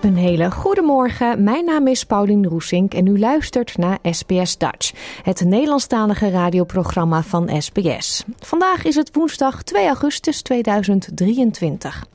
Een 0.00 0.16
hele 0.16 0.50
goede 0.50 0.82
morgen. 0.82 1.42
Mijn 1.42 1.64
naam 1.64 1.86
is 1.86 2.04
Paulien 2.04 2.46
Roesink 2.46 2.94
en 2.94 3.06
u 3.06 3.18
luistert 3.18 3.76
naar 3.76 3.98
SBS 4.02 4.58
Dutch, 4.58 4.92
het 5.22 5.44
Nederlandstalige 5.44 6.30
radioprogramma 6.30 7.22
van 7.22 7.62
SBS. 7.62 8.24
Vandaag 8.38 8.84
is 8.84 8.94
het 8.94 9.14
woensdag 9.14 9.62
2 9.62 9.86
augustus 9.86 10.42
2023. 10.42 12.06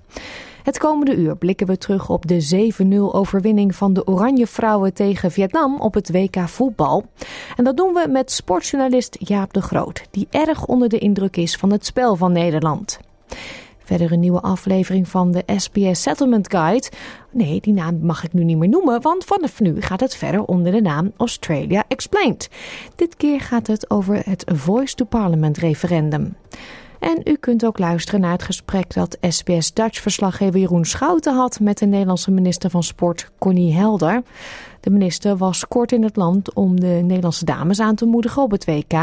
Het 0.64 0.78
komende 0.78 1.16
uur 1.16 1.36
blikken 1.36 1.68
we 1.68 1.78
terug 1.78 2.10
op 2.10 2.28
de 2.28 2.72
7-0 2.86 3.16
overwinning 3.16 3.76
van 3.76 3.94
de 3.94 4.08
Oranje 4.08 4.48
Vrouwen 4.48 4.94
tegen 4.94 5.32
Vietnam 5.32 5.80
op 5.80 5.94
het 5.94 6.12
WK 6.12 6.50
voetbal. 6.50 7.06
En 7.56 7.64
dat 7.64 7.78
doen 7.78 7.94
we 7.94 8.08
met 8.10 8.32
sportjournalist 8.32 9.16
Jaap 9.20 9.54
de 9.54 9.62
Groot, 9.62 10.04
die 10.12 10.28
erg 10.30 10.66
onder 10.66 10.90
de 10.90 10.98
indruk 10.98 11.38
is 11.38 11.56
van 11.56 11.72
het 11.72 11.86
spel 11.86 12.16
van 12.16 12.32
Nederland. 12.32 13.00
Verder 13.84 14.12
een 14.12 14.20
nieuwe 14.20 14.42
aflevering 14.42 15.08
van 15.08 15.32
de 15.32 15.44
SBS 15.58 16.02
Settlement 16.02 16.52
Guide. 16.52 16.90
Nee, 17.30 17.62
die 17.62 17.74
naam 17.74 18.00
mag 18.02 18.24
ik 18.24 18.34
nu 18.34 18.44
niet 18.44 18.58
meer 18.58 18.70
noemen, 18.70 19.02
want 19.02 19.24
vanaf 19.26 19.60
nu 19.60 19.82
gaat 19.82 20.00
het 20.00 20.16
verder 20.16 20.44
onder 20.44 20.72
de 20.72 20.82
naam 20.82 21.12
Australia 21.18 21.84
Explained. 21.88 22.50
Dit 22.96 23.16
keer 23.16 23.42
gaat 23.42 23.68
het 23.68 23.90
over 23.90 24.22
het 24.26 24.44
Voice 24.54 24.96
to 24.96 25.06
Parliament 25.06 25.58
referendum. 25.58 26.36
En 27.00 27.22
u 27.24 27.36
kunt 27.36 27.66
ook 27.66 27.80
luisteren 27.80 28.20
naar 28.22 28.32
het 28.32 28.44
gesprek 28.44 28.94
dat 28.94 29.18
SBS 29.22 29.74
Dutch-verslaggever 29.74 30.60
Jeroen 30.60 30.86
Schouten 30.86 31.36
had 31.36 31.60
met 31.60 31.78
de 31.78 31.86
Nederlandse 31.86 32.32
minister 32.32 32.70
van 32.70 32.84
Sport 32.84 33.32
Connie 33.38 33.74
Helder. 33.74 34.24
De 34.84 34.90
minister 34.90 35.38
was 35.38 35.68
kort 35.68 35.92
in 35.92 36.04
het 36.04 36.16
land 36.16 36.54
om 36.54 36.80
de 36.80 37.02
Nederlandse 37.04 37.46
dames 37.46 37.80
aan 37.80 37.96
te 37.96 38.06
moedigen 38.06 38.42
op 38.42 38.52
het 38.52 38.66
WK, 38.66 38.94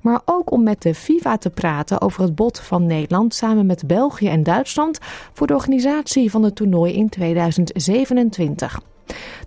maar 0.00 0.20
ook 0.24 0.50
om 0.50 0.62
met 0.62 0.82
de 0.82 0.94
FIFA 0.94 1.36
te 1.36 1.50
praten 1.50 2.00
over 2.00 2.22
het 2.22 2.34
bod 2.34 2.60
van 2.60 2.86
Nederland 2.86 3.34
samen 3.34 3.66
met 3.66 3.86
België 3.86 4.28
en 4.28 4.42
Duitsland 4.42 4.98
voor 5.32 5.46
de 5.46 5.54
organisatie 5.54 6.30
van 6.30 6.42
het 6.42 6.54
toernooi 6.54 6.92
in 6.92 7.08
2027. 7.08 8.80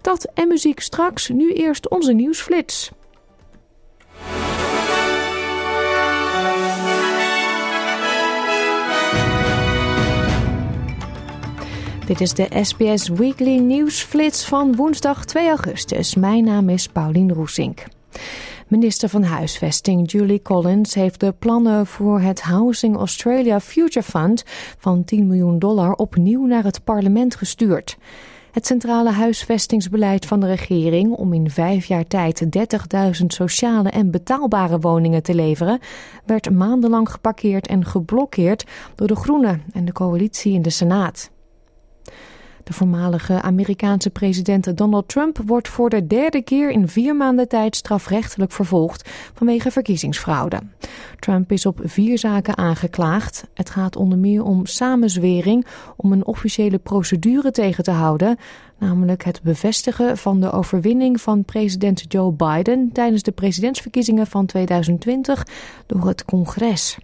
Dat 0.01 0.31
en 0.33 0.47
muziek 0.47 0.79
straks, 0.79 1.29
nu 1.29 1.53
eerst 1.53 1.89
onze 1.89 2.13
nieuwsflits. 2.13 2.91
Dit 12.13 12.21
is 12.21 12.33
de 12.33 12.47
SBS 12.61 13.07
Weekly 13.07 13.57
Nieuwsflits 13.57 14.45
van 14.45 14.75
woensdag 14.75 15.25
2 15.25 15.47
augustus. 15.47 16.15
Mijn 16.15 16.43
naam 16.43 16.69
is 16.69 16.87
Paulien 16.87 17.33
Roesink. 17.33 17.83
Minister 18.67 19.09
van 19.09 19.23
Huisvesting 19.23 20.11
Julie 20.11 20.41
Collins 20.41 20.93
heeft 20.93 21.19
de 21.19 21.31
plannen 21.39 21.85
voor 21.85 22.19
het 22.19 22.41
Housing 22.41 22.95
Australia 22.95 23.59
Future 23.59 24.05
Fund 24.05 24.43
van 24.77 25.03
10 25.03 25.27
miljoen 25.27 25.59
dollar 25.59 25.93
opnieuw 25.93 26.45
naar 26.45 26.63
het 26.63 26.83
parlement 26.83 27.35
gestuurd. 27.35 27.97
Het 28.51 28.65
centrale 28.65 29.11
huisvestingsbeleid 29.11 30.25
van 30.25 30.39
de 30.39 30.47
regering 30.47 31.11
om 31.11 31.33
in 31.33 31.49
vijf 31.49 31.85
jaar 31.85 32.07
tijd 32.07 32.45
30.000 33.21 33.25
sociale 33.27 33.89
en 33.89 34.11
betaalbare 34.11 34.79
woningen 34.79 35.23
te 35.23 35.35
leveren, 35.35 35.79
werd 36.25 36.51
maandenlang 36.51 37.11
geparkeerd 37.11 37.67
en 37.67 37.85
geblokkeerd 37.85 38.65
door 38.95 39.07
de 39.07 39.15
Groenen 39.15 39.63
en 39.71 39.85
de 39.85 39.91
coalitie 39.91 40.53
in 40.53 40.61
de 40.61 40.69
Senaat. 40.69 41.31
De 42.63 42.73
voormalige 42.73 43.41
Amerikaanse 43.41 44.09
president 44.09 44.77
Donald 44.77 45.07
Trump 45.07 45.37
wordt 45.45 45.67
voor 45.67 45.89
de 45.89 46.07
derde 46.07 46.41
keer 46.41 46.69
in 46.69 46.87
vier 46.87 47.15
maanden 47.15 47.47
tijd 47.47 47.75
strafrechtelijk 47.75 48.51
vervolgd 48.51 49.09
vanwege 49.33 49.71
verkiezingsfraude. 49.71 50.59
Trump 51.19 51.51
is 51.51 51.65
op 51.65 51.79
vier 51.83 52.17
zaken 52.17 52.57
aangeklaagd. 52.57 53.47
Het 53.53 53.69
gaat 53.69 53.95
onder 53.95 54.17
meer 54.17 54.43
om 54.43 54.65
samenzwering 54.65 55.65
om 55.95 56.11
een 56.11 56.25
officiële 56.25 56.77
procedure 56.77 57.51
tegen 57.51 57.83
te 57.83 57.91
houden, 57.91 58.37
namelijk 58.79 59.23
het 59.23 59.41
bevestigen 59.41 60.17
van 60.17 60.39
de 60.39 60.51
overwinning 60.51 61.21
van 61.21 61.43
president 61.43 62.05
Joe 62.07 62.31
Biden 62.31 62.89
tijdens 62.93 63.23
de 63.23 63.31
presidentsverkiezingen 63.31 64.27
van 64.27 64.45
2020 64.45 65.47
door 65.85 66.07
het 66.07 66.25
congres. 66.25 66.97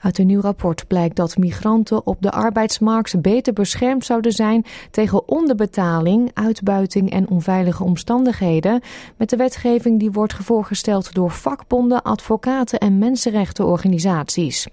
Uit 0.00 0.18
een 0.18 0.26
nieuw 0.26 0.40
rapport 0.40 0.86
blijkt 0.86 1.16
dat 1.16 1.36
migranten 1.36 2.06
op 2.06 2.16
de 2.20 2.30
arbeidsmarkt 2.30 3.20
beter 3.20 3.52
beschermd 3.52 4.04
zouden 4.04 4.32
zijn 4.32 4.64
tegen 4.90 5.28
onderbetaling, 5.28 6.30
uitbuiting 6.34 7.10
en 7.10 7.28
onveilige 7.28 7.84
omstandigheden 7.84 8.80
met 9.16 9.30
de 9.30 9.36
wetgeving 9.36 9.98
die 9.98 10.10
wordt 10.10 10.34
voorgesteld 10.34 11.14
door 11.14 11.30
vakbonden, 11.30 12.02
advocaten 12.02 12.78
en 12.78 12.98
mensenrechtenorganisaties. 12.98 14.66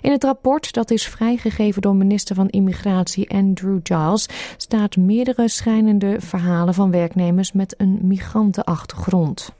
In 0.00 0.10
het 0.10 0.24
rapport, 0.24 0.72
dat 0.72 0.90
is 0.90 1.06
vrijgegeven 1.06 1.82
door 1.82 1.96
minister 1.96 2.34
van 2.34 2.48
Immigratie 2.48 3.30
Andrew 3.30 3.78
Giles, 3.82 4.28
staat 4.56 4.96
meerdere 4.96 5.48
schijnende 5.48 6.16
verhalen 6.20 6.74
van 6.74 6.90
werknemers 6.90 7.52
met 7.52 7.74
een 7.78 7.98
migrantenachtergrond. 8.02 9.56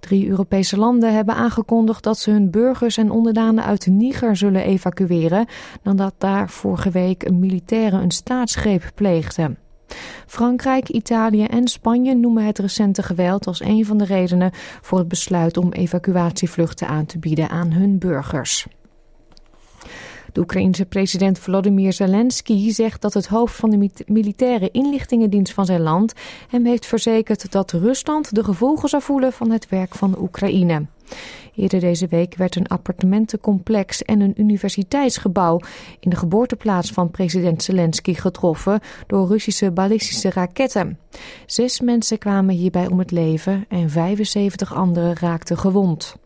Drie 0.00 0.28
Europese 0.28 0.76
landen 0.76 1.14
hebben 1.14 1.34
aangekondigd 1.34 2.02
dat 2.02 2.18
ze 2.18 2.30
hun 2.30 2.50
burgers 2.50 2.96
en 2.96 3.10
onderdanen 3.10 3.64
uit 3.64 3.86
Niger 3.86 4.36
zullen 4.36 4.64
evacueren, 4.64 5.46
nadat 5.82 6.14
daar 6.18 6.50
vorige 6.50 6.90
week 6.90 7.30
militairen 7.30 8.02
een 8.02 8.10
staatsgreep 8.10 8.90
pleegden. 8.94 9.58
Frankrijk, 10.26 10.88
Italië 10.88 11.44
en 11.44 11.68
Spanje 11.68 12.14
noemen 12.14 12.44
het 12.44 12.58
recente 12.58 13.02
geweld 13.02 13.46
als 13.46 13.60
een 13.60 13.86
van 13.86 13.98
de 13.98 14.04
redenen 14.04 14.50
voor 14.80 14.98
het 14.98 15.08
besluit 15.08 15.56
om 15.56 15.72
evacuatievluchten 15.72 16.88
aan 16.88 17.06
te 17.06 17.18
bieden 17.18 17.48
aan 17.48 17.72
hun 17.72 17.98
burgers. 17.98 18.66
De 20.32 20.40
Oekraïense 20.40 20.86
president 20.86 21.38
Volodymyr 21.38 21.92
Zelensky 21.92 22.70
zegt 22.70 23.02
dat 23.02 23.14
het 23.14 23.26
hoofd 23.26 23.56
van 23.56 23.70
de 23.70 23.90
militaire 24.06 24.70
inlichtingendienst 24.70 25.52
van 25.52 25.66
zijn 25.66 25.80
land 25.80 26.12
hem 26.48 26.66
heeft 26.66 26.86
verzekerd 26.86 27.52
dat 27.52 27.72
Rusland 27.72 28.34
de 28.34 28.44
gevolgen 28.44 28.88
zou 28.88 29.02
voelen 29.02 29.32
van 29.32 29.50
het 29.50 29.68
werk 29.68 29.94
van 29.94 30.18
Oekraïne. 30.20 30.86
Eerder 31.54 31.80
deze 31.80 32.06
week 32.06 32.36
werd 32.36 32.56
een 32.56 32.66
appartementencomplex 32.66 34.02
en 34.02 34.20
een 34.20 34.40
universiteitsgebouw 34.40 35.60
in 36.00 36.10
de 36.10 36.16
geboorteplaats 36.16 36.90
van 36.90 37.10
president 37.10 37.62
Zelensky 37.62 38.14
getroffen 38.14 38.80
door 39.06 39.28
Russische 39.28 39.70
ballistische 39.70 40.30
raketten. 40.30 40.98
Zes 41.46 41.80
mensen 41.80 42.18
kwamen 42.18 42.54
hierbij 42.54 42.86
om 42.86 42.98
het 42.98 43.10
leven 43.10 43.64
en 43.68 43.90
75 43.90 44.74
anderen 44.74 45.16
raakten 45.16 45.58
gewond. 45.58 46.16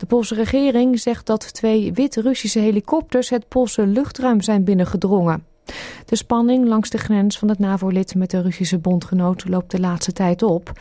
De 0.00 0.06
Poolse 0.06 0.34
regering 0.34 1.00
zegt 1.00 1.26
dat 1.26 1.54
twee 1.54 1.92
wit-Russische 1.92 2.58
helikopters 2.58 3.30
het 3.30 3.48
Poolse 3.48 3.86
luchtruim 3.86 4.40
zijn 4.40 4.64
binnengedrongen. 4.64 5.44
De 6.04 6.16
spanning 6.16 6.66
langs 6.66 6.90
de 6.90 6.98
grens 6.98 7.38
van 7.38 7.48
het 7.48 7.58
NAVO-lid 7.58 8.14
met 8.14 8.30
de 8.30 8.40
Russische 8.40 8.78
bondgenoot 8.78 9.48
loopt 9.48 9.70
de 9.70 9.80
laatste 9.80 10.12
tijd 10.12 10.42
op. 10.42 10.72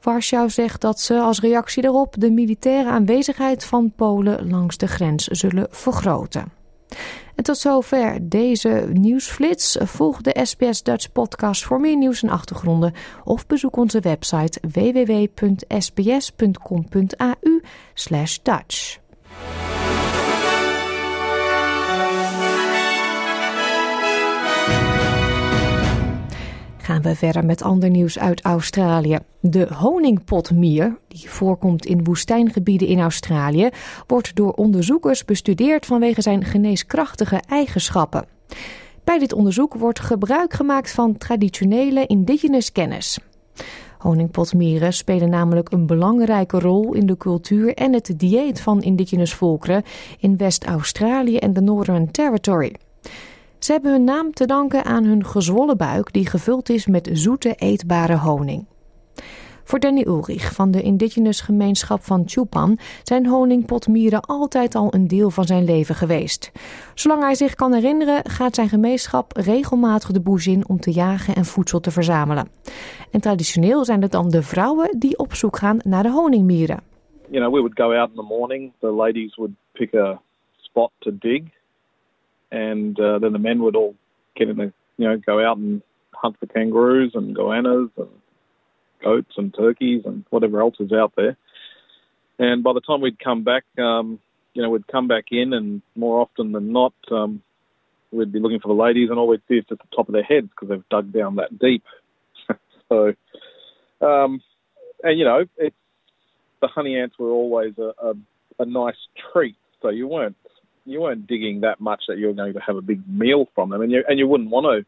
Warschau 0.00 0.50
zegt 0.50 0.80
dat 0.80 1.00
ze 1.00 1.20
als 1.20 1.40
reactie 1.40 1.82
daarop 1.82 2.14
de 2.18 2.30
militaire 2.30 2.90
aanwezigheid 2.90 3.64
van 3.64 3.92
Polen 3.96 4.50
langs 4.50 4.76
de 4.76 4.86
grens 4.86 5.24
zullen 5.24 5.66
vergroten. 5.70 6.55
En 7.34 7.44
tot 7.44 7.58
zover 7.58 8.18
deze 8.22 8.88
nieuwsflits. 8.92 9.76
Volg 9.80 10.20
de 10.20 10.40
SBS 10.42 10.82
Dutch 10.82 11.12
podcast 11.12 11.64
voor 11.64 11.80
meer 11.80 11.96
nieuws 11.96 12.22
en 12.22 12.28
achtergronden. 12.28 12.94
Of 13.24 13.46
bezoek 13.46 13.76
onze 13.76 14.00
website 14.00 14.60
www.sbs.com.au 14.72 15.76
Gaan 26.86 27.02
we 27.02 27.14
verder 27.14 27.44
met 27.44 27.62
ander 27.62 27.90
nieuws 27.90 28.18
uit 28.18 28.42
Australië. 28.42 29.18
De 29.40 29.74
honingpotmier, 29.74 30.98
die 31.08 31.30
voorkomt 31.30 31.86
in 31.86 32.04
woestijngebieden 32.04 32.88
in 32.88 33.00
Australië, 33.00 33.68
wordt 34.06 34.36
door 34.36 34.52
onderzoekers 34.52 35.24
bestudeerd 35.24 35.86
vanwege 35.86 36.22
zijn 36.22 36.44
geneeskrachtige 36.44 37.40
eigenschappen. 37.48 38.24
Bij 39.04 39.18
dit 39.18 39.32
onderzoek 39.32 39.74
wordt 39.74 40.00
gebruik 40.00 40.52
gemaakt 40.52 40.90
van 40.90 41.18
traditionele 41.18 42.06
indigenous 42.06 42.72
kennis. 42.72 43.18
Honingpotmieren 43.98 44.92
spelen 44.92 45.30
namelijk 45.30 45.72
een 45.72 45.86
belangrijke 45.86 46.58
rol 46.58 46.94
in 46.94 47.06
de 47.06 47.16
cultuur 47.16 47.74
en 47.74 47.92
het 47.92 48.14
dieet 48.16 48.60
van 48.60 48.82
indigenous 48.82 49.34
volkeren 49.34 49.82
in 50.18 50.36
West-Australië 50.36 51.36
en 51.36 51.52
de 51.52 51.60
Northern 51.60 52.10
Territory. 52.10 52.74
Ze 53.66 53.72
hebben 53.72 53.90
hun 53.90 54.04
naam 54.04 54.32
te 54.32 54.46
danken 54.46 54.84
aan 54.84 55.04
hun 55.04 55.24
gezwollen 55.24 55.76
buik 55.76 56.12
die 56.12 56.26
gevuld 56.26 56.68
is 56.68 56.86
met 56.86 57.10
zoete 57.12 57.54
eetbare 57.54 58.16
honing. 58.16 58.66
Voor 59.64 59.78
Danny 59.78 60.04
Ulrich 60.06 60.54
van 60.54 60.70
de 60.70 60.82
indigenous 60.82 61.40
gemeenschap 61.40 62.00
van 62.00 62.22
Chupan 62.26 62.78
zijn 63.02 63.26
honingpotmieren 63.26 64.20
altijd 64.20 64.74
al 64.74 64.94
een 64.94 65.08
deel 65.08 65.30
van 65.30 65.44
zijn 65.44 65.64
leven 65.64 65.94
geweest. 65.94 66.52
Zolang 66.94 67.22
hij 67.22 67.34
zich 67.34 67.54
kan 67.54 67.72
herinneren 67.72 68.30
gaat 68.30 68.54
zijn 68.54 68.68
gemeenschap 68.68 69.36
regelmatig 69.36 70.10
de 70.10 70.20
boes 70.20 70.46
in 70.46 70.68
om 70.68 70.80
te 70.80 70.92
jagen 70.92 71.34
en 71.34 71.44
voedsel 71.44 71.80
te 71.80 71.90
verzamelen. 71.90 72.48
En 73.10 73.20
traditioneel 73.20 73.84
zijn 73.84 74.02
het 74.02 74.12
dan 74.12 74.30
de 74.30 74.42
vrouwen 74.42 74.98
die 74.98 75.18
op 75.18 75.34
zoek 75.34 75.56
gaan 75.56 75.78
naar 75.84 76.02
de 76.02 76.10
honingmieren. 76.10 76.80
You 77.28 77.40
know, 77.40 77.54
we 77.54 77.60
would 77.60 77.76
go 77.76 77.92
out 77.92 78.08
in 78.08 78.16
the 78.16 78.34
morning. 78.34 78.72
The 78.80 78.92
ladies 78.92 79.34
would 79.34 79.52
pick 79.72 79.94
a 79.94 80.20
spot 80.56 80.90
to 80.98 81.10
dig, 81.18 81.42
and 82.56 82.98
uh, 82.98 83.18
then 83.18 83.34
the 83.34 83.38
men 83.38 83.60
would 83.62 83.76
all 83.76 83.94
get 84.34 84.48
in 84.48 84.56
the, 84.56 84.72
you 84.96 85.06
know, 85.06 85.18
go 85.18 85.44
out 85.44 85.58
and 85.58 85.82
hunt 86.14 86.36
for 86.40 86.46
kangaroos 86.46 87.12
and 87.14 87.36
goannas 87.36 87.90
and 87.98 88.08
goats 89.02 89.32
and 89.36 89.54
turkeys 89.54 90.02
and 90.06 90.24
whatever 90.30 90.60
else 90.60 90.76
is 90.80 90.90
out 90.90 91.12
there. 91.16 91.36
And 92.38 92.64
by 92.64 92.72
the 92.72 92.80
time 92.80 93.02
we'd 93.02 93.18
come 93.18 93.44
back, 93.44 93.64
um, 93.78 94.18
you 94.54 94.62
know, 94.62 94.70
we'd 94.70 94.86
come 94.86 95.06
back 95.06 95.26
in, 95.30 95.52
and 95.52 95.82
more 95.94 96.20
often 96.20 96.52
than 96.52 96.72
not, 96.72 96.94
um, 97.10 97.42
we'd 98.10 98.32
be 98.32 98.40
looking 98.40 98.60
for 98.60 98.68
the 98.68 98.82
ladies, 98.82 99.10
and 99.10 99.18
all 99.18 99.28
we'd 99.28 99.42
see 99.48 99.56
is 99.56 99.64
just 99.68 99.82
the 99.82 99.96
top 99.96 100.08
of 100.08 100.14
their 100.14 100.22
heads 100.22 100.48
because 100.48 100.70
they've 100.70 100.88
dug 100.88 101.12
down 101.12 101.36
that 101.36 101.58
deep. 101.58 101.84
so, 102.88 103.12
um, 104.00 104.40
and 105.02 105.18
you 105.18 105.26
know, 105.26 105.44
the 105.58 106.68
honey 106.68 106.98
ants 106.98 107.18
were 107.18 107.30
always 107.30 107.74
a, 107.76 107.92
a, 108.02 108.14
a 108.60 108.64
nice 108.64 108.96
treat. 109.32 109.56
So 109.82 109.90
you 109.90 110.08
weren't 110.08 110.36
you 110.86 111.00
weren't 111.00 111.26
digging 111.26 111.60
that 111.60 111.78
much 111.78 112.06
that 112.06 112.18
you 112.18 112.34
going 112.34 112.52
to 112.52 112.60
have 112.60 112.78
a 112.78 112.82
big 112.82 113.00
meal 113.06 113.46
from 113.54 113.70
them, 113.70 113.80
and 113.82 113.90
you 113.90 114.04
and 114.06 114.18
you 114.18 114.28
wouldn't 114.28 114.50
want 114.50 114.66
to 114.66 114.84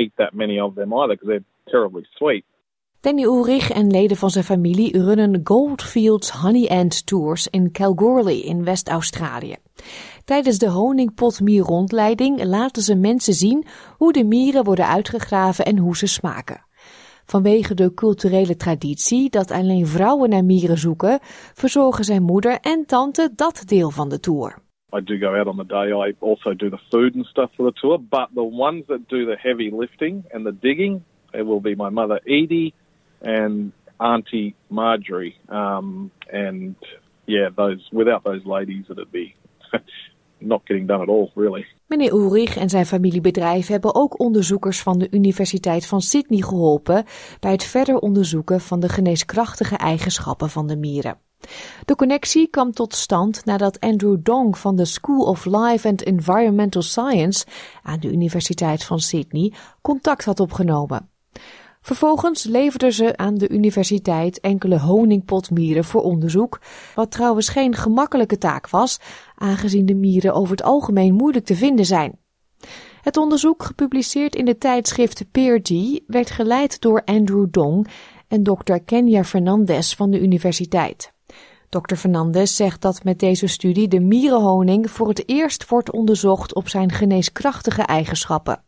eat 0.00 0.12
that 0.16 0.32
many 0.32 0.60
of 0.60 0.74
them 0.74 0.92
either 0.92 1.14
because 1.14 1.28
they're 1.28 1.44
terribly 1.66 2.06
sweet. 2.18 2.44
Danny 3.00 3.24
Ulrich 3.24 3.70
en 3.70 3.90
leden 3.90 4.16
van 4.16 4.30
zijn 4.30 4.44
familie 4.44 5.02
runnen 5.02 5.40
Goldfields 5.44 6.30
Honey 6.30 6.68
Ant 6.68 7.06
Tours 7.06 7.48
in 7.48 7.70
Kalgoorlie 7.70 8.44
in 8.44 8.64
West-Australië. 8.64 9.56
Tijdens 10.24 10.58
de 10.58 10.68
honingpotmier-rondleiding 10.68 12.44
laten 12.44 12.82
ze 12.82 12.94
mensen 12.94 13.34
zien 13.34 13.66
hoe 13.96 14.12
de 14.12 14.24
mieren 14.24 14.64
worden 14.64 14.88
uitgegraven 14.88 15.64
en 15.64 15.78
hoe 15.78 15.96
ze 15.96 16.06
smaken. 16.06 16.64
Vanwege 17.24 17.74
de 17.74 17.94
culturele 17.94 18.56
traditie 18.56 19.30
dat 19.30 19.50
alleen 19.50 19.86
vrouwen 19.86 20.30
naar 20.30 20.44
mieren 20.44 20.78
zoeken, 20.78 21.18
verzorgen 21.54 22.04
zijn 22.04 22.22
moeder 22.22 22.58
en 22.60 22.86
tante 22.86 23.30
dat 23.34 23.62
deel 23.66 23.90
van 23.90 24.08
de 24.08 24.20
tour. 24.20 24.63
I 24.94 25.00
do 25.00 25.18
go 25.18 25.34
out 25.34 25.48
on 25.48 25.56
the 25.56 25.64
day. 25.64 25.92
I 25.92 26.12
also 26.20 26.54
do 26.54 26.70
the 26.70 26.78
food 26.90 27.14
and 27.16 27.26
stuff 27.26 27.50
for 27.56 27.64
the 27.64 27.72
tour. 27.80 27.98
But 27.98 28.28
the 28.34 28.44
ones 28.44 28.84
that 28.88 29.08
do 29.08 29.26
the 29.26 29.36
heavy 29.36 29.70
lifting 29.70 30.24
and 30.32 30.46
the 30.46 30.52
digging, 30.52 31.04
it 31.32 31.42
will 31.42 31.60
be 31.60 31.74
my 31.74 31.90
mother 31.90 32.20
Edie 32.26 32.74
and 33.20 33.72
Auntie 33.98 34.54
Marjorie. 34.70 35.36
Um, 35.48 36.10
and 36.32 36.76
yeah, 37.26 37.48
those 37.56 37.80
without 37.92 38.22
those 38.24 38.44
ladies, 38.44 38.84
it'd 38.88 39.10
be 39.10 39.34
not 40.40 40.64
getting 40.66 40.86
done 40.86 41.02
at 41.02 41.08
all, 41.08 41.30
really. 41.34 41.66
Meneer 41.86 42.12
Ulrich 42.12 42.56
en 42.56 42.68
zijn 42.70 42.86
familiebedrijf 42.86 43.66
hebben 43.66 43.94
ook 43.94 44.20
onderzoekers 44.20 44.82
van 44.82 44.98
de 44.98 45.08
Universiteit 45.10 45.86
van 45.86 46.00
Sydney 46.00 46.40
geholpen 46.40 47.04
bij 47.40 47.52
het 47.52 47.64
verder 47.64 47.98
onderzoeken 47.98 48.60
van 48.60 48.80
de 48.80 48.88
geneeskrachtige 48.88 49.76
eigenschappen 49.76 50.50
van 50.50 50.66
de 50.66 50.76
mieren. 50.76 51.18
De 51.84 51.94
connectie 51.94 52.48
kwam 52.48 52.72
tot 52.72 52.94
stand 52.94 53.44
nadat 53.44 53.80
Andrew 53.80 54.16
Dong 54.22 54.58
van 54.58 54.76
de 54.76 54.84
School 54.84 55.26
of 55.26 55.44
Life 55.44 55.88
and 55.88 56.02
Environmental 56.02 56.82
Science 56.82 57.46
aan 57.82 58.00
de 58.00 58.12
Universiteit 58.12 58.84
van 58.84 59.00
Sydney 59.00 59.52
contact 59.82 60.24
had 60.24 60.40
opgenomen. 60.40 61.08
Vervolgens 61.80 62.44
leverden 62.44 62.92
ze 62.92 63.16
aan 63.16 63.34
de 63.34 63.48
universiteit 63.48 64.40
enkele 64.40 64.80
honingpotmieren 64.80 65.84
voor 65.84 66.02
onderzoek, 66.02 66.60
wat 66.94 67.10
trouwens 67.10 67.48
geen 67.48 67.74
gemakkelijke 67.74 68.38
taak 68.38 68.68
was, 68.68 68.98
aangezien 69.34 69.86
de 69.86 69.94
mieren 69.94 70.34
over 70.34 70.50
het 70.50 70.64
algemeen 70.64 71.14
moeilijk 71.14 71.44
te 71.44 71.56
vinden 71.56 71.84
zijn. 71.84 72.18
Het 73.02 73.16
onderzoek, 73.16 73.62
gepubliceerd 73.62 74.34
in 74.34 74.44
de 74.44 74.58
tijdschrift 74.58 75.30
PeerD, 75.30 76.00
werd 76.06 76.30
geleid 76.30 76.80
door 76.80 77.02
Andrew 77.04 77.46
Dong 77.50 77.88
en 78.28 78.42
Dr. 78.42 78.76
Kenya 78.84 79.24
Fernandez 79.24 79.94
van 79.94 80.10
de 80.10 80.20
universiteit. 80.20 81.13
Dr. 81.80 81.96
Fernandez 81.96 82.56
zegt 82.56 82.80
dat 82.80 83.04
met 83.04 83.18
deze 83.18 83.46
studie 83.46 83.88
de 83.88 84.00
mierenhoning 84.00 84.90
voor 84.90 85.08
het 85.08 85.28
eerst 85.28 85.68
wordt 85.68 85.90
onderzocht 85.90 86.54
op 86.54 86.68
zijn 86.68 86.92
geneeskrachtige 86.92 87.82
eigenschappen. 87.82 88.64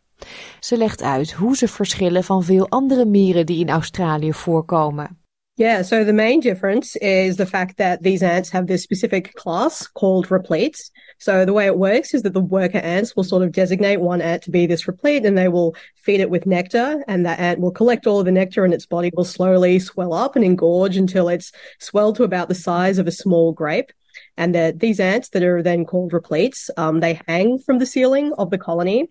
Ze 0.59 0.77
legt 0.77 1.01
uit 1.01 1.31
hoe 1.31 1.57
ze 1.57 1.67
verschillen 1.67 2.23
van 2.23 2.43
veel 2.43 2.69
andere 2.69 3.05
mieren 3.05 3.45
die 3.45 3.59
in 3.59 3.69
Australië 3.69 4.33
voorkomen. 4.33 5.21
Yeah, 5.53 5.83
so 5.83 6.05
the 6.05 6.13
main 6.13 6.39
difference 6.39 6.99
is 6.99 7.35
the 7.35 7.47
fact 7.47 7.77
that 7.77 8.03
these 8.03 8.31
ants 8.31 8.51
have 8.51 8.65
this 8.65 8.81
specific 8.81 9.33
class 9.33 9.91
called 9.91 10.27
repletes. 10.27 10.91
So 11.19 11.45
the 11.45 11.53
way 11.53 11.65
it 11.65 11.77
works 11.77 12.13
is 12.13 12.23
that 12.23 12.33
the 12.33 12.41
worker 12.41 12.77
ants 12.77 13.15
will 13.15 13.23
sort 13.23 13.43
of 13.43 13.51
designate 13.51 14.01
one 14.01 14.21
ant 14.21 14.43
to 14.43 14.51
be 14.51 14.65
this 14.65 14.87
replete 14.87 15.25
and 15.25 15.37
they 15.37 15.47
will 15.47 15.75
feed 15.95 16.19
it 16.19 16.29
with 16.29 16.45
nectar 16.45 17.03
and 17.07 17.25
that 17.25 17.39
ant 17.39 17.59
will 17.59 17.71
collect 17.71 18.05
all 18.05 18.19
of 18.19 18.25
the 18.25 18.31
nectar 18.31 18.65
and 18.65 18.73
its 18.73 18.85
body 18.85 19.11
will 19.15 19.25
slowly 19.25 19.79
swell 19.79 20.13
up 20.13 20.35
and 20.35 20.45
engorge 20.45 20.97
until 20.97 21.29
it's 21.29 21.51
swelled 21.79 22.15
to 22.17 22.23
about 22.23 22.49
the 22.49 22.55
size 22.55 22.97
of 22.97 23.07
a 23.07 23.11
small 23.11 23.51
grape. 23.51 23.91
And 24.35 24.55
that 24.55 24.79
these 24.79 24.99
ants 24.99 25.29
that 25.29 25.43
are 25.43 25.61
then 25.61 25.85
called 25.85 26.13
repletes, 26.13 26.71
um, 26.77 26.99
they 26.99 27.21
hang 27.27 27.59
from 27.59 27.77
the 27.77 27.85
ceiling 27.85 28.33
of 28.37 28.49
the 28.49 28.57
colony 28.57 29.09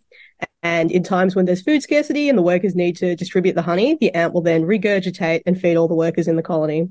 and 0.62 0.90
in 0.90 1.02
times 1.02 1.36
when 1.36 1.44
there's 1.44 1.62
food 1.62 1.82
scarcity 1.82 2.28
and 2.28 2.36
the 2.36 2.42
workers 2.42 2.74
need 2.74 2.96
to 2.96 3.16
distribute 3.16 3.54
the 3.54 3.62
honey, 3.62 3.96
the 4.00 4.12
ant 4.14 4.32
will 4.32 4.42
then 4.42 4.62
regurgitate 4.62 5.42
and 5.46 5.60
feed 5.60 5.76
all 5.76 5.88
the 5.88 5.94
workers 5.94 6.28
in 6.28 6.36
the 6.36 6.42
colony. 6.42 6.88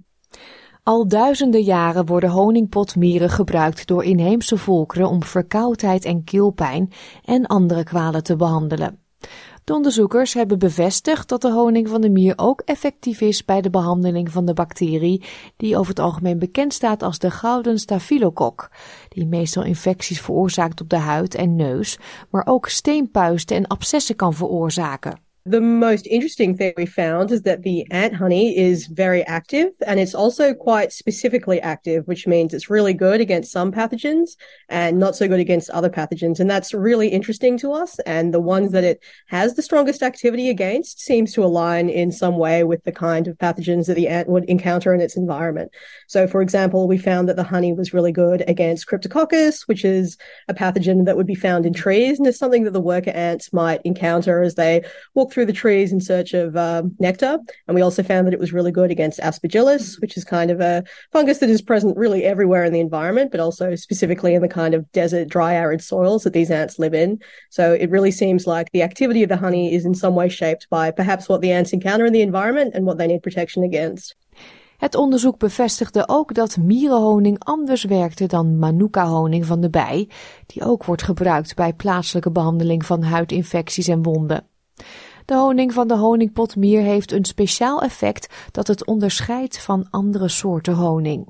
Al 0.88 1.08
duizenden 1.08 1.62
jaren 1.62 2.06
worden 2.06 2.30
honingpotmieren 2.30 3.30
gebruikt 3.30 3.88
door 3.88 4.04
inheemse 4.04 4.58
volkeren 4.58 5.10
om 5.10 5.24
verkoudheid 5.24 6.06
en 6.06 6.24
keelpijn 6.24 6.92
en 7.24 7.46
andere 7.46 7.84
kwalen 7.84 8.24
te 8.24 8.36
behandelen. 8.36 9.00
De 9.64 9.74
onderzoekers 9.74 10.34
hebben 10.34 10.60
bevestigd 10.60 11.30
dat 11.30 11.42
de 11.42 11.52
honing 11.52 11.90
van 11.90 12.02
de 12.02 12.10
mier 12.10 12.34
ook 12.36 12.62
effectief 12.62 13.22
is 13.22 13.46
bij 13.46 13.62
de 13.62 13.70
behandeling 13.70 14.32
van 14.32 14.46
de 14.46 14.54
bacterie 14.54 15.24
die 15.58 15.78
over 15.78 15.90
het 15.90 16.00
algemeen 16.00 16.40
bekend 16.40 16.74
staat 16.74 17.04
als 17.04 17.20
de 17.20 17.32
gouden 17.32 17.80
staphylococ, 17.80 18.72
die 19.10 19.28
meestal 19.28 19.64
infecties 19.64 20.22
veroorzaakt 20.22 20.82
op 20.82 20.90
de 20.90 20.98
huid 20.98 21.36
en 21.36 21.56
neus, 21.56 22.00
maar 22.30 22.46
ook 22.46 22.70
steenpuisten 22.70 23.58
en 23.58 23.68
abscessen 23.68 24.16
kan 24.16 24.34
veroorzaken. 24.34 25.25
The 25.48 25.62
most 25.62 26.08
interesting 26.08 26.58
thing 26.58 26.74
we 26.76 26.88
found 26.88 27.32
is 27.32 27.44
that 27.44 27.62
the 27.62 27.86
ant 27.92 28.16
honey 28.16 28.58
is 28.58 28.88
very 28.88 29.22
active 29.26 29.74
and 29.86 30.00
it's 30.00 30.16
also 30.16 30.56
quite 30.56 30.92
specifically 30.92 31.62
active, 31.62 32.08
which 32.08 32.26
means 32.26 32.52
it's 32.52 32.68
really 32.68 32.96
good 32.96 33.22
against 33.22 33.52
some 33.52 33.72
pathogens 33.72 34.38
and 34.70 34.98
not 34.98 35.16
so 35.16 35.28
good 35.28 35.40
against 35.40 35.70
other 35.70 35.88
pathogens. 35.88 36.40
And 36.40 36.50
that's 36.50 36.74
really 36.74 37.10
interesting 37.10 37.60
to 37.60 37.74
us. 37.74 38.00
And 38.08 38.34
the 38.34 38.40
ones 38.40 38.72
that 38.72 38.84
it 38.84 39.04
has 39.28 39.54
the 39.54 39.62
strongest 39.62 40.02
activity 40.02 40.50
against 40.50 41.00
seems 41.00 41.32
to 41.34 41.44
align 41.44 41.90
in 41.90 42.12
some 42.12 42.40
way 42.40 42.64
with 42.64 42.84
the 42.84 42.92
kind 42.92 43.28
of 43.28 43.38
pathogens 43.38 43.86
that 43.86 43.94
the 43.94 44.08
ant 44.08 44.28
would 44.28 44.46
encounter 44.46 44.96
in 44.96 45.00
its 45.00 45.16
environment. 45.16 45.72
So, 46.08 46.26
for 46.26 46.42
example, 46.42 46.88
we 46.88 46.98
found 46.98 47.30
that 47.30 47.36
the 47.36 47.44
honey 47.44 47.72
was 47.72 47.94
really 47.94 48.12
good 48.12 48.44
against 48.48 48.88
Cryptococcus, 48.88 49.68
which 49.68 49.86
is 49.86 50.18
a 50.48 50.56
pathogen 50.56 51.06
that 51.06 51.18
would 51.18 51.28
be 51.28 51.36
found 51.36 51.68
in 51.68 51.74
trees 51.74 52.18
and 52.18 52.28
is 52.28 52.40
something 52.40 52.64
that 52.64 52.74
the 52.74 52.82
worker 52.82 53.12
ants 53.12 53.54
might 53.54 53.82
encounter 53.84 54.42
as 54.42 54.56
they 54.56 54.84
walk 55.14 55.35
through 55.36 55.46
the 55.46 55.54
trees 55.54 55.92
in 55.92 56.00
search 56.00 56.34
of 56.34 56.56
uh, 56.56 56.84
nectar. 56.98 57.38
And 57.68 57.76
we 57.76 57.82
also 57.82 58.02
found 58.02 58.26
that 58.26 58.34
it 58.34 58.40
was 58.40 58.54
really 58.54 58.72
good 58.72 58.90
against 58.90 59.20
aspergillus, 59.20 60.00
which 60.00 60.16
is 60.16 60.24
kind 60.24 60.50
of 60.50 60.62
a 60.62 60.84
fungus 61.12 61.40
that 61.40 61.50
is 61.50 61.62
present 61.62 61.98
really 61.98 62.24
everywhere 62.24 62.64
in 62.64 62.72
the 62.72 62.80
environment, 62.80 63.32
but 63.32 63.42
also 63.42 63.76
specifically 63.76 64.34
in 64.34 64.42
the 64.42 64.48
kind 64.48 64.74
of 64.74 64.90
desert, 64.94 65.28
dry, 65.28 65.54
arid 65.54 65.84
soils 65.84 66.24
that 66.24 66.32
these 66.32 66.50
ants 66.50 66.80
live 66.80 66.94
in. 66.94 67.20
So 67.50 67.74
it 67.74 67.90
really 67.90 68.12
seems 68.12 68.48
like 68.48 68.72
the 68.72 68.82
activity 68.82 69.24
of 69.24 69.30
the 69.30 69.36
honey 69.36 69.76
is 69.76 69.84
in 69.84 69.94
some 69.94 70.16
way 70.16 70.30
shaped 70.30 70.68
by 70.70 70.90
perhaps 70.90 71.28
what 71.28 71.42
the 71.42 71.52
ants 71.52 71.74
encounter 71.74 72.06
in 72.06 72.14
the 72.14 72.22
environment 72.22 72.74
and 72.74 72.86
what 72.86 72.98
they 72.98 73.08
need 73.08 73.22
protection 73.22 73.64
against. 73.64 74.16
Het 74.78 74.96
onderzoek 74.96 75.38
bevestigde 75.38 76.08
ook 76.08 76.34
dat 76.34 76.58
mierenhoning 76.58 77.40
anders 77.40 77.84
werkte 77.84 78.26
dan 78.26 78.60
manuka-honing 78.60 79.46
van 79.46 79.62
de 79.62 79.70
bij, 79.70 80.10
die 80.46 80.64
ook 80.64 80.86
wordt 80.86 81.04
gebruikt 81.04 81.56
bij 81.56 81.74
plaatselijke 81.74 82.32
behandeling 82.32 82.86
van 82.86 83.04
huidinfecties 83.04 83.88
en 83.88 84.04
wonden. 84.04 84.48
De 85.26 85.36
honing 85.36 85.74
van 85.74 85.88
de 85.88 85.96
honingpotmier 85.96 86.82
heeft 86.82 87.12
een 87.12 87.26
speciaal 87.26 87.82
effect 87.82 88.50
dat 88.52 88.68
het 88.68 88.86
onderscheidt 88.86 89.62
van 89.62 89.88
andere 89.90 90.28
soorten 90.28 90.74
honing. 90.74 91.28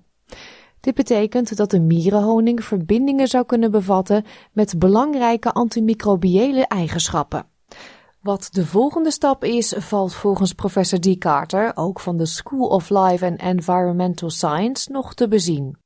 Dit 0.79 0.95
betekent 0.95 1.57
dat 1.57 1.71
de 1.71 1.79
mierenhoning 1.79 2.63
verbindingen 2.63 3.27
zou 3.27 3.45
kunnen 3.45 3.71
bevatten 3.71 4.23
met 4.53 4.79
belangrijke 4.79 5.51
antimicrobiële 5.51 6.67
eigenschappen. 6.67 7.45
Wat 8.21 8.47
de 8.51 8.65
volgende 8.65 9.11
stap 9.11 9.43
is, 9.43 9.73
valt 9.77 10.13
volgens 10.13 10.53
professor 10.53 10.99
D. 10.99 11.17
Carter, 11.17 11.71
ook 11.75 11.99
van 11.99 12.17
de 12.17 12.25
School 12.25 12.67
of 12.67 12.89
Life 12.89 13.25
and 13.25 13.41
Environmental 13.41 14.29
Science, 14.29 14.91
nog 14.91 15.13
te 15.13 15.27
bezien. 15.27 15.77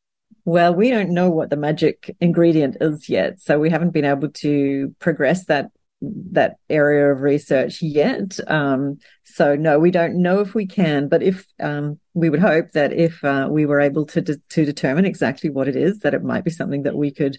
Well, 0.44 0.76
we 0.76 0.90
don't 0.90 1.10
know 1.10 1.36
what 1.36 1.50
the 1.50 1.58
magic 1.58 2.14
ingredient 2.18 2.82
is 2.82 3.06
yet, 3.06 3.42
so 3.42 3.60
we 3.60 3.70
haven't 3.70 3.92
been 3.92 4.12
able 4.12 4.32
to 4.32 4.50
progress 4.98 5.46
that 5.46 5.70
that 6.02 6.58
area 6.70 7.12
of 7.12 7.22
research 7.22 7.82
yet. 7.82 8.40
Um, 8.48 9.00
so 9.24 9.56
no, 9.56 9.80
we 9.80 9.92
don't 9.92 10.22
know 10.22 10.40
if 10.40 10.56
we 10.56 10.66
can, 10.66 11.08
but 11.08 11.22
if 11.22 11.46
um, 11.60 12.00
we 12.14 12.30
would 12.30 12.40
hope 12.40 12.72
that 12.72 12.94
if 12.94 13.24
uh, 13.24 13.48
we 13.50 13.66
were 13.66 13.80
able 13.80 14.06
to 14.08 14.22
de- 14.22 14.42
to 14.50 14.66
determine 14.66 15.06
exactly 15.06 15.50
what 15.50 15.68
it 15.68 15.76
is, 15.76 16.00
that 16.00 16.14
it 16.14 16.24
might 16.24 16.44
be 16.44 16.52
something 16.52 16.84
that 16.84 16.96
we 16.96 17.12
could 17.12 17.38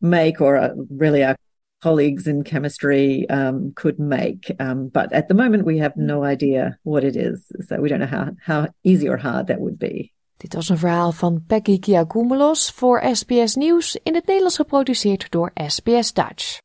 make, 0.00 0.40
or 0.40 0.56
uh, 0.56 0.70
really 0.90 1.24
our 1.24 1.36
colleagues 1.82 2.26
in 2.26 2.42
chemistry 2.42 3.28
um, 3.28 3.72
could 3.74 3.98
make. 3.98 4.50
Um, 4.58 4.88
but 4.88 5.12
at 5.12 5.28
the 5.28 5.34
moment, 5.34 5.66
we 5.66 5.78
have 5.78 5.96
no 5.96 6.24
idea 6.24 6.78
what 6.82 7.04
it 7.04 7.16
is, 7.16 7.44
so 7.68 7.80
we 7.80 7.88
don't 7.88 8.00
know 8.00 8.06
how 8.06 8.30
how 8.40 8.68
easy 8.82 9.08
or 9.08 9.18
hard 9.18 9.46
that 9.48 9.60
would 9.60 9.78
be. 9.78 10.12
Dit 10.36 10.54
was 10.54 10.68
een 10.68 10.78
verhaal 10.78 11.12
van 11.12 11.44
Peggy 11.46 11.78
Kiagoumelos 11.78 12.70
voor 12.70 13.02
SBS 13.12 13.54
Nieuws 13.54 13.98
in 14.02 14.14
het 14.14 14.26
Nederlands 14.26 14.56
geproduceerd 14.56 15.30
door 15.30 15.50
SBS 15.54 16.12
Dutch. 16.12 16.58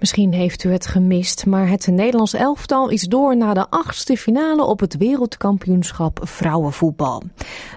Misschien 0.00 0.32
heeft 0.32 0.64
u 0.64 0.72
het 0.72 0.86
gemist, 0.86 1.46
maar 1.46 1.68
het 1.68 1.86
Nederlands 1.86 2.34
elftal 2.34 2.88
is 2.88 3.02
door 3.02 3.36
naar 3.36 3.54
de 3.54 3.70
achtste 3.70 4.16
finale 4.16 4.64
op 4.64 4.80
het 4.80 4.96
wereldkampioenschap 4.96 6.20
vrouwenvoetbal. 6.22 7.22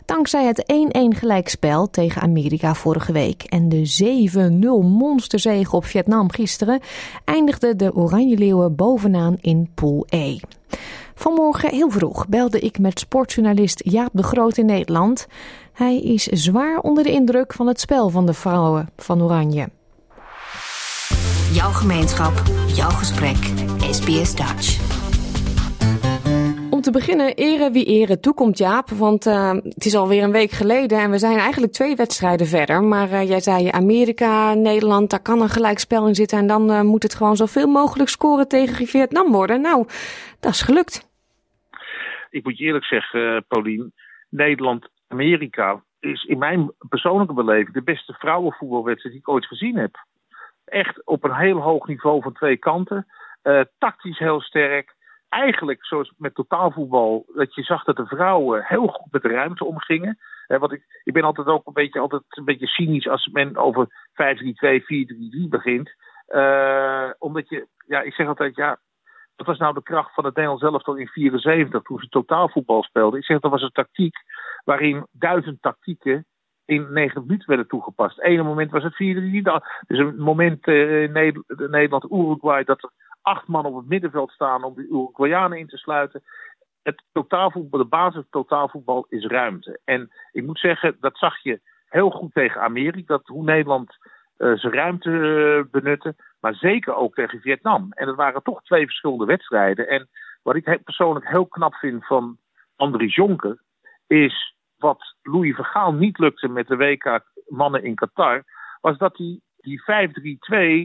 Dankzij 0.06 0.46
het 0.46 0.74
1-1 1.16 1.18
gelijkspel 1.18 1.90
tegen 1.90 2.22
Amerika 2.22 2.74
vorige 2.74 3.12
week 3.12 3.44
en 3.44 3.70
de 3.70 4.30
7-0 4.84 4.86
monsterzege 4.86 5.76
op 5.76 5.86
Vietnam 5.86 6.32
gisteren 6.32 6.80
eindigde 7.26 7.76
de 7.76 7.96
Oranje 7.96 8.38
Leeuwen 8.38 8.76
bovenaan 8.76 9.38
in 9.42 9.70
Pool 9.74 10.06
E. 10.10 10.38
Vanmorgen 11.16 11.70
heel 11.70 11.90
vroeg 11.90 12.28
belde 12.28 12.60
ik 12.60 12.80
met 12.80 13.00
sportjournalist 13.00 13.82
Jaap 13.86 14.10
de 14.14 14.24
Groot 14.24 14.58
in 14.58 14.66
Nederland. 14.66 15.28
Hij 15.74 16.02
is 16.02 16.24
zwaar 16.24 16.80
onder 16.80 17.04
de 17.04 17.12
indruk 17.12 17.54
van 17.54 17.68
het 17.68 17.80
spel 17.80 18.10
van 18.10 18.26
de 18.26 18.34
vrouwen 18.34 18.90
van 18.98 19.22
Oranje. 19.22 19.70
Jouw 21.60 21.72
gemeenschap, 21.72 22.36
jouw 22.80 22.90
gesprek. 22.90 23.42
SBS 23.98 24.32
Dutch. 24.36 24.68
Om 26.72 26.82
te 26.82 26.92
beginnen, 26.92 27.36
ere 27.36 27.72
wie 27.72 27.86
ere 27.86 28.20
toekomt, 28.20 28.58
Jaap. 28.58 28.90
Want 28.90 29.26
uh, 29.26 29.52
het 29.52 29.86
is 29.86 29.96
alweer 29.96 30.24
een 30.24 30.32
week 30.32 30.52
geleden 30.52 31.00
en 31.00 31.12
we 31.12 31.18
zijn 31.18 31.38
eigenlijk 31.38 31.74
twee 31.74 31.96
wedstrijden 31.96 32.48
verder. 32.48 32.84
Maar 32.84 33.10
uh, 33.10 33.28
jij 33.28 33.40
zei 33.40 33.70
Amerika, 33.70 34.54
Nederland, 34.54 35.10
daar 35.10 35.22
kan 35.22 35.42
een 35.42 35.50
gelijkspel 35.50 36.08
in 36.08 36.16
zitten. 36.16 36.38
En 36.38 36.48
dan 36.48 36.72
uh, 36.72 36.82
moet 36.82 37.04
het 37.04 37.16
gewoon 37.16 37.36
zoveel 37.36 37.68
mogelijk 37.68 38.10
scoren 38.10 38.48
tegen 38.48 38.88
Vietnam 38.88 39.32
worden. 39.32 39.62
Nou, 39.62 39.86
dat 40.40 40.52
is 40.52 40.62
gelukt. 40.62 41.10
Ik 42.30 42.44
moet 42.44 42.58
je 42.58 42.64
eerlijk 42.64 42.86
zeggen, 42.86 43.46
Paulien. 43.48 43.94
Nederland-Amerika 44.30 45.84
is 46.00 46.24
in 46.24 46.38
mijn 46.38 46.72
persoonlijke 46.90 47.34
beleving 47.34 47.74
de 47.74 47.84
beste 47.84 48.14
vrouwenvoetbalwedstrijd 48.14 49.16
die 49.16 49.24
ik 49.24 49.30
ooit 49.30 49.46
gezien 49.46 49.78
heb 49.78 50.06
echt 50.74 51.06
op 51.06 51.24
een 51.24 51.36
heel 51.36 51.60
hoog 51.60 51.88
niveau 51.88 52.22
van 52.22 52.34
twee 52.34 52.58
kanten. 52.58 53.06
Uh, 53.44 53.62
tactisch 53.78 54.18
heel 54.18 54.42
sterk. 54.42 54.96
Eigenlijk 55.30 55.86
zoals 55.86 56.14
met 56.18 56.36
totaalvoetbal, 56.36 57.26
dat 57.36 57.56
je 57.56 57.64
zag 57.64 57.84
dat 57.84 57.96
de 57.96 58.06
vrouwen 58.06 58.64
heel 58.66 58.88
goed 58.88 59.12
met 59.12 59.22
de 59.22 59.28
ruimte 59.30 59.66
omgingen. 59.66 60.18
Uh, 60.48 60.60
want 60.60 60.72
ik, 60.72 61.02
ik 61.04 61.14
ben 61.14 61.24
altijd 61.24 61.48
ook 61.48 61.68
een 61.68 61.74
beetje, 61.74 62.00
altijd 62.00 62.24
een 62.28 62.46
beetje 62.46 62.68
cynisch 62.68 63.08
als 63.08 63.28
men 63.28 63.58
over 63.58 63.88
5-3-2, 63.88 64.82
4-3-3 65.44 65.50
begint. 65.50 65.92
Uh, 66.28 67.10
omdat 67.18 67.50
je, 67.50 67.68
ja, 67.88 68.02
ik 68.02 68.14
zeg 68.14 68.28
altijd, 68.28 68.56
ja, 68.56 68.80
dat 69.36 69.48
was 69.48 69.58
nou 69.58 69.74
de 69.74 69.84
kracht 69.84 70.14
van 70.14 70.26
het 70.26 70.36
Nederlands 70.36 70.64
elftal 70.64 70.96
in 70.96 71.08
74 71.08 71.82
toen 71.82 72.00
ze 72.00 72.08
totaalvoetbal 72.08 72.84
speelden. 72.84 73.20
Ik 73.20 73.26
zeg 73.26 73.40
dat 73.40 73.52
was 73.52 73.62
een 73.62 73.72
tactiek 73.72 74.16
waarin 74.64 75.08
duizend 75.12 75.62
tactieken 75.62 76.26
in 76.66 76.94
90 76.94 77.22
minuten 77.22 77.48
werden 77.48 77.68
toegepast. 77.68 78.20
Ene 78.20 78.44
moment 78.44 78.72
was 78.72 78.84
het 78.84 78.94
4-3. 78.94 78.98
Dus 79.88 80.00
een 80.00 80.20
moment 80.20 80.68
uh, 80.68 81.04
in 81.04 81.12
Nederland-Uruguay 81.58 82.64
dat 82.64 82.84
er 82.84 82.90
acht 83.22 83.48
man 83.48 83.66
op 83.66 83.76
het 83.76 83.88
middenveld 83.88 84.32
staan 84.32 84.64
om 84.64 84.74
de 84.76 84.88
Uruguayanen 84.88 85.58
in 85.58 85.68
te 85.68 85.78
sluiten. 85.78 86.24
Het 86.84 87.04
totaalvoetbal, 87.12 87.80
de 87.80 87.86
basis 87.86 88.24
totaalvoetbal 88.30 89.06
is 89.10 89.26
ruimte. 89.26 89.80
En 89.84 90.12
ik 90.32 90.46
moet 90.46 90.60
zeggen, 90.60 90.98
dat 91.00 91.18
zag 91.18 91.44
je 91.44 91.62
heel 91.90 92.10
goed 92.10 92.34
tegen 92.34 92.62
Amerika. 92.62 93.14
Dat 93.14 93.28
hoe 93.28 93.44
Nederland 93.44 93.98
uh, 94.38 94.58
zijn 94.58 94.74
ruimte 94.74 95.10
uh, 95.10 95.64
benutte. 95.72 96.16
Maar 96.40 96.56
zeker 96.56 96.96
ook 96.96 97.16
tegen 97.16 97.40
Vietnam. 97.40 97.88
En 97.90 98.08
het 98.08 98.16
waren 98.16 98.44
toch 98.44 98.64
twee 98.64 98.86
verschillende 98.86 99.26
wedstrijden. 99.26 99.88
En 99.88 100.10
wat 100.42 100.56
ik 100.56 100.84
persoonlijk 100.84 101.30
heel 101.30 101.46
knap 101.46 101.76
vind 101.76 102.06
van 102.06 102.38
Andries 102.76 103.16
Jonker. 103.16 103.62
Is 104.08 104.53
wat 104.84 105.16
Louis 105.22 105.56
Vergaal 105.56 105.94
niet 105.94 106.18
lukte 106.18 106.48
met 106.48 106.68
de 106.68 106.76
WK 106.76 107.22
mannen 107.48 107.84
in 107.84 107.96
Qatar, 107.96 108.44
was 108.82 108.98
dat 108.98 109.18
hij 109.18 109.40
die 109.58 109.82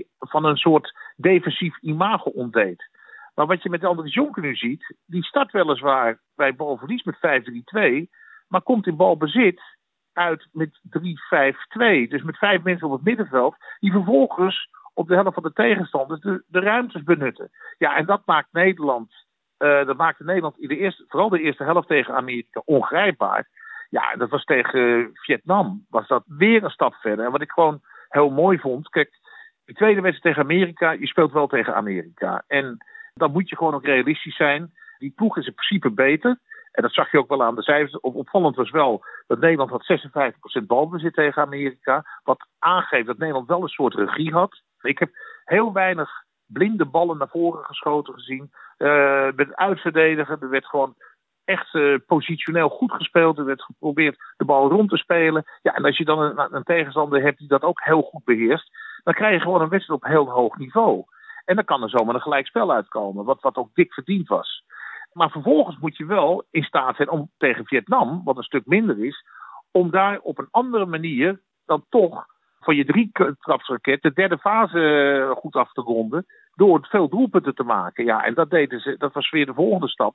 5-3-2 0.04 0.08
van 0.18 0.44
een 0.44 0.56
soort 0.56 0.94
defensief 1.16 1.78
imago 1.80 2.30
ontdeed. 2.30 2.88
Maar 3.34 3.46
wat 3.46 3.62
je 3.62 3.70
met 3.70 3.84
Andries 3.84 4.14
Jonker 4.14 4.42
nu 4.42 4.54
ziet, 4.54 4.94
die 5.06 5.24
start 5.24 5.52
weliswaar 5.52 6.20
bij 6.34 6.54
balverlies 6.54 7.02
met 7.02 7.16
5-3-2, 7.16 8.08
maar 8.48 8.62
komt 8.62 8.86
in 8.86 8.96
balbezit 8.96 9.60
uit 10.12 10.48
met 10.52 10.80
3-5-2. 10.98 12.08
Dus 12.08 12.22
met 12.22 12.38
vijf 12.38 12.62
mensen 12.62 12.86
op 12.86 12.92
het 12.92 13.04
middenveld, 13.04 13.56
die 13.78 13.92
vervolgens 13.92 14.68
op 14.94 15.08
de 15.08 15.14
helft 15.14 15.34
van 15.34 15.42
de 15.42 15.52
tegenstanders 15.52 16.20
de, 16.20 16.44
de 16.46 16.60
ruimtes 16.60 17.02
benutten. 17.02 17.50
Ja, 17.78 17.96
en 17.96 18.06
dat 18.06 18.22
maakt 18.26 18.52
Nederland, 18.52 19.12
uh, 19.58 19.86
dat 19.86 19.96
maakte 19.96 20.24
Nederland 20.24 20.58
in 20.58 20.68
de 20.68 20.76
eerste, 20.76 21.04
vooral 21.08 21.28
de 21.28 21.40
eerste 21.40 21.64
helft 21.64 21.88
tegen 21.88 22.14
Amerika 22.14 22.62
ongrijpbaar. 22.64 23.48
Ja, 23.88 24.16
dat 24.16 24.30
was 24.30 24.44
tegen 24.44 25.10
Vietnam. 25.12 25.86
Was 25.90 26.06
dat 26.06 26.22
weer 26.26 26.64
een 26.64 26.70
stap 26.70 26.94
verder. 26.94 27.24
En 27.24 27.30
wat 27.30 27.42
ik 27.42 27.50
gewoon 27.50 27.80
heel 28.08 28.30
mooi 28.30 28.58
vond. 28.58 28.88
Kijk, 28.88 29.10
de 29.64 29.72
tweede 29.72 30.00
wedstrijd 30.00 30.34
tegen 30.34 30.50
Amerika. 30.50 30.90
Je 30.90 31.06
speelt 31.06 31.32
wel 31.32 31.46
tegen 31.46 31.74
Amerika. 31.74 32.44
En 32.46 32.76
dan 33.14 33.32
moet 33.32 33.48
je 33.48 33.56
gewoon 33.56 33.74
ook 33.74 33.84
realistisch 33.84 34.36
zijn. 34.36 34.72
Die 34.98 35.12
ploeg 35.16 35.36
is 35.36 35.46
in 35.46 35.54
principe 35.54 35.90
beter. 35.90 36.38
En 36.72 36.82
dat 36.82 36.92
zag 36.92 37.10
je 37.10 37.18
ook 37.18 37.28
wel 37.28 37.42
aan 37.42 37.54
de 37.54 37.62
cijfers. 37.62 38.00
Opvallend 38.00 38.56
was 38.56 38.70
wel 38.70 39.04
dat 39.26 39.40
Nederland 39.40 39.70
had 39.70 40.00
56% 40.62 40.66
balbezit 40.66 41.14
tegen 41.14 41.42
Amerika. 41.42 42.04
Wat 42.22 42.46
aangeeft 42.58 43.06
dat 43.06 43.18
Nederland 43.18 43.48
wel 43.48 43.62
een 43.62 43.68
soort 43.68 43.94
regie 43.94 44.32
had. 44.32 44.62
Ik 44.80 44.98
heb 44.98 45.10
heel 45.44 45.72
weinig 45.72 46.10
blinde 46.46 46.84
ballen 46.84 47.18
naar 47.18 47.28
voren 47.28 47.64
geschoten 47.64 48.14
gezien. 48.14 48.50
Uh, 48.78 49.28
met 49.36 49.56
uitverdedigen. 49.56 50.40
Er 50.40 50.50
werd 50.50 50.66
gewoon 50.66 50.94
echt 51.48 51.74
uh, 51.74 51.98
positioneel 52.06 52.68
goed 52.68 52.92
gespeeld. 52.92 53.38
Er 53.38 53.44
werd 53.44 53.62
geprobeerd 53.62 54.16
de 54.36 54.44
bal 54.44 54.68
rond 54.68 54.90
te 54.90 54.96
spelen. 54.96 55.44
Ja, 55.62 55.74
en 55.74 55.84
als 55.84 55.96
je 55.96 56.04
dan 56.04 56.18
een, 56.18 56.54
een, 56.54 56.62
tegenstander 56.62 57.22
hebt 57.22 57.38
die 57.38 57.48
dat 57.48 57.62
ook 57.62 57.84
heel 57.84 58.02
goed 58.02 58.24
beheerst, 58.24 58.70
dan 59.04 59.14
krijg 59.14 59.34
je 59.34 59.40
gewoon 59.40 59.60
een 59.60 59.68
wedstrijd 59.68 60.02
op 60.02 60.08
heel 60.08 60.30
hoog 60.30 60.56
niveau. 60.56 61.04
En 61.44 61.54
dan 61.54 61.64
kan 61.64 61.82
er 61.82 61.90
zomaar 61.90 62.14
een 62.14 62.20
gelijkspel 62.20 62.72
uitkomen, 62.72 63.24
wat, 63.24 63.40
wat 63.40 63.56
ook 63.56 63.74
dik 63.74 63.92
verdiend 63.92 64.28
was. 64.28 64.64
Maar 65.12 65.30
vervolgens 65.30 65.78
moet 65.78 65.96
je 65.96 66.06
wel 66.06 66.46
in 66.50 66.62
staat 66.62 66.96
zijn 66.96 67.10
om 67.10 67.30
tegen 67.38 67.66
Vietnam, 67.66 68.20
wat 68.24 68.36
een 68.36 68.42
stuk 68.42 68.66
minder 68.66 69.04
is, 69.04 69.24
om 69.70 69.90
daar 69.90 70.18
op 70.18 70.38
een 70.38 70.48
andere 70.50 70.86
manier 70.86 71.40
dan 71.66 71.84
toch 71.88 72.26
van 72.60 72.76
je 72.76 72.84
drie 72.84 73.10
trapsraket 73.40 74.02
de 74.02 74.12
derde 74.12 74.38
fase 74.38 74.80
eh, 74.80 75.36
goed 75.36 75.54
af 75.54 75.72
te 75.72 75.80
ronden. 75.80 76.26
Door 76.54 76.86
veel 76.90 77.08
doelpunten 77.08 77.54
te 77.54 77.62
maken. 77.62 78.04
Ja, 78.04 78.24
en 78.24 78.34
dat 78.34 78.50
deden 78.50 78.80
ze, 78.80 78.94
dat 78.98 79.12
was 79.12 79.30
weer 79.30 79.46
de 79.46 79.54
volgende 79.54 79.88
stap. 79.88 80.14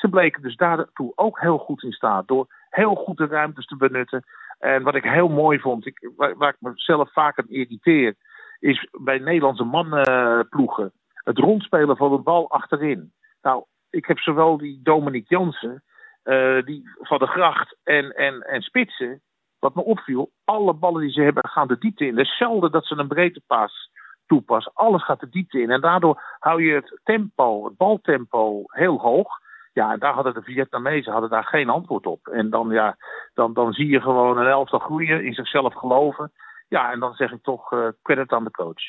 Ze 0.00 0.08
bleken 0.08 0.42
dus 0.42 0.56
daartoe 0.56 1.12
ook 1.14 1.40
heel 1.40 1.58
goed 1.58 1.82
in 1.82 1.92
staat 1.92 2.28
door 2.28 2.46
heel 2.68 2.94
goed 2.94 3.16
de 3.16 3.26
ruimtes 3.26 3.66
te 3.66 3.76
benutten. 3.76 4.24
En 4.58 4.82
wat 4.82 4.94
ik 4.94 5.04
heel 5.04 5.28
mooi 5.28 5.58
vond, 5.58 5.86
ik, 5.86 6.10
waar, 6.16 6.48
ik 6.48 6.56
mezelf 6.58 7.12
vaak 7.12 7.38
aan 7.38 7.48
irriteer, 7.48 8.14
is 8.58 8.88
bij 8.90 9.18
Nederlandse 9.18 9.64
mannenploegen 9.64 10.92
het 11.14 11.38
rondspelen 11.38 11.96
van 11.96 12.10
de 12.10 12.18
bal 12.18 12.50
achterin. 12.50 13.12
Nou, 13.42 13.64
ik 13.90 14.06
heb 14.06 14.18
zowel 14.18 14.58
die 14.58 14.80
Dominic 14.82 15.28
Jansen, 15.28 15.82
uh, 16.24 16.62
die 16.64 16.90
van 16.98 17.18
de 17.18 17.26
Gracht 17.26 17.76
en, 17.84 18.10
en, 18.10 18.40
en 18.40 18.62
Spitsen, 18.62 19.20
wat 19.58 19.74
me 19.74 19.84
opviel, 19.84 20.30
alle 20.44 20.74
ballen 20.74 21.00
die 21.00 21.12
ze 21.12 21.22
hebben 21.22 21.48
gaan 21.48 21.68
de 21.68 21.78
diepte 21.78 22.06
in. 22.06 22.16
Het 22.16 22.26
is 22.26 22.36
zelden 22.36 22.72
dat 22.72 22.86
ze 22.86 22.96
een 22.96 23.08
breedtepas 23.08 23.90
toepassen. 24.26 24.72
Alles 24.74 25.04
gaat 25.04 25.20
de 25.20 25.28
diepte 25.28 25.60
in. 25.60 25.70
En 25.70 25.80
daardoor 25.80 26.22
hou 26.38 26.62
je 26.62 26.74
het 26.74 27.00
tempo, 27.04 27.64
het 27.64 27.76
baltempo 27.76 28.62
heel 28.66 28.98
hoog. 28.98 29.48
Ja, 29.80 29.96
daar 29.96 30.14
hadden 30.14 30.34
de 30.34 30.42
Vietnamezen 30.42 31.12
hadden 31.12 31.30
daar 31.30 31.44
geen 31.44 31.68
antwoord 31.68 32.06
op. 32.06 32.26
En 32.26 32.50
dan, 32.50 32.70
ja, 32.70 32.96
dan, 33.34 33.52
dan 33.52 33.72
zie 33.72 33.86
je 33.86 34.00
gewoon 34.00 34.38
een 34.38 34.46
elftal 34.46 34.78
groeien, 34.78 35.24
in 35.24 35.34
zichzelf 35.34 35.74
geloven. 35.74 36.32
Ja, 36.68 36.92
en 36.92 37.00
dan 37.00 37.14
zeg 37.14 37.32
ik 37.32 37.42
toch 37.42 37.72
uh, 37.72 37.88
credit 38.02 38.30
aan 38.32 38.44
de 38.44 38.50
coach. 38.50 38.82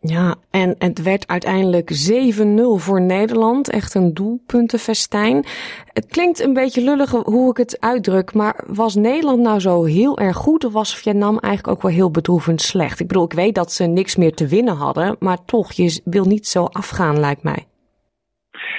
Ja, 0.00 0.34
en 0.50 0.74
het 0.78 1.02
werd 1.02 1.26
uiteindelijk 1.26 2.10
7-0 2.10 2.82
voor 2.84 3.00
Nederland. 3.00 3.70
Echt 3.70 3.94
een 3.94 4.14
doelpuntenfestijn. 4.14 5.44
Het 5.86 6.06
klinkt 6.06 6.40
een 6.40 6.52
beetje 6.52 6.82
lullig 6.82 7.10
hoe 7.10 7.50
ik 7.50 7.56
het 7.56 7.80
uitdruk, 7.80 8.34
maar 8.34 8.64
was 8.66 8.94
Nederland 8.94 9.40
nou 9.40 9.60
zo 9.60 9.84
heel 9.84 10.18
erg 10.18 10.36
goed 10.36 10.64
of 10.64 10.72
was 10.72 10.96
Vietnam 10.96 11.38
eigenlijk 11.38 11.76
ook 11.76 11.82
wel 11.82 11.92
heel 11.92 12.10
bedroevend 12.10 12.60
slecht? 12.60 13.00
Ik 13.00 13.06
bedoel, 13.06 13.24
ik 13.24 13.32
weet 13.32 13.54
dat 13.54 13.72
ze 13.72 13.84
niks 13.84 14.16
meer 14.16 14.34
te 14.34 14.46
winnen 14.46 14.76
hadden, 14.76 15.16
maar 15.18 15.44
toch, 15.44 15.72
je 15.72 16.00
wil 16.04 16.24
niet 16.24 16.46
zo 16.46 16.64
afgaan, 16.64 17.20
lijkt 17.20 17.42
mij. 17.42 17.66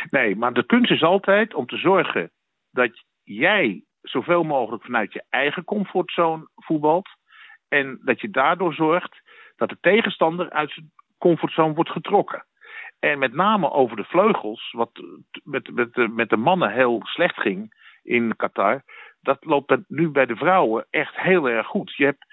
Nee, 0.10 0.36
maar 0.36 0.54
de 0.54 0.66
kunst 0.66 0.92
is 0.92 1.04
altijd 1.04 1.54
om 1.54 1.66
te 1.66 1.78
zorgen 1.78 2.32
dat 2.72 3.04
jij 3.24 3.84
zoveel 4.02 4.44
mogelijk 4.44 4.84
vanuit 4.84 5.14
je 5.14 5.24
eigen 5.30 5.64
comfortzone 5.64 6.48
voetbalt. 6.56 7.10
En 7.68 8.00
dat 8.04 8.22
je 8.22 8.30
daardoor 8.30 8.74
zorgt 8.74 9.22
dat 9.56 9.70
de 9.70 9.78
tegenstander 9.82 10.50
uit 10.50 10.72
zijn 10.72 10.92
comfortzone 11.18 11.74
wordt 11.74 11.90
getrokken. 11.90 12.46
En 13.00 13.20
met 13.20 13.34
name 13.34 13.72
over 13.72 13.96
de 13.96 14.04
vleugels, 14.04 14.72
wat 14.72 14.92
met, 15.44 15.74
met, 15.74 16.14
met 16.14 16.30
de 16.30 16.38
mannen 16.38 16.72
heel 16.72 17.00
slecht 17.04 17.36
ging 17.36 17.74
in 18.04 18.36
Qatar. 18.36 18.84
Dat 19.22 19.46
loopt 19.46 19.78
nu 19.88 20.10
bij 20.10 20.26
de 20.26 20.36
vrouwen 20.36 20.86
echt 20.90 21.16
heel 21.16 21.50
erg 21.50 21.68
goed. 21.68 21.96
Je 21.96 22.06
hebt 22.06 22.26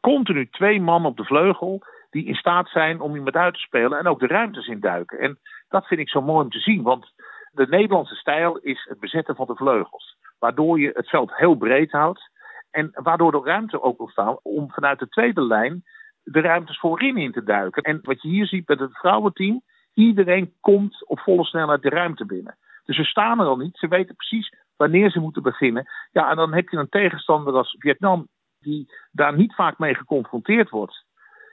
continu 0.00 0.48
twee 0.48 0.80
mannen 0.80 1.10
op 1.10 1.16
de 1.16 1.24
vleugel 1.24 1.82
die 2.10 2.24
in 2.24 2.34
staat 2.34 2.68
zijn 2.68 3.00
om 3.00 3.14
iemand 3.14 3.36
uit 3.36 3.54
te 3.54 3.60
spelen 3.60 3.98
en 3.98 4.06
ook 4.06 4.20
de 4.20 4.26
ruimtes 4.26 4.66
induiken. 4.66 5.18
En 5.18 5.38
dat 5.68 5.86
vind 5.86 6.00
ik 6.00 6.08
zo 6.08 6.20
mooi 6.22 6.44
om 6.44 6.50
te 6.50 6.58
zien, 6.58 6.82
want 6.82 7.12
de 7.50 7.66
Nederlandse 7.66 8.14
stijl 8.14 8.58
is 8.58 8.86
het 8.88 9.00
bezetten 9.00 9.36
van 9.36 9.46
de 9.46 9.56
vleugels. 9.56 10.16
Waardoor 10.38 10.80
je 10.80 10.90
het 10.94 11.08
veld 11.08 11.36
heel 11.36 11.54
breed 11.54 11.90
houdt 11.90 12.30
en 12.70 12.90
waardoor 12.92 13.34
er 13.34 13.44
ruimte 13.44 13.82
ook 13.82 14.00
ontstaat 14.00 14.40
om 14.42 14.70
vanuit 14.70 14.98
de 14.98 15.08
tweede 15.08 15.42
lijn 15.42 15.84
de 16.22 16.40
ruimtes 16.40 16.78
voorin 16.78 17.16
in 17.16 17.32
te 17.32 17.42
duiken. 17.42 17.82
En 17.82 17.98
wat 18.02 18.22
je 18.22 18.28
hier 18.28 18.46
ziet 18.46 18.68
met 18.68 18.80
het 18.80 18.98
vrouwenteam, 18.98 19.62
iedereen 19.94 20.52
komt 20.60 21.06
op 21.06 21.20
volle 21.20 21.44
snelheid 21.44 21.82
de 21.82 21.88
ruimte 21.88 22.26
binnen. 22.26 22.58
Dus 22.84 22.96
ze 22.96 23.04
staan 23.04 23.40
er 23.40 23.46
al 23.46 23.56
niet, 23.56 23.76
ze 23.76 23.88
weten 23.88 24.14
precies 24.14 24.54
wanneer 24.76 25.10
ze 25.10 25.20
moeten 25.20 25.42
beginnen. 25.42 25.86
Ja, 26.12 26.30
en 26.30 26.36
dan 26.36 26.54
heb 26.54 26.68
je 26.68 26.76
een 26.76 26.88
tegenstander 26.88 27.54
als 27.54 27.76
Vietnam, 27.78 28.28
die 28.60 28.92
daar 29.12 29.36
niet 29.36 29.54
vaak 29.54 29.78
mee 29.78 29.94
geconfronteerd 29.94 30.70
wordt. 30.70 31.04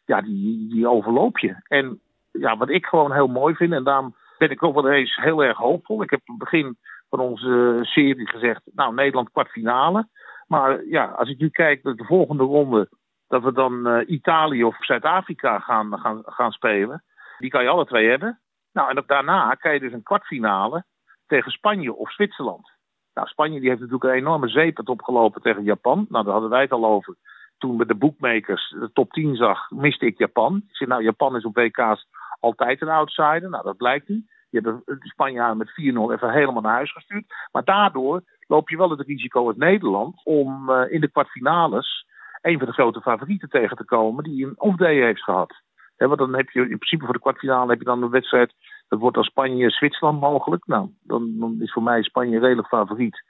Ja, 0.05 0.21
die, 0.21 0.67
die 0.69 0.89
overloop 0.89 1.37
je. 1.37 1.55
En 1.67 2.01
ja, 2.39 2.57
wat 2.57 2.69
ik 2.69 2.85
gewoon 2.85 3.13
heel 3.13 3.27
mooi 3.27 3.55
vind, 3.55 3.73
en 3.73 3.83
daarom 3.83 4.15
ben 4.37 4.49
ik 4.49 4.63
ook 4.63 4.73
wel 4.73 4.91
eens 4.91 5.15
heel 5.15 5.43
erg 5.43 5.57
hoopvol. 5.57 6.03
Ik 6.03 6.09
heb 6.09 6.21
aan 6.25 6.35
het 6.35 6.43
begin 6.43 6.77
van 7.09 7.19
onze 7.19 7.79
serie 7.81 8.29
gezegd, 8.29 8.61
nou, 8.73 8.93
Nederland 8.93 9.31
kwartfinale. 9.31 10.07
Maar 10.47 10.85
ja, 10.85 11.05
als 11.05 11.29
ik 11.29 11.39
nu 11.39 11.49
kijk 11.49 11.83
naar 11.83 11.95
de 11.95 12.03
volgende 12.03 12.43
ronde, 12.43 12.89
dat 13.27 13.43
we 13.43 13.51
dan 13.51 13.87
uh, 13.87 14.09
Italië 14.09 14.63
of 14.63 14.85
Zuid-Afrika 14.85 15.59
gaan, 15.59 15.99
gaan, 15.99 16.21
gaan 16.25 16.51
spelen. 16.51 17.03
Die 17.37 17.49
kan 17.49 17.63
je 17.63 17.69
alle 17.69 17.85
twee 17.85 18.09
hebben. 18.09 18.39
Nou, 18.73 18.89
en 18.89 19.03
daarna 19.07 19.53
kan 19.53 19.73
je 19.73 19.79
dus 19.79 19.93
een 19.93 20.03
kwartfinale 20.03 20.83
tegen 21.27 21.51
Spanje 21.51 21.93
of 21.93 22.11
Zwitserland. 22.11 22.71
Nou, 23.13 23.27
Spanje 23.27 23.59
die 23.59 23.69
heeft 23.69 23.81
natuurlijk 23.81 24.11
een 24.11 24.19
enorme 24.19 24.47
zeepet 24.47 24.89
opgelopen 24.89 25.41
tegen 25.41 25.63
Japan. 25.63 26.05
Nou, 26.09 26.23
daar 26.23 26.33
hadden 26.33 26.51
wij 26.51 26.61
het 26.61 26.71
al 26.71 26.85
over. 26.85 27.15
Toen 27.57 27.77
we 27.77 27.85
de 27.85 27.95
bookmakers 27.95 28.75
de 28.79 28.89
top 28.93 29.11
10 29.11 29.35
zag, 29.35 29.69
miste 29.69 30.05
ik 30.05 30.17
Japan. 30.17 30.55
Ik 30.55 30.75
zei, 30.75 30.89
nou, 30.89 31.03
Japan 31.03 31.35
is 31.35 31.45
op 31.45 31.55
WK's 31.55 32.07
altijd 32.39 32.81
een 32.81 32.89
outsider. 32.89 33.49
Nou, 33.49 33.63
dat 33.63 33.77
blijkt 33.77 34.07
niet. 34.07 34.33
Je 34.49 34.59
hebt 34.61 34.85
de 34.85 35.07
Spanjaarden 35.07 35.57
met 35.57 35.69
4-0 35.69 35.73
even 36.11 36.31
helemaal 36.31 36.61
naar 36.61 36.73
huis 36.73 36.91
gestuurd. 36.91 37.25
Maar 37.51 37.63
daardoor 37.63 38.21
loop 38.47 38.69
je 38.69 38.77
wel 38.77 38.89
het 38.89 39.01
risico 39.01 39.47
uit 39.47 39.57
Nederland 39.57 40.21
om 40.23 40.69
uh, 40.69 40.91
in 40.91 41.01
de 41.01 41.11
kwartfinales 41.11 42.05
een 42.41 42.57
van 42.57 42.67
de 42.67 42.73
grote 42.73 43.01
favorieten 43.01 43.49
tegen 43.49 43.77
te 43.77 43.85
komen 43.85 44.23
die 44.23 44.45
een 44.45 44.59
off-day 44.59 44.95
heeft 44.95 45.23
gehad. 45.23 45.53
Want 45.97 46.17
dan 46.17 46.35
heb 46.35 46.49
je 46.49 46.61
in 46.61 46.67
principe 46.77 47.05
voor 47.05 47.13
de 47.13 47.19
kwartfinale 47.19 47.69
heb 47.69 47.79
je 47.79 47.85
dan 47.85 48.03
een 48.03 48.09
wedstrijd. 48.09 48.53
Dat 48.87 48.99
wordt 48.99 49.15
dan 49.15 49.23
Spanje-Zwitserland 49.23 50.19
mogelijk. 50.19 50.67
Nou, 50.67 50.89
dan, 51.01 51.39
dan, 51.39 51.57
is 51.59 51.71
voor 51.71 51.83
mij 51.83 52.03
Spanje 52.03 52.39
redelijk 52.39 52.67
favoriet. 52.67 53.23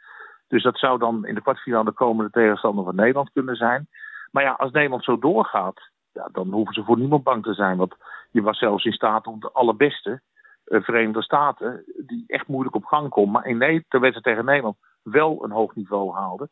Dus 0.48 0.64
dat 0.64 0.78
zou 0.78 1.00
dan 1.00 1.26
in 1.26 1.36
de 1.36 1.42
kwartfinale 1.42 1.86
de 1.86 1.92
komende 1.92 2.32
tegenstander 2.32 2.84
van 2.84 2.96
Nederland 2.96 3.32
kunnen 3.32 3.56
zijn. 3.56 3.88
Maar 4.32 4.44
ja, 4.44 4.52
als 4.52 4.72
Nederland 4.72 5.04
zo 5.04 5.20
doorgaat, 5.20 5.90
ja, 6.12 6.30
dan 6.32 6.52
hoeven 6.52 6.74
ze 6.74 6.84
voor 6.84 6.98
niemand 6.98 7.24
bang 7.24 7.44
te 7.44 7.54
zijn. 7.54 7.78
Want 7.78 7.96
je 8.36 8.42
was 8.42 8.58
zelfs 8.58 8.86
in 8.86 8.92
staat 8.92 9.28
om 9.28 9.40
de 9.40 9.52
allerbeste 9.52 10.22
uh, 10.66 10.82
Verenigde 10.82 11.24
Staten, 11.24 11.84
die 12.06 12.24
echt 12.28 12.48
moeilijk 12.48 12.76
op 12.76 12.86
gang 12.86 13.10
komen, 13.10 13.32
maar 13.32 13.46
in 13.46 13.60
de 13.60 13.84
wedstrijd 13.90 14.24
tegen 14.24 14.46
Nederland 14.46 14.78
wel 15.04 15.44
een 15.44 15.52
hoog 15.52 15.76
niveau 15.76 16.14
haalden, 16.14 16.50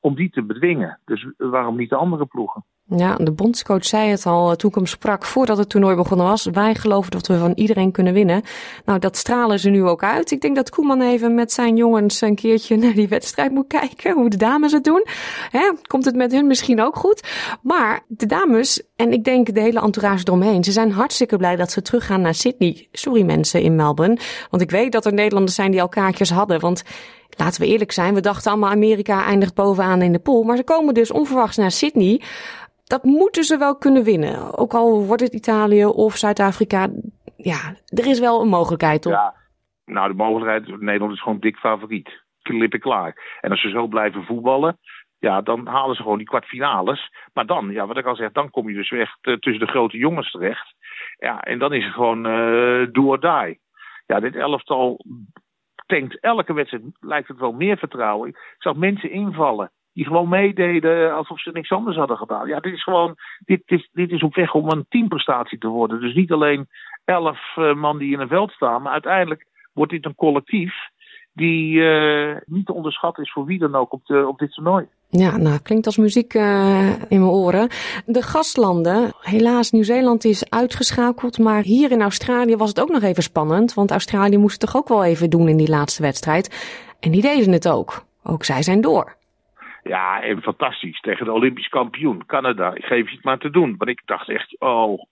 om 0.00 0.14
die 0.14 0.30
te 0.30 0.42
bedwingen. 0.42 1.00
Dus 1.04 1.32
waarom 1.36 1.76
niet 1.76 1.90
de 1.90 1.96
andere 1.96 2.26
ploegen? 2.26 2.64
Ja, 2.86 3.14
de 3.14 3.32
bondscoach 3.32 3.84
zei 3.84 4.10
het 4.10 4.26
al 4.26 4.50
eh, 4.50 4.56
toen 4.56 4.70
ik 4.70 4.76
hem 4.76 4.86
sprak 4.86 5.24
voordat 5.24 5.58
het 5.58 5.68
toernooi 5.68 5.96
begonnen 5.96 6.26
was. 6.26 6.44
Wij 6.44 6.74
geloven 6.74 7.10
dat 7.10 7.26
we 7.26 7.38
van 7.38 7.52
iedereen 7.54 7.92
kunnen 7.92 8.12
winnen. 8.12 8.42
Nou, 8.84 8.98
dat 8.98 9.16
stralen 9.16 9.58
ze 9.58 9.70
nu 9.70 9.84
ook 9.84 10.02
uit. 10.02 10.30
Ik 10.30 10.40
denk 10.40 10.56
dat 10.56 10.70
Koeman 10.70 11.00
even 11.00 11.34
met 11.34 11.52
zijn 11.52 11.76
jongens 11.76 12.20
een 12.20 12.34
keertje 12.34 12.76
naar 12.76 12.94
die 12.94 13.08
wedstrijd 13.08 13.52
moet 13.52 13.66
kijken. 13.66 14.14
Hoe 14.14 14.30
de 14.30 14.36
dames 14.36 14.72
het 14.72 14.84
doen. 14.84 15.06
Hè, 15.50 15.70
komt 15.86 16.04
het 16.04 16.16
met 16.16 16.32
hun 16.32 16.46
misschien 16.46 16.80
ook 16.80 16.96
goed? 16.96 17.28
Maar 17.62 18.04
de 18.08 18.26
dames, 18.26 18.82
en 18.96 19.12
ik 19.12 19.24
denk 19.24 19.54
de 19.54 19.60
hele 19.60 19.80
entourage 19.80 20.24
eromheen, 20.26 20.64
ze 20.64 20.72
zijn 20.72 20.92
hartstikke 20.92 21.36
blij 21.36 21.56
dat 21.56 21.70
ze 21.70 21.82
teruggaan 21.82 22.20
naar 22.20 22.34
Sydney. 22.34 22.88
Sorry 22.92 23.22
mensen 23.22 23.62
in 23.62 23.76
Melbourne. 23.76 24.18
Want 24.50 24.62
ik 24.62 24.70
weet 24.70 24.92
dat 24.92 25.06
er 25.06 25.12
Nederlanders 25.12 25.54
zijn 25.54 25.70
die 25.70 25.82
al 25.82 25.88
kaartjes 25.88 26.30
hadden. 26.30 26.60
Want 26.60 26.82
laten 27.36 27.60
we 27.60 27.66
eerlijk 27.66 27.92
zijn, 27.92 28.14
we 28.14 28.20
dachten 28.20 28.50
allemaal 28.50 28.70
Amerika 28.70 29.24
eindigt 29.24 29.54
bovenaan 29.54 30.02
in 30.02 30.12
de 30.12 30.18
pool. 30.18 30.42
Maar 30.42 30.56
ze 30.56 30.64
komen 30.64 30.94
dus 30.94 31.10
onverwachts 31.10 31.56
naar 31.56 31.70
Sydney 31.70 32.20
dat 32.92 33.04
moeten 33.04 33.44
ze 33.44 33.58
wel 33.58 33.76
kunnen 33.76 34.04
winnen. 34.04 34.58
Ook 34.58 34.74
al 34.74 35.06
wordt 35.06 35.22
het 35.22 35.34
Italië 35.34 35.84
of 35.84 36.16
Zuid-Afrika. 36.16 36.88
Ja, 37.36 37.60
er 37.86 38.06
is 38.06 38.20
wel 38.20 38.40
een 38.40 38.48
mogelijkheid, 38.48 39.02
toch? 39.02 39.12
Ja, 39.12 39.34
nou, 39.84 40.08
de 40.08 40.14
mogelijkheid. 40.14 40.80
Nederland 40.80 41.12
is 41.12 41.22
gewoon 41.22 41.38
dik 41.38 41.56
favoriet. 41.56 42.22
Klippen 42.42 42.80
klaar. 42.80 43.38
En 43.40 43.50
als 43.50 43.60
ze 43.60 43.68
zo 43.68 43.86
blijven 43.86 44.24
voetballen. 44.24 44.78
Ja, 45.18 45.40
dan 45.40 45.66
halen 45.66 45.96
ze 45.96 46.02
gewoon 46.02 46.18
die 46.18 46.26
kwartfinales. 46.26 47.10
Maar 47.32 47.46
dan, 47.46 47.70
ja, 47.70 47.86
wat 47.86 47.96
ik 47.96 48.06
al 48.06 48.16
zeg, 48.16 48.32
dan 48.32 48.50
kom 48.50 48.68
je 48.68 48.74
dus 48.74 48.90
echt 48.90 49.18
uh, 49.22 49.36
tussen 49.36 49.66
de 49.66 49.72
grote 49.72 49.96
jongens 49.96 50.30
terecht. 50.30 50.74
Ja, 51.18 51.42
en 51.42 51.58
dan 51.58 51.72
is 51.72 51.84
het 51.84 51.92
gewoon 51.92 52.26
uh, 52.26 52.86
do 52.92 53.06
or 53.06 53.20
die. 53.20 53.60
Ja, 54.06 54.20
dit 54.20 54.34
elftal 54.34 55.04
denkt 55.86 56.20
elke 56.20 56.52
wedstrijd, 56.52 56.82
lijkt 57.00 57.28
het 57.28 57.38
wel 57.38 57.52
meer 57.52 57.76
vertrouwen. 57.78 58.28
Ik 58.28 58.54
zag 58.58 58.74
mensen 58.74 59.10
invallen 59.10 59.70
die 59.92 60.04
gewoon 60.04 60.28
meededen 60.28 61.14
alsof 61.14 61.40
ze 61.40 61.50
niks 61.52 61.70
anders 61.70 61.96
hadden 61.96 62.16
gedaan. 62.16 62.48
Ja, 62.48 62.60
dit 62.60 62.72
is 62.72 62.82
gewoon, 62.82 63.14
dit 63.44 63.62
is, 63.66 63.88
dit 63.92 64.10
is 64.10 64.22
op 64.22 64.34
weg 64.34 64.54
om 64.54 64.70
een 64.70 64.86
teamprestatie 64.88 65.58
te 65.58 65.68
worden. 65.68 66.00
Dus 66.00 66.14
niet 66.14 66.32
alleen 66.32 66.68
elf 67.04 67.56
uh, 67.56 67.74
man 67.74 67.98
die 67.98 68.12
in 68.12 68.20
een 68.20 68.28
veld 68.28 68.50
staan, 68.50 68.82
maar 68.82 68.92
uiteindelijk 68.92 69.46
wordt 69.72 69.92
dit 69.92 70.04
een 70.04 70.14
collectief 70.14 70.74
die 71.32 71.74
uh, 71.74 72.36
niet 72.44 72.66
te 72.66 72.72
onderschatten 72.72 73.22
is 73.22 73.32
voor 73.32 73.44
wie 73.44 73.58
dan 73.58 73.74
ook 73.74 73.92
op, 73.92 74.06
de, 74.06 74.26
op 74.28 74.38
dit 74.38 74.52
toernooi. 74.52 74.86
Ja, 75.08 75.36
nou, 75.36 75.58
klinkt 75.62 75.86
als 75.86 75.96
muziek 75.96 76.34
uh, 76.34 76.88
in 76.88 77.20
mijn 77.20 77.22
oren. 77.22 77.68
De 78.06 78.22
gastlanden, 78.22 79.12
helaas 79.20 79.70
Nieuw-Zeeland 79.70 80.24
is 80.24 80.50
uitgeschakeld, 80.50 81.38
maar 81.38 81.62
hier 81.62 81.90
in 81.90 82.02
Australië 82.02 82.56
was 82.56 82.68
het 82.68 82.80
ook 82.80 82.90
nog 82.90 83.02
even 83.02 83.22
spannend, 83.22 83.74
want 83.74 83.90
Australië 83.90 84.38
moest 84.38 84.60
het 84.60 84.70
toch 84.70 84.80
ook 84.80 84.88
wel 84.88 85.04
even 85.04 85.30
doen 85.30 85.48
in 85.48 85.56
die 85.56 85.68
laatste 85.68 86.02
wedstrijd. 86.02 86.74
En 87.00 87.10
die 87.10 87.22
deden 87.22 87.52
het 87.52 87.68
ook. 87.68 88.04
Ook 88.22 88.44
zij 88.44 88.62
zijn 88.62 88.80
door. 88.80 89.16
Ja, 89.82 90.22
en 90.22 90.42
fantastisch. 90.42 91.00
Tegen 91.00 91.24
de 91.24 91.32
Olympisch 91.32 91.68
kampioen, 91.68 92.26
Canada. 92.26 92.74
Ik 92.74 92.84
geef 92.84 93.08
je 93.08 93.14
het 93.14 93.24
maar 93.24 93.38
te 93.38 93.50
doen. 93.50 93.74
Want 93.78 93.90
ik 93.90 94.02
dacht 94.04 94.28
echt, 94.28 94.60
oh, 94.60 95.02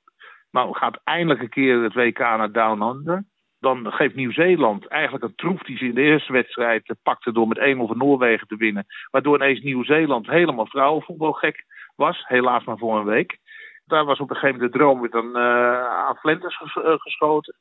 nou 0.51 0.77
gaat 0.77 1.01
eindelijk 1.05 1.41
een 1.41 1.49
keer 1.49 1.83
het 1.83 1.95
WK 1.95 2.19
naar 2.19 2.53
Down 2.53 2.83
Under. 2.83 3.25
Dan 3.61 3.93
geeft 3.93 4.15
Nieuw-Zeeland 4.15 4.87
eigenlijk 4.87 5.25
een 5.25 5.35
troef 5.35 5.63
die 5.63 5.77
ze 5.77 5.85
in 5.85 5.95
de 5.95 6.01
eerste 6.01 6.33
wedstrijd 6.33 6.95
pakte 7.03 7.33
door 7.33 7.49
met 7.49 7.59
1-0 7.59 7.63
van 7.77 7.99
Noorwegen 7.99 8.47
te 8.47 8.57
winnen. 8.57 8.87
Waardoor 9.11 9.35
ineens 9.35 9.61
Nieuw-Zeeland 9.61 10.27
helemaal 10.27 10.67
vrouwenvoetbal 10.67 11.33
gek 11.33 11.65
was. 11.97 12.25
Helaas 12.27 12.65
maar 12.65 12.79
voor 12.79 12.99
een 12.99 13.05
week. 13.05 13.39
Daar 13.85 14.05
was 14.05 14.19
op 14.19 14.31
een 14.31 14.37
gegeven 14.37 14.55
moment 14.55 14.73
de 14.73 14.79
droom 14.79 15.01
weer 15.01 15.11
dan 15.11 15.37
uh, 15.37 15.87
aan 15.87 16.17
Flentes 16.17 16.57
ges 16.57 16.75
uh, 16.77 16.93
geschoten. 16.97 17.57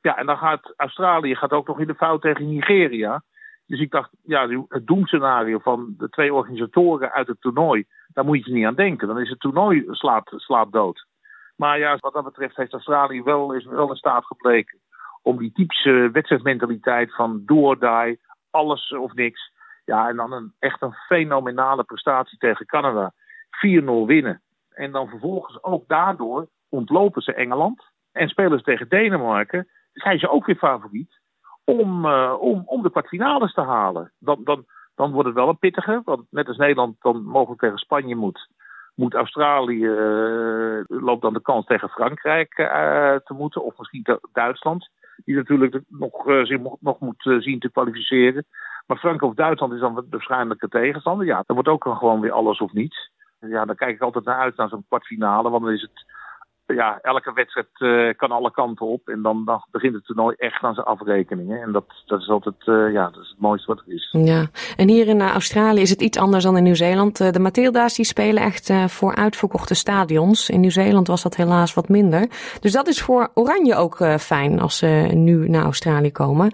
Ja, 0.00 0.16
en 0.16 0.26
dan 0.26 0.36
gaat 0.36 0.72
Australië 0.76 1.34
gaat 1.34 1.52
ook 1.52 1.66
nog 1.66 1.80
in 1.80 1.86
de 1.86 1.94
fout 1.94 2.22
tegen 2.22 2.48
Nigeria. 2.48 3.22
Dus 3.70 3.80
ik 3.80 3.90
dacht, 3.90 4.10
ja, 4.22 4.48
het 4.68 4.86
doemscenario 4.86 5.58
van 5.58 5.94
de 5.98 6.08
twee 6.08 6.34
organisatoren 6.34 7.12
uit 7.12 7.26
het 7.26 7.40
toernooi, 7.40 7.84
daar 8.12 8.24
moet 8.24 8.44
je 8.44 8.52
niet 8.52 8.66
aan 8.66 8.74
denken. 8.74 9.08
Dan 9.08 9.20
is 9.20 9.28
het 9.28 9.40
toernooi 9.40 9.84
slaat, 9.90 10.72
dood. 10.72 11.06
Maar 11.56 11.78
ja, 11.78 11.96
wat 12.00 12.12
dat 12.12 12.24
betreft 12.24 12.56
heeft 12.56 12.72
Australië 12.72 13.22
wel, 13.22 13.52
is 13.52 13.64
wel 13.64 13.90
in 13.90 13.96
staat 13.96 14.24
gebleken 14.24 14.78
om 15.22 15.38
die 15.38 15.52
typische 15.52 16.10
wedstrijdmentaliteit 16.12 17.14
van 17.14 17.42
do 17.44 17.56
or 17.56 17.78
die, 17.78 18.20
alles 18.50 18.92
of 18.92 19.14
niks. 19.14 19.52
Ja, 19.84 20.08
en 20.08 20.16
dan 20.16 20.32
een, 20.32 20.52
echt 20.58 20.82
een 20.82 20.94
fenomenale 20.94 21.84
prestatie 21.84 22.38
tegen 22.38 22.66
Canada. 22.66 23.12
4-0 23.66 23.84
winnen. 24.06 24.42
En 24.70 24.92
dan 24.92 25.08
vervolgens 25.08 25.62
ook 25.62 25.88
daardoor 25.88 26.48
ontlopen 26.68 27.22
ze 27.22 27.34
Engeland. 27.34 27.82
En 28.12 28.28
spelen 28.28 28.58
ze 28.58 28.64
tegen 28.64 28.88
Denemarken. 28.88 29.68
Zijn 29.92 30.18
ze 30.18 30.28
ook 30.28 30.46
weer 30.46 30.56
favoriet 30.56 31.19
om, 31.78 32.04
uh, 32.04 32.34
om, 32.40 32.62
om 32.66 32.82
de 32.82 32.90
kwartfinales 32.90 33.52
te 33.54 33.60
halen. 33.60 34.12
Dan, 34.18 34.40
dan, 34.44 34.64
dan 34.94 35.12
wordt 35.12 35.26
het 35.26 35.36
wel 35.36 35.48
een 35.48 35.58
pittige, 35.58 36.02
want 36.04 36.22
net 36.30 36.48
als 36.48 36.56
Nederland 36.56 36.96
dan 37.00 37.24
mogelijk 37.24 37.60
tegen 37.60 37.78
Spanje 37.78 38.16
moet, 38.16 38.48
moet 38.94 39.14
Australië, 39.14 39.84
uh, 39.84 40.80
loopt 40.86 41.22
dan 41.22 41.32
de 41.32 41.42
kans 41.42 41.66
tegen 41.66 41.88
Frankrijk 41.88 42.58
uh, 42.58 42.66
te 43.14 43.34
moeten. 43.34 43.64
Of 43.64 43.78
misschien 43.78 44.18
Duitsland, 44.32 44.88
die 45.24 45.36
natuurlijk 45.36 45.80
nog, 45.88 46.12
zich 46.42 46.58
nog 46.80 46.98
moet 46.98 47.38
zien 47.38 47.58
te 47.58 47.70
kwalificeren. 47.70 48.44
Maar 48.86 48.98
Frankrijk 48.98 49.30
of 49.30 49.36
Duitsland 49.36 49.72
is 49.72 49.80
dan 49.80 49.94
de 49.94 50.06
waarschijnlijke 50.10 50.68
tegenstander. 50.68 51.26
Ja, 51.26 51.42
dan 51.46 51.56
wordt 51.56 51.68
ook 51.68 51.84
gewoon 51.84 52.20
weer 52.20 52.32
alles 52.32 52.58
of 52.58 52.72
niets. 52.72 53.10
Ja, 53.40 53.64
dan 53.64 53.76
kijk 53.76 53.94
ik 53.94 54.00
altijd 54.00 54.24
naar 54.24 54.38
uit 54.38 54.56
naar 54.56 54.68
zo'n 54.68 54.84
kwartfinale. 54.88 55.50
Want 55.50 55.64
dan 55.64 55.72
is 55.72 55.82
het 55.82 56.04
ja, 56.74 56.98
elke 57.02 57.32
wedstrijd 57.32 57.68
uh, 57.78 58.14
kan 58.16 58.30
alle 58.30 58.50
kanten 58.50 58.86
op. 58.86 59.08
En 59.08 59.22
dan, 59.22 59.44
dan 59.44 59.64
begint 59.70 59.94
het 59.94 60.04
toernooi 60.04 60.34
echt 60.38 60.62
aan 60.62 60.74
zijn 60.74 60.86
afrekeningen. 60.86 61.62
En 61.62 61.72
dat, 61.72 61.84
dat 62.06 62.20
is 62.20 62.28
altijd 62.28 62.66
uh, 62.66 62.92
ja, 62.92 63.04
dat 63.04 63.22
is 63.22 63.28
het 63.28 63.40
mooiste 63.40 63.66
wat 63.66 63.82
er 63.86 63.94
is. 63.94 64.08
Ja, 64.10 64.46
en 64.76 64.88
hier 64.88 65.08
in 65.08 65.20
uh, 65.20 65.30
Australië 65.30 65.80
is 65.80 65.90
het 65.90 66.02
iets 66.02 66.18
anders 66.18 66.44
dan 66.44 66.56
in 66.56 66.62
Nieuw-Zeeland. 66.62 67.32
de 67.34 67.40
Matilda's 67.40 67.94
die 67.94 68.04
spelen 68.04 68.42
echt 68.42 68.72
voor 68.86 69.14
uitverkochte 69.14 69.74
stadions. 69.74 70.48
In 70.48 70.60
Nieuw-Zeeland 70.60 71.06
was 71.06 71.22
dat 71.22 71.36
helaas 71.36 71.74
wat 71.74 71.88
minder. 71.88 72.28
Dus 72.60 72.72
dat 72.72 72.86
is 72.86 73.02
voor 73.02 73.30
Oranje 73.34 73.74
ook 73.74 73.96
fijn 74.18 74.60
als 74.60 74.78
ze 74.78 75.10
nu 75.14 75.48
naar 75.48 75.62
Australië 75.62 76.12
komen. 76.12 76.50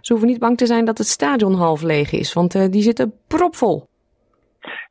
Ze 0.00 0.12
hoeven 0.12 0.30
niet 0.30 0.40
bang 0.40 0.56
te 0.56 0.66
zijn 0.66 0.84
dat 0.84 0.98
het 0.98 1.06
stadion 1.06 1.54
half 1.54 1.82
leeg 1.82 2.12
is, 2.12 2.32
want 2.32 2.72
die 2.72 2.82
zitten 2.82 3.12
propvol. 3.28 3.88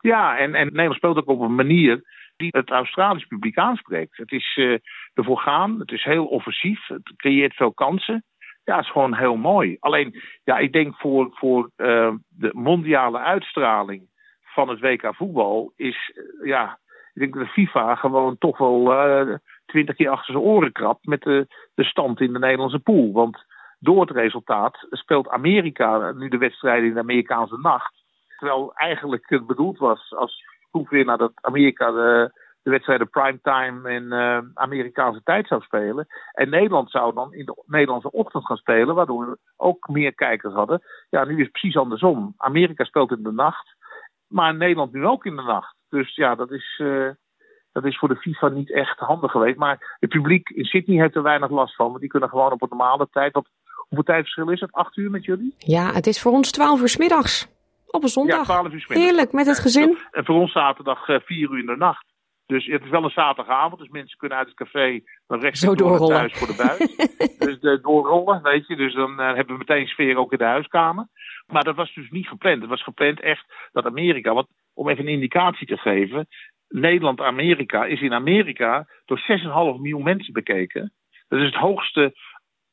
Ja, 0.00 0.38
en, 0.38 0.54
en 0.54 0.66
Nederland 0.66 0.94
speelt 0.94 1.16
ook 1.16 1.28
op 1.28 1.40
een 1.40 1.54
manier 1.54 2.02
die 2.40 2.48
het 2.56 2.70
Australisch 2.70 3.26
publiek 3.26 3.58
aanspreekt. 3.58 4.16
Het 4.16 4.32
is 4.32 4.56
uh, 4.56 4.78
ervoor 5.14 5.38
gaan, 5.38 5.80
het 5.80 5.90
is 5.90 6.04
heel 6.04 6.26
offensief, 6.26 6.86
het 6.86 7.12
creëert 7.16 7.54
veel 7.54 7.72
kansen. 7.72 8.24
Ja, 8.64 8.76
het 8.76 8.84
is 8.84 8.90
gewoon 8.90 9.14
heel 9.14 9.36
mooi. 9.36 9.76
Alleen, 9.80 10.20
ja, 10.44 10.58
ik 10.58 10.72
denk 10.72 10.96
voor, 10.96 11.30
voor 11.32 11.70
uh, 11.76 12.14
de 12.28 12.50
mondiale 12.52 13.18
uitstraling 13.18 14.08
van 14.42 14.68
het 14.68 14.80
WK 14.80 15.14
voetbal 15.14 15.72
is, 15.76 16.12
uh, 16.14 16.46
ja, 16.46 16.78
ik 17.14 17.20
denk 17.20 17.34
dat 17.34 17.42
de 17.42 17.50
FIFA 17.50 17.94
gewoon 17.94 18.38
toch 18.38 18.58
wel 18.58 19.38
twintig 19.66 19.96
keer 19.96 20.08
achter 20.08 20.32
zijn 20.32 20.44
oren 20.44 20.72
krabt 20.72 21.06
met 21.06 21.22
de, 21.22 21.46
de 21.74 21.84
stand 21.84 22.20
in 22.20 22.32
de 22.32 22.38
Nederlandse 22.38 22.78
pool. 22.78 23.12
Want 23.12 23.44
door 23.78 24.00
het 24.00 24.10
resultaat 24.10 24.86
speelt 24.90 25.28
Amerika 25.28 26.12
nu 26.12 26.28
de 26.28 26.38
wedstrijden 26.38 26.88
in 26.88 26.94
de 26.94 27.00
Amerikaanse 27.00 27.58
nacht. 27.58 27.94
Terwijl 28.38 28.74
eigenlijk 28.74 29.28
het 29.28 29.46
bedoeld 29.46 29.78
was 29.78 30.14
als 30.14 30.44
proefwinnaar 30.70 31.18
dat 31.18 31.32
Amerika 31.34 31.90
de, 31.90 32.30
de 32.62 32.70
wedstrijden 32.70 33.10
primetime 33.10 33.92
in 33.92 34.02
uh, 34.02 34.38
Amerikaanse 34.54 35.22
tijd 35.22 35.46
zou 35.46 35.62
spelen. 35.62 36.06
En 36.32 36.50
Nederland 36.50 36.90
zou 36.90 37.14
dan 37.14 37.34
in 37.34 37.44
de 37.44 37.62
Nederlandse 37.66 38.10
ochtend 38.10 38.46
gaan 38.46 38.56
spelen, 38.56 38.94
waardoor 38.94 39.30
we 39.30 39.38
ook 39.56 39.88
meer 39.88 40.14
kijkers 40.14 40.54
hadden. 40.54 40.82
Ja, 41.10 41.24
nu 41.24 41.36
is 41.36 41.42
het 41.42 41.52
precies 41.52 41.76
andersom. 41.76 42.34
Amerika 42.36 42.84
speelt 42.84 43.10
in 43.10 43.22
de 43.22 43.32
nacht, 43.32 43.76
maar 44.26 44.54
Nederland 44.54 44.92
nu 44.92 45.06
ook 45.06 45.24
in 45.24 45.36
de 45.36 45.42
nacht. 45.42 45.74
Dus 45.88 46.14
ja, 46.14 46.34
dat 46.34 46.50
is, 46.50 46.78
uh, 46.82 47.10
dat 47.72 47.84
is 47.84 47.98
voor 47.98 48.08
de 48.08 48.16
FIFA 48.16 48.48
niet 48.48 48.72
echt 48.72 48.98
handig 48.98 49.30
geweest. 49.30 49.56
Maar 49.56 49.96
het 49.98 50.10
publiek 50.10 50.48
in 50.48 50.64
Sydney 50.64 51.00
heeft 51.00 51.16
er 51.16 51.22
weinig 51.22 51.50
last 51.50 51.74
van, 51.74 51.86
want 51.86 52.00
die 52.00 52.08
kunnen 52.08 52.28
gewoon 52.28 52.52
op 52.52 52.62
een 52.62 52.68
normale 52.70 53.08
tijd. 53.10 53.34
Op, 53.34 53.46
hoeveel 53.76 54.04
tijdverschil 54.04 54.50
is 54.50 54.60
het? 54.60 54.72
Acht 54.72 54.96
uur 54.96 55.10
met 55.10 55.24
jullie? 55.24 55.54
Ja, 55.58 55.92
het 55.92 56.06
is 56.06 56.22
voor 56.22 56.32
ons 56.32 56.50
twaalf 56.50 56.80
uur 56.80 56.88
s 56.88 56.96
middags. 56.96 57.59
Op 57.90 58.02
een 58.02 58.08
zondag. 58.08 58.36
Ja, 58.36 58.42
12 58.42 58.72
uur 58.72 58.84
Heerlijk, 58.88 59.32
met 59.32 59.46
het 59.46 59.58
gezin. 59.58 59.98
En 60.10 60.24
voor 60.24 60.40
ons 60.40 60.52
zaterdag 60.52 61.08
uh, 61.08 61.16
4 61.24 61.50
uur 61.50 61.58
in 61.58 61.66
de 61.66 61.76
nacht. 61.76 62.04
Dus 62.46 62.66
het 62.66 62.84
is 62.84 62.90
wel 62.90 63.04
een 63.04 63.10
zaterdagavond, 63.10 63.80
dus 63.80 63.88
mensen 63.88 64.18
kunnen 64.18 64.38
uit 64.38 64.46
het 64.46 64.56
café 64.56 65.00
dan 65.26 65.40
rechts 65.40 65.60
Zo 65.60 65.74
door 65.74 65.92
het 65.92 66.10
huis 66.10 66.32
voor 66.32 66.46
de 66.46 66.54
buis. 66.56 66.96
dus 67.46 67.60
de, 67.60 67.78
doorrollen, 67.82 68.42
weet 68.42 68.66
je. 68.66 68.76
Dus 68.76 68.94
dan 68.94 69.20
uh, 69.20 69.26
hebben 69.26 69.46
we 69.46 69.64
meteen 69.66 69.86
sfeer 69.86 70.16
ook 70.16 70.32
in 70.32 70.38
de 70.38 70.44
huiskamer. 70.44 71.06
Maar 71.46 71.64
dat 71.64 71.76
was 71.76 71.94
dus 71.94 72.10
niet 72.10 72.28
gepland. 72.28 72.60
Het 72.60 72.70
was 72.70 72.82
gepland 72.82 73.20
echt 73.20 73.44
dat 73.72 73.84
Amerika, 73.84 74.34
want 74.34 74.46
om 74.74 74.88
even 74.88 75.06
een 75.06 75.12
indicatie 75.12 75.66
te 75.66 75.76
geven. 75.76 76.26
Nederland-Amerika 76.68 77.84
is 77.84 78.00
in 78.00 78.12
Amerika 78.12 78.86
door 79.04 79.18
6,5 79.18 79.80
miljoen 79.80 80.02
mensen 80.02 80.32
bekeken. 80.32 80.92
Dat 81.28 81.40
is 81.40 81.46
het 81.46 81.54
hoogste 81.54 82.14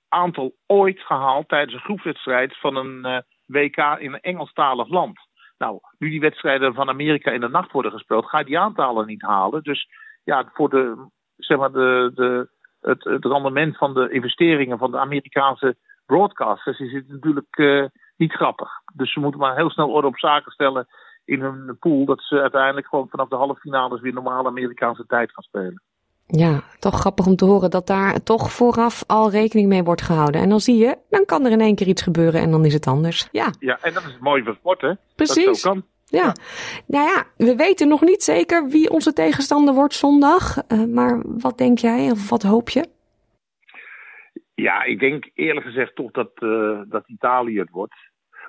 aantal 0.10 0.56
ooit 0.66 1.00
gehaald 1.00 1.50
tijdens 1.50 1.74
een 1.74 1.80
groepswedstrijd 1.80 2.58
van 2.58 2.76
een 2.76 3.06
uh, 3.06 3.18
WK 3.48 3.78
in 3.78 4.14
een 4.14 4.20
Engelstalig 4.20 4.88
land. 4.88 5.20
Nou, 5.58 5.80
nu 5.98 6.10
die 6.10 6.20
wedstrijden 6.20 6.74
van 6.74 6.90
Amerika 6.90 7.32
in 7.32 7.40
de 7.40 7.50
nacht 7.50 7.72
worden 7.72 7.92
gespeeld, 7.92 8.26
ga 8.26 8.40
je 8.40 8.46
die 8.46 8.60
aantallen 8.60 9.08
niet 9.08 9.22
halen. 9.22 9.64
Dus 9.64 9.90
ja, 10.24 10.50
voor 10.54 10.70
de, 10.70 11.10
zeg 11.36 11.58
maar 11.58 11.72
de, 11.72 12.12
de, 12.16 12.50
het, 12.82 13.26
rendement 13.26 13.78
van 13.78 13.94
de 13.94 14.10
investeringen 14.10 14.78
van 14.78 14.92
de 14.92 14.98
Amerikaanse 15.00 15.76
broadcasters 16.06 16.80
is 16.80 16.94
het 16.94 17.08
natuurlijk 17.08 17.58
uh, 17.58 17.86
niet 18.18 18.34
grappig. 18.34 18.70
Dus 18.94 19.14
ze 19.14 19.20
moeten 19.20 19.40
maar 19.40 19.56
heel 19.56 19.70
snel 19.70 19.90
orde 19.90 20.08
op 20.08 20.18
zaken 20.18 20.52
stellen 20.52 20.88
in 21.26 21.42
hun 21.42 21.78
pool. 21.80 22.06
Dat 22.06 22.22
ze 22.22 22.42
uiteindelijk 22.42 22.88
gewoon 22.88 23.10
vanaf 23.10 23.30
de 23.30 23.36
halve 23.36 23.60
finales 23.60 24.02
weer 24.02 24.14
normale 24.14 24.48
Amerikaanse 24.48 25.06
tijd 25.06 25.32
gaan 25.32 25.44
spelen. 25.44 25.82
Ja, 26.28 26.64
toch 26.80 27.00
grappig 27.00 27.26
om 27.26 27.36
te 27.36 27.46
horen 27.46 27.70
dat 27.70 27.88
daar 27.88 28.24
toch 28.24 28.52
vooraf 28.52 29.04
al 29.08 29.32
rekening 29.32 29.68
mee 29.68 29.84
wordt 29.84 30.02
gehouden. 30.02 30.42
En 30.42 30.50
dan 30.50 30.60
zie 30.60 30.78
je, 30.78 30.98
dan 31.10 31.26
kan 31.26 31.46
er 31.46 31.52
in 31.52 31.62
één 31.62 31.76
keer 31.76 31.88
iets 31.88 32.02
gebeuren 32.02 32.42
en 32.42 32.52
dan 32.52 32.66
is 32.66 32.74
het 32.74 32.88
anders. 32.88 33.28
Ja, 33.32 33.54
ja 33.60 33.78
en 33.82 33.94
dat 33.94 34.04
is 34.04 34.18
mooi 34.20 34.44
voor 34.44 34.54
sport, 34.54 34.82
hè? 34.82 34.92
Precies. 35.16 35.46
Dat 35.46 35.58
zo 35.58 35.72
kan. 35.72 35.86
Ja. 36.06 36.24
ja. 36.24 36.34
nou 36.88 37.08
ja, 37.08 37.24
we 37.38 37.56
weten 37.56 37.88
nog 37.88 38.02
niet 38.02 38.24
zeker 38.24 38.68
wie 38.68 38.90
onze 38.90 39.14
tegenstander 39.14 39.74
wordt 39.74 39.94
zondag. 39.94 40.58
Uh, 40.68 40.86
maar 40.86 41.22
wat 41.24 41.58
denk 41.58 41.78
jij 41.78 42.12
of 42.12 42.30
wat 42.30 42.44
hoop 42.44 42.70
je? 42.70 42.90
Ja, 44.54 44.84
ik 44.84 45.00
denk 45.00 45.30
eerlijk 45.34 45.66
gezegd 45.66 45.96
toch 45.96 46.12
dat, 46.12 46.32
uh, 46.40 46.82
dat 46.88 47.08
Italië 47.08 47.60
het 47.60 47.70
wordt. 47.70 47.96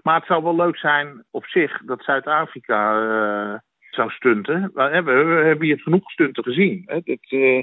Maar 0.03 0.17
het 0.17 0.27
zou 0.27 0.43
wel 0.43 0.57
leuk 0.57 0.77
zijn 0.77 1.25
op 1.31 1.45
zich 1.45 1.83
dat 1.85 2.03
Zuid-Afrika 2.03 3.01
uh, 3.01 3.59
zou 3.91 4.11
stunten. 4.11 4.71
We 4.75 4.83
hebben, 4.83 5.63
hier 5.63 5.81
genoeg 5.81 6.11
stunten 6.11 6.43
gezien. 6.43 6.83
Hè. 6.87 7.01
Uh, 7.05 7.63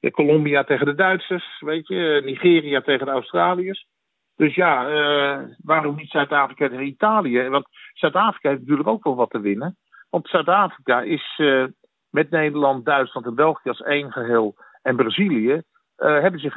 de 0.00 0.10
Colombia 0.10 0.64
tegen 0.64 0.86
de 0.86 0.94
Duitsers, 0.94 1.60
weet 1.60 1.86
je, 1.86 2.22
Nigeria 2.24 2.80
tegen 2.80 3.06
de 3.06 3.12
Australiërs. 3.12 3.86
Dus 4.36 4.54
ja, 4.54 4.88
uh, 4.88 5.42
waarom 5.62 5.96
niet 5.96 6.10
Zuid-Afrika 6.10 6.68
tegen 6.68 6.86
Italië? 6.86 7.48
Want 7.48 7.66
Zuid-Afrika 7.92 8.48
heeft 8.48 8.60
natuurlijk 8.60 8.88
ook 8.88 9.04
wel 9.04 9.14
wat 9.14 9.30
te 9.30 9.40
winnen. 9.40 9.76
Want 10.10 10.28
Zuid-Afrika 10.28 11.00
is 11.02 11.34
uh, 11.38 11.64
met 12.10 12.30
Nederland, 12.30 12.84
Duitsland 12.84 13.26
en 13.26 13.34
België 13.34 13.68
als 13.68 13.82
één 13.82 14.12
geheel 14.12 14.54
en 14.82 14.96
Brazilië 14.96 15.62
hebben 15.96 16.40
zich 16.40 16.54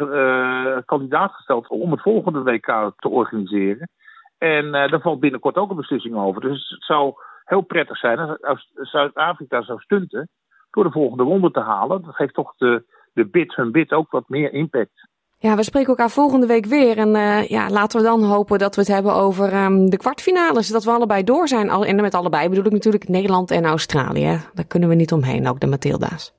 kandidaat 0.85 1.31
gesteld 1.31 1.67
om 1.67 1.91
het 1.91 2.01
volgende 2.01 2.43
WK 2.43 2.93
te 2.95 3.09
organiseren. 3.09 3.89
En 4.37 4.71
daar 4.71 5.01
valt 5.01 5.19
binnenkort 5.19 5.55
ook 5.55 5.69
een 5.69 5.75
beslissing 5.75 6.15
over. 6.15 6.41
Dus 6.41 6.69
het 6.69 6.83
zou 6.83 7.13
heel 7.49 7.61
prettig 7.61 7.97
zijn 7.97 8.19
als 8.37 8.71
Zuid-Afrika 8.75 9.61
zou 9.61 9.79
stunten 9.79 10.29
door 10.71 10.83
de 10.83 10.91
volgende 10.91 11.23
ronde 11.23 11.51
te 11.51 11.59
halen. 11.59 12.01
Dat 12.01 12.15
geeft 12.15 12.33
toch 12.33 12.55
de, 12.57 12.83
de 13.13 13.25
bid, 13.25 13.55
hun 13.55 13.71
bid 13.71 13.91
ook 13.91 14.11
wat 14.11 14.29
meer 14.29 14.53
impact. 14.53 15.07
Ja, 15.37 15.55
we 15.55 15.63
spreken 15.63 15.89
elkaar 15.89 16.09
volgende 16.09 16.47
week 16.47 16.65
weer. 16.65 16.97
En 16.97 17.15
uh, 17.15 17.47
ja, 17.47 17.69
laten 17.69 17.99
we 17.99 18.05
dan 18.05 18.23
hopen 18.23 18.59
dat 18.59 18.75
we 18.75 18.81
het 18.81 18.93
hebben 18.93 19.13
over 19.13 19.63
um, 19.63 19.89
de 19.89 19.97
kwartfinales. 19.97 20.67
Dat 20.67 20.83
we 20.83 20.91
allebei 20.91 21.23
door 21.23 21.47
zijn. 21.47 21.69
En 21.69 22.01
met 22.01 22.13
allebei 22.13 22.49
bedoel 22.49 22.65
ik 22.65 22.71
natuurlijk 22.71 23.07
Nederland 23.07 23.51
en 23.51 23.65
Australië. 23.65 24.39
Daar 24.53 24.67
kunnen 24.67 24.89
we 24.89 24.95
niet 24.95 25.11
omheen, 25.11 25.47
ook 25.47 25.59
de 25.59 25.67
Matilda's. 25.67 26.37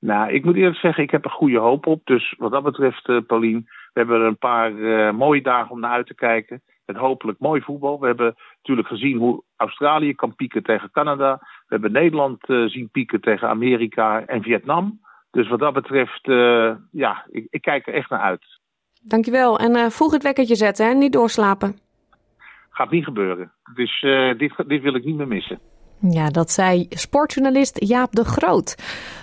Nou, 0.00 0.32
ik 0.32 0.44
moet 0.44 0.56
eerlijk 0.56 0.78
zeggen, 0.78 1.02
ik 1.02 1.10
heb 1.10 1.24
er 1.24 1.30
goede 1.30 1.58
hoop 1.58 1.86
op. 1.86 2.00
Dus 2.04 2.34
wat 2.38 2.50
dat 2.50 2.62
betreft, 2.62 3.08
uh, 3.08 3.20
Paulien, 3.26 3.64
we 3.66 4.00
hebben 4.00 4.20
er 4.20 4.26
een 4.26 4.38
paar 4.38 4.72
uh, 4.72 5.12
mooie 5.12 5.42
dagen 5.42 5.70
om 5.70 5.80
naar 5.80 5.90
uit 5.90 6.06
te 6.06 6.14
kijken. 6.14 6.62
Met 6.86 6.96
hopelijk 6.96 7.38
mooi 7.38 7.60
voetbal. 7.60 8.00
We 8.00 8.06
hebben 8.06 8.34
natuurlijk 8.56 8.88
gezien 8.88 9.18
hoe 9.18 9.42
Australië 9.56 10.14
kan 10.14 10.34
pieken 10.34 10.62
tegen 10.62 10.90
Canada. 10.90 11.38
We 11.40 11.66
hebben 11.68 11.92
Nederland 11.92 12.48
uh, 12.48 12.68
zien 12.68 12.88
pieken 12.90 13.20
tegen 13.20 13.48
Amerika 13.48 14.26
en 14.26 14.42
Vietnam. 14.42 15.00
Dus 15.30 15.48
wat 15.48 15.58
dat 15.58 15.72
betreft, 15.72 16.26
uh, 16.26 16.74
ja, 16.90 17.26
ik, 17.30 17.46
ik, 17.50 17.62
kijk 17.62 17.86
er 17.86 17.94
echt 17.94 18.10
naar 18.10 18.20
uit. 18.20 18.60
Dankjewel. 19.02 19.58
En 19.58 19.76
uh, 19.76 19.86
vroeg 19.86 20.12
het 20.12 20.22
wekkertje 20.22 20.54
zetten, 20.56 20.86
hè? 20.86 20.94
Niet 20.94 21.12
doorslapen. 21.12 21.78
Gaat 22.70 22.90
niet 22.90 23.04
gebeuren. 23.04 23.52
Dus 23.74 24.00
dit, 24.38 24.54
dit 24.66 24.82
wil 24.82 24.94
ik 24.94 25.04
niet 25.04 25.16
meer 25.16 25.28
missen. 25.28 25.60
Ja, 26.10 26.28
dat 26.28 26.50
zei 26.50 26.86
sportjournalist 26.90 27.76
Jaap 27.84 28.14
de 28.14 28.24
Groot. 28.24 28.74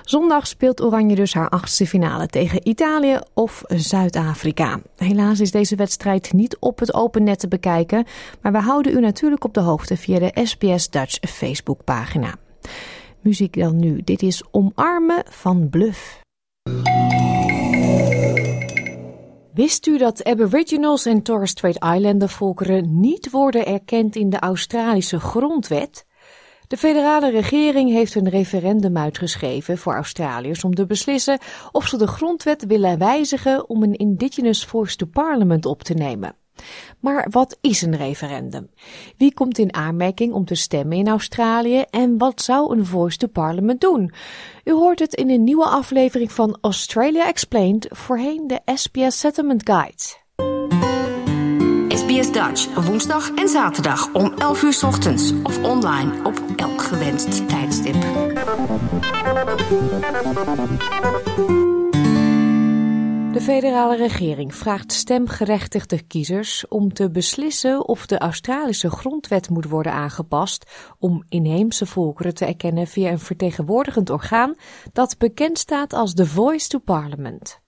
Zondag 0.04 0.48
speelt 0.48 0.82
Oranje 0.82 1.16
dus 1.16 1.34
haar 1.34 1.50
achtste 1.50 1.88
finale 1.88 2.28
tegen 2.28 2.68
Italië 2.68 3.20
of 3.34 3.64
Zuid-Afrika. 3.68 4.80
Helaas 4.96 5.40
is 5.40 5.52
deze 5.52 5.76
wedstrijd 5.76 6.34
niet 6.34 6.58
op 6.60 6.80
het 6.80 6.94
open 6.94 7.24
net 7.24 7.40
te 7.40 7.48
bekijken, 7.48 8.06
maar 8.42 8.52
we 8.52 8.58
houden 8.58 8.98
u 8.98 9.00
natuurlijk 9.00 9.44
op 9.44 9.54
de 9.54 9.60
hoogte 9.60 9.98
via 9.98 10.20
de 10.20 10.32
SBS 10.44 10.90
Dutch 10.90 11.18
Facebookpagina. 11.30 12.36
Muziek 13.22 13.60
dan 13.60 13.80
nu. 13.80 14.02
Dit 14.04 14.22
is 14.22 14.44
Omarmen 14.52 15.24
van 15.30 15.70
Bluff. 15.70 16.22
Wist 19.54 19.88
u 19.88 19.98
dat 19.98 20.24
Aboriginals 20.24 21.06
en 21.06 21.22
Torres 21.22 21.50
Strait 21.50 21.84
Islander 21.84 22.30
volkeren 22.30 23.00
niet 23.00 23.32
worden 23.32 23.66
erkend 23.66 24.16
in 24.16 24.30
de 24.30 24.40
Australische 24.40 25.20
grondwet? 25.20 26.08
De 26.70 26.78
federale 26.78 27.32
regering 27.32 27.92
heeft 27.92 28.16
een 28.16 28.30
referendum 28.30 28.98
uitgeschreven 28.98 29.78
voor 29.78 29.94
Australiërs 29.94 30.64
om 30.64 30.76
te 30.76 30.86
beslissen 30.86 31.40
of 31.72 31.88
ze 31.88 31.98
de 31.98 32.08
grondwet 32.08 32.66
willen 32.66 32.98
wijzigen 32.98 33.70
om 33.70 33.84
een 33.84 33.96
Indigenous 33.96 34.66
Voice 34.66 34.96
to 34.96 35.06
Parliament 35.06 35.66
op 35.66 35.84
te 35.84 35.94
nemen. 35.94 36.36
Maar 37.00 37.28
wat 37.30 37.58
is 37.62 37.82
een 37.82 37.96
referendum? 37.96 38.70
Wie 39.18 39.34
komt 39.34 39.58
in 39.58 39.74
aanmerking 39.74 40.34
om 40.34 40.46
te 40.46 40.56
stemmen 40.56 40.98
in 40.98 41.08
Australië 41.08 41.84
en 41.90 42.18
wat 42.18 42.42
zou 42.42 42.78
een 42.78 42.86
Voice 42.86 43.18
to 43.18 43.28
Parliament 43.28 43.82
doen? 43.82 44.14
U 44.64 44.72
hoort 44.72 45.00
het 45.00 45.14
in 45.14 45.30
een 45.30 45.44
nieuwe 45.44 45.66
aflevering 45.66 46.32
van 46.32 46.58
Australia 46.62 47.28
Explained, 47.28 47.88
voorheen 47.90 48.48
de 48.48 48.62
SBS 48.66 49.20
Settlement 49.20 49.70
Guide. 49.70 50.29
SBS 52.20 52.32
Dutch, 52.32 52.86
woensdag 52.86 53.32
en 53.34 53.48
zaterdag 53.48 54.14
om 54.14 54.34
11 54.38 54.64
uur 54.64 54.80
ochtends 54.86 55.34
of 55.44 55.64
online 55.64 56.12
op 56.24 56.42
elk 56.56 56.82
gewenst 56.82 57.48
tijdstip. 57.48 57.94
De 63.34 63.42
federale 63.42 63.96
regering 63.96 64.56
vraagt 64.56 64.92
stemgerechtigde 64.92 66.02
kiezers 66.02 66.68
om 66.68 66.94
te 66.94 67.12
beslissen 67.12 67.88
of 67.88 68.06
de 68.06 68.18
Australische 68.18 68.90
grondwet 68.90 69.50
moet 69.50 69.66
worden 69.66 69.94
aangepast 69.94 70.72
om 70.98 71.24
inheemse 71.30 71.86
volkeren 71.86 72.34
te 72.34 72.46
erkennen 72.46 72.88
via 72.88 73.12
een 73.12 73.20
vertegenwoordigend 73.20 74.10
orgaan 74.10 74.56
dat 74.94 75.18
bekend 75.18 75.58
staat 75.58 75.94
als 75.94 76.14
The 76.14 76.26
Voice 76.26 76.68
to 76.68 76.80
Parliament. 76.80 77.62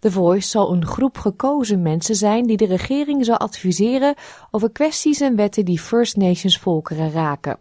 The 0.00 0.10
Voice 0.10 0.48
zal 0.48 0.72
een 0.72 0.86
groep 0.86 1.18
gekozen 1.18 1.82
mensen 1.82 2.14
zijn 2.14 2.46
die 2.46 2.56
de 2.56 2.66
regering 2.66 3.24
zal 3.24 3.36
adviseren 3.36 4.14
over 4.50 4.72
kwesties 4.72 5.20
en 5.20 5.36
wetten 5.36 5.64
die 5.64 5.80
First 5.80 6.16
Nations 6.16 6.58
volkeren 6.58 7.12
raken. 7.12 7.58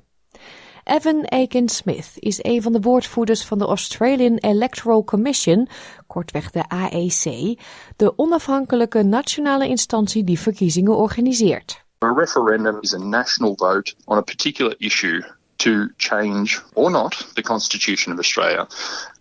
Evan 0.84 1.26
Aiken 1.26 1.70
Smith 1.70 2.12
is 2.16 2.44
een 2.44 2.62
van 2.62 2.72
de 2.72 2.80
woordvoerders 2.80 3.46
van 3.46 3.58
de 3.58 3.66
Australian 3.66 4.38
Electoral 4.38 5.04
Commission, 5.04 5.68
kortweg 6.08 6.52
de 6.52 6.68
AEC, 6.68 7.58
de 7.96 8.13
onafhankelijke 8.16 9.04
nationale 9.04 9.68
instantie 9.68 10.24
die 10.24 10.39
verkiezingen 10.39 10.96
organiseert. 10.96 11.84
A 12.06 12.13
referendum 12.16 12.78
is 12.82 12.94
a 12.94 12.98
national 12.98 13.54
vote 13.56 13.96
on 14.06 14.18
a 14.18 14.22
particular 14.22 14.76
issue 14.78 15.24
to 15.63 15.88
change 15.97 16.62
or 16.73 16.91
not 16.91 17.32
the 17.34 17.41
Constitution 17.41 18.13
of 18.13 18.19
Australia. 18.19 18.67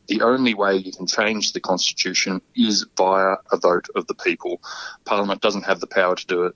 The 0.04 0.24
only 0.24 0.54
way 0.54 0.76
you 0.76 0.90
can 0.96 1.06
change 1.06 1.52
the 1.52 1.60
Constitution 1.60 2.40
is 2.52 2.86
via 2.94 3.38
a 3.44 3.56
vote 3.58 3.92
of 3.92 4.04
the 4.04 4.14
people. 4.14 4.58
Parliament 5.02 5.40
doesn't 5.40 5.64
have 5.64 5.78
the 5.78 5.86
power 5.86 6.14
to 6.14 6.26
do 6.26 6.44
it. 6.44 6.54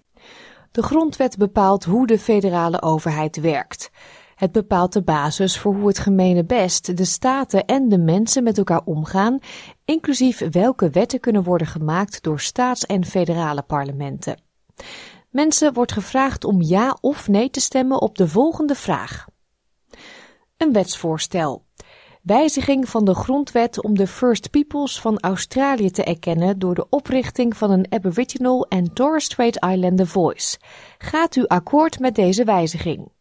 De 0.70 0.82
grondwet 0.82 1.36
bepaalt 1.36 1.84
hoe 1.84 2.06
de 2.06 2.18
federale 2.18 2.82
overheid 2.82 3.40
werkt. 3.40 3.90
Het 4.34 4.52
bepaalt 4.52 4.92
de 4.92 5.02
basis 5.02 5.58
voor 5.58 5.74
hoe 5.74 5.86
het 5.86 5.98
gemene 5.98 6.44
best, 6.44 6.96
de 6.96 7.04
staten 7.04 7.64
en 7.64 7.88
de 7.88 7.98
mensen 7.98 8.42
met 8.42 8.58
elkaar 8.58 8.82
omgaan, 8.84 9.38
inclusief 9.84 10.42
welke 10.50 10.90
wetten 10.90 11.20
kunnen 11.20 11.42
worden 11.42 11.66
gemaakt 11.66 12.22
door 12.22 12.40
staats- 12.40 12.86
en 12.86 13.04
federale 13.04 13.62
parlementen. 13.62 14.40
Mensen 15.30 15.72
wordt 15.72 15.92
gevraagd 15.92 16.44
om 16.44 16.62
ja 16.62 16.96
of 17.00 17.28
nee 17.28 17.50
te 17.50 17.60
stemmen 17.60 18.00
op 18.00 18.16
de 18.18 18.28
volgende 18.28 18.74
vraag. 18.74 19.26
Een 20.56 20.72
wetsvoorstel. 20.72 21.64
Wijziging 22.22 22.88
van 22.88 23.04
de 23.04 23.14
grondwet 23.14 23.82
om 23.82 23.96
de 23.96 24.06
First 24.06 24.50
Peoples 24.50 25.00
van 25.00 25.20
Australië 25.20 25.90
te 25.90 26.04
erkennen 26.04 26.58
door 26.58 26.74
de 26.74 26.88
oprichting 26.88 27.56
van 27.56 27.70
een 27.70 27.86
Aboriginal 27.92 28.66
en 28.68 28.92
Torres 28.92 29.24
Strait 29.24 29.64
Islander 29.64 30.06
Voice. 30.06 30.58
Gaat 30.98 31.36
u 31.36 31.46
akkoord 31.46 31.98
met 31.98 32.14
deze 32.14 32.44
wijziging? 32.44 33.12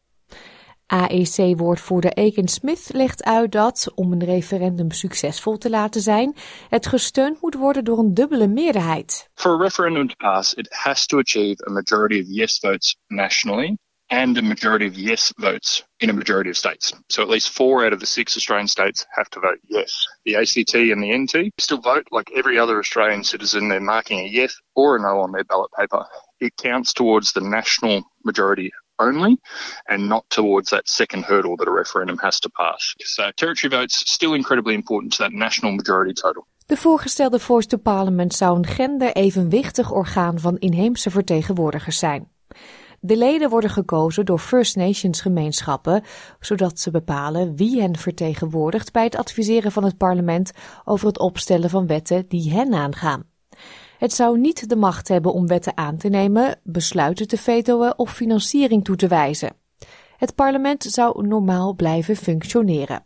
AEC-woordvoerder 0.86 2.14
Aiken 2.14 2.48
Smith 2.48 2.90
legt 2.94 3.24
uit 3.24 3.52
dat, 3.52 3.92
om 3.96 4.12
een 4.12 4.24
referendum 4.24 4.92
succesvol 4.92 5.58
te 5.58 5.70
laten 5.70 6.02
zijn, 6.02 6.36
het 6.70 6.88
gesteund 6.88 7.42
moet 7.42 7.56
worden 7.56 7.84
door 7.84 7.98
een 7.98 8.14
dubbele 8.14 8.48
meerderheid. 8.48 9.30
For 9.34 9.52
a 9.52 9.58
referendum 9.58 10.08
to 10.08 10.16
pass, 10.18 10.54
it 10.54 10.74
has 10.74 11.06
to 11.06 11.18
achieve 11.18 11.68
a 11.68 11.72
majority 11.72 12.20
of 12.20 12.26
yes 12.28 12.60
votes 12.60 12.98
nationally 13.08 13.78
and 14.08 14.38
a 14.38 14.42
majority 14.42 14.86
of 14.86 14.96
yes 14.96 15.34
votes 15.36 15.85
in 16.06 16.12
a 16.12 16.14
majority 16.14 16.52
of 16.52 16.58
states. 16.58 16.94
So 17.10 17.24
at 17.24 17.30
least 17.30 17.50
four 17.50 17.84
out 17.84 17.92
of 17.92 18.00
the 18.00 18.06
six 18.06 18.38
Australian 18.38 18.68
states 18.68 19.08
have 19.16 19.28
to 19.32 19.40
vote 19.40 19.60
yes. 19.68 20.08
The 20.24 20.36
ACT 20.36 20.76
and 20.76 21.02
the 21.02 21.18
NT 21.18 21.54
still 21.58 21.80
vote 21.80 22.08
like 22.12 22.30
every 22.36 22.60
other 22.60 22.78
Australian 22.78 23.24
citizen. 23.24 23.70
They're 23.70 23.82
marking 23.82 24.20
a 24.20 24.30
yes 24.30 24.56
or 24.76 24.98
a 24.98 25.02
no 25.02 25.22
on 25.22 25.32
their 25.32 25.44
ballot 25.44 25.72
paper. 25.78 26.06
It 26.40 26.56
counts 26.58 26.94
towards 26.94 27.34
the 27.34 27.42
national 27.42 28.04
majority 28.24 28.72
only 29.00 29.40
and 29.88 30.08
not 30.08 30.30
towards 30.30 30.70
that 30.70 30.88
second 30.88 31.26
hurdle 31.26 31.58
that 31.58 31.68
a 31.68 31.72
referendum 31.72 32.20
has 32.20 32.40
to 32.42 32.50
pass. 32.50 32.94
So 33.00 33.32
territory 33.36 33.72
votes 33.72 34.04
still 34.12 34.36
incredibly 34.36 34.76
important 34.76 35.14
to 35.14 35.24
that 35.24 35.34
national 35.34 35.72
majority 35.72 36.14
total. 36.14 36.46
De 36.66 36.78
voorgestelde 36.78 37.40
Voice 37.40 37.68
to 37.68 37.78
Parliament 37.78 38.34
zou 38.34 38.58
een 38.58 38.66
gender-evenwichtig 38.66 39.92
orgaan 39.92 40.40
van 40.40 40.58
inheemse 40.58 41.10
vertegenwoordigers 41.10 42.00
zijn. 42.00 42.35
De 43.06 43.18
leden 43.18 43.50
worden 43.50 43.70
gekozen 43.70 44.26
door 44.26 44.40
First 44.40 44.76
Nations 44.76 45.22
gemeenschappen, 45.22 46.04
zodat 46.40 46.80
ze 46.80 46.92
bepalen 46.92 47.56
wie 47.56 47.82
hen 47.82 47.98
vertegenwoordigt 47.98 48.92
bij 48.92 49.04
het 49.04 49.16
adviseren 49.16 49.72
van 49.72 49.84
het 49.84 49.98
parlement 49.98 50.52
over 50.86 51.08
het 51.08 51.20
opstellen 51.20 51.70
van 51.70 51.88
wetten 51.88 52.26
die 52.28 52.52
hen 52.52 52.74
aangaan. 52.74 53.24
Het 53.98 54.14
zou 54.14 54.40
niet 54.40 54.70
de 54.70 54.76
macht 54.76 55.08
hebben 55.08 55.34
om 55.34 55.48
wetten 55.48 55.78
aan 55.78 55.98
te 55.98 56.10
nemen, 56.10 56.60
besluiten 56.64 57.28
te 57.28 57.38
vetoen 57.38 57.98
of 57.98 58.12
financiering 58.12 58.84
toe 58.84 58.96
te 58.96 59.08
wijzen. 59.08 59.56
Het 60.18 60.36
parlement 60.36 60.84
zou 60.84 61.28
normaal 61.28 61.74
blijven 61.74 62.16
functioneren. 62.16 63.06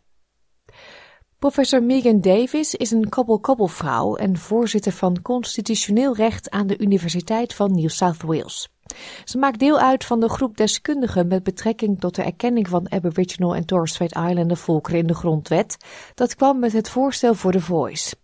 Professor 1.40 1.84
Megan 1.84 2.22
Davis 2.22 2.76
is 2.76 2.92
een 2.92 3.10
kabbel-kabbelvrouw 3.10 4.16
en 4.16 4.38
voorzitter 4.38 4.92
van 4.92 5.22
constitutioneel 5.22 6.16
recht 6.16 6.50
aan 6.50 6.68
de 6.68 6.78
Universiteit 6.78 7.54
van 7.54 7.72
New 7.76 7.90
South 7.90 8.22
Wales. 8.22 8.70
Ze 9.24 9.38
maakt 9.38 9.60
deel 9.60 9.80
uit 9.80 10.06
van 10.06 10.20
de 10.20 10.30
groep 10.30 10.58
deskundigen 10.58 11.28
met 11.28 11.44
betrekking 11.44 12.00
tot 12.00 12.16
de 12.16 12.24
erkenning 12.24 12.68
van 12.68 12.92
Aboriginal 12.92 13.56
en 13.56 13.66
Torres 13.66 13.92
Strait 13.92 14.16
Islander 14.16 14.58
volkeren 14.58 15.00
in 15.00 15.08
de 15.08 15.16
grondwet. 15.16 15.78
Dat 16.16 16.36
kwam 16.36 16.60
met 16.60 16.74
het 16.74 16.90
voorstel 16.90 17.34
voor 17.34 17.52
de 17.52 17.62
Voice. 17.62 18.16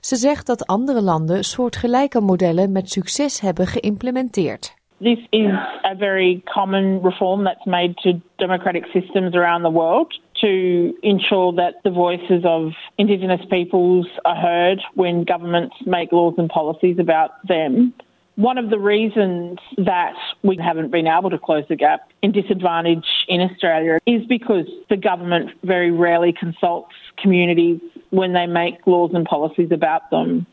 Ze 0.00 0.16
zegt 0.16 0.46
dat 0.46 0.66
andere 0.66 1.02
landen 1.02 1.44
soortgelijke 1.44 2.20
modellen 2.20 2.72
met 2.72 2.90
succes 2.90 3.40
hebben 3.40 3.66
geïmplementeerd. 3.66 4.78
This 5.02 5.18
is 5.30 5.50
a 5.82 5.96
very 5.96 6.42
common 6.44 7.00
reform 7.02 7.44
that's 7.44 7.64
made 7.64 7.94
to 7.94 8.20
democratic 8.36 8.84
systems 8.92 9.34
around 9.34 9.62
the 9.62 9.72
world 9.72 10.20
to 10.40 10.92
ensure 11.00 11.54
that 11.54 11.82
the 11.82 11.90
voices 11.90 12.44
of 12.44 12.74
Indigenous 12.96 13.44
peoples 13.48 14.06
are 14.22 14.36
heard 14.36 14.86
when 14.94 15.24
governments 15.24 15.76
make 15.86 16.12
laws 16.12 16.34
and 16.36 16.48
policies 16.48 16.98
about 16.98 17.30
them. 17.46 17.94
One 18.36 18.58
of 18.58 18.70
the 18.70 18.78
reasons 18.78 19.58
that 19.76 20.14
we 20.42 20.56
haven't 20.56 20.90
been 20.90 21.06
able 21.06 21.30
to 21.30 21.38
close 21.38 21.64
the 21.68 21.76
gap 21.76 22.00
in 22.20 22.32
disadvantage 22.32 23.06
in 23.28 23.40
Australia 23.40 23.98
is 24.06 24.26
because 24.26 24.66
the 24.88 24.96
government 24.96 25.50
very 25.62 25.90
rarely 25.90 26.32
consults 26.32 26.94
communities 27.22 27.80
when 28.10 28.32
they 28.32 28.46
make 28.46 28.86
laws 28.86 29.10
and 29.14 29.24
policies 29.24 29.70
about 29.72 30.02
them. 30.10 30.46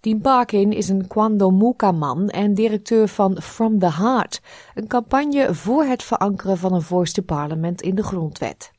Dean 0.00 0.20
Barkin 0.20 0.72
is 0.72 0.88
een 0.88 1.06
Kwandomuka-man 1.06 2.28
en 2.28 2.54
directeur 2.54 3.08
van 3.08 3.40
From 3.40 3.78
the 3.78 3.92
Heart, 3.92 4.40
een 4.74 4.86
campagne 4.86 5.54
voor 5.54 5.84
het 5.84 6.02
verankeren 6.02 6.56
van 6.56 6.74
een 6.74 6.82
voice 6.82 7.12
to 7.12 7.22
parliament 7.22 7.82
in 7.82 7.94
de 7.94 8.02
grondwet. 8.02 8.72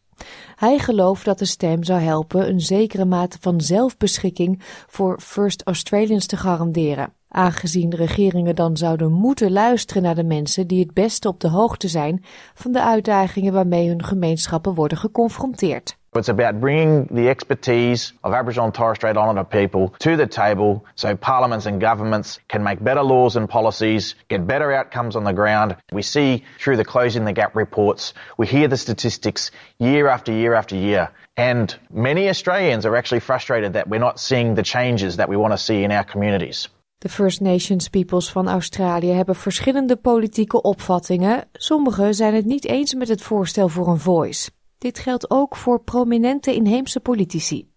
Hij 0.55 0.79
gelooft 0.79 1.25
dat 1.25 1.39
de 1.39 1.45
stem 1.45 1.83
zou 1.83 1.99
helpen 1.99 2.49
een 2.49 2.59
zekere 2.59 3.05
mate 3.05 3.37
van 3.41 3.61
zelfbeschikking 3.61 4.61
voor 4.87 5.19
First 5.19 5.63
Australians 5.63 6.25
te 6.25 6.37
garanderen, 6.37 7.13
aangezien 7.29 7.95
regeringen 7.95 8.55
dan 8.55 8.77
zouden 8.77 9.11
moeten 9.11 9.51
luisteren 9.51 10.03
naar 10.03 10.15
de 10.15 10.23
mensen 10.23 10.67
die 10.67 10.79
het 10.79 10.93
beste 10.93 11.27
op 11.27 11.39
de 11.39 11.49
hoogte 11.49 11.87
zijn 11.87 12.23
van 12.53 12.71
de 12.71 12.83
uitdagingen 12.83 13.53
waarmee 13.53 13.87
hun 13.87 14.03
gemeenschappen 14.03 14.73
worden 14.73 14.97
geconfronteerd. 14.97 15.97
It's 16.17 16.29
about 16.29 16.59
bringing 16.59 17.07
the 17.13 17.29
expertise 17.29 18.13
of 18.23 18.33
Aboriginal 18.33 18.65
and 18.65 18.73
Torres 18.73 18.97
Strait 18.97 19.15
Islander 19.15 19.43
people 19.43 19.93
to 19.99 20.15
the 20.15 20.27
table 20.27 20.83
so 20.95 21.15
parliaments 21.15 21.65
and 21.67 21.79
governments 21.79 22.39
can 22.47 22.63
make 22.63 22.83
better 22.83 23.03
laws 23.03 23.35
and 23.35 23.47
policies, 23.47 24.15
get 24.27 24.47
better 24.47 24.71
outcomes 24.71 25.15
on 25.15 25.25
the 25.25 25.33
ground. 25.33 25.75
We 25.91 26.01
see 26.01 26.43
through 26.59 26.77
the 26.77 26.85
Closing 26.85 27.25
the 27.25 27.33
Gap 27.33 27.55
reports, 27.55 28.13
we 28.37 28.47
hear 28.47 28.67
the 28.67 28.77
statistics 28.77 29.51
year 29.77 30.07
after 30.07 30.31
year 30.31 30.55
after 30.55 30.75
year. 30.75 31.09
And 31.35 31.75
many 31.91 32.29
Australians 32.29 32.85
are 32.85 32.95
actually 32.95 33.19
frustrated 33.19 33.73
that 33.73 33.87
we're 33.87 33.99
not 33.99 34.19
seeing 34.19 34.55
the 34.55 34.63
changes 34.63 35.17
that 35.17 35.29
we 35.29 35.37
want 35.37 35.53
to 35.53 35.57
see 35.57 35.83
in 35.83 35.91
our 35.91 36.03
communities. 36.03 36.67
De 36.97 37.09
First 37.09 37.41
Nations 37.41 37.87
peoples 37.89 38.31
van 38.31 38.47
Australië 38.47 39.11
hebben 39.11 39.35
verschillende 39.35 39.95
politieke 39.95 40.61
opvattingen. 40.61 41.47
Sommigen 41.53 42.13
zijn 42.13 42.33
het 42.33 42.45
niet 42.45 42.65
eens 42.65 42.93
met 42.93 43.07
het 43.07 43.21
voorstel 43.21 43.69
voor 43.69 43.87
een 43.87 43.99
voice. 43.99 44.49
Dit 44.77 44.99
geldt 44.99 45.29
ook 45.29 45.55
voor 45.55 45.83
prominente 45.83 46.53
inheemse 46.53 46.99
politici. 46.99 47.69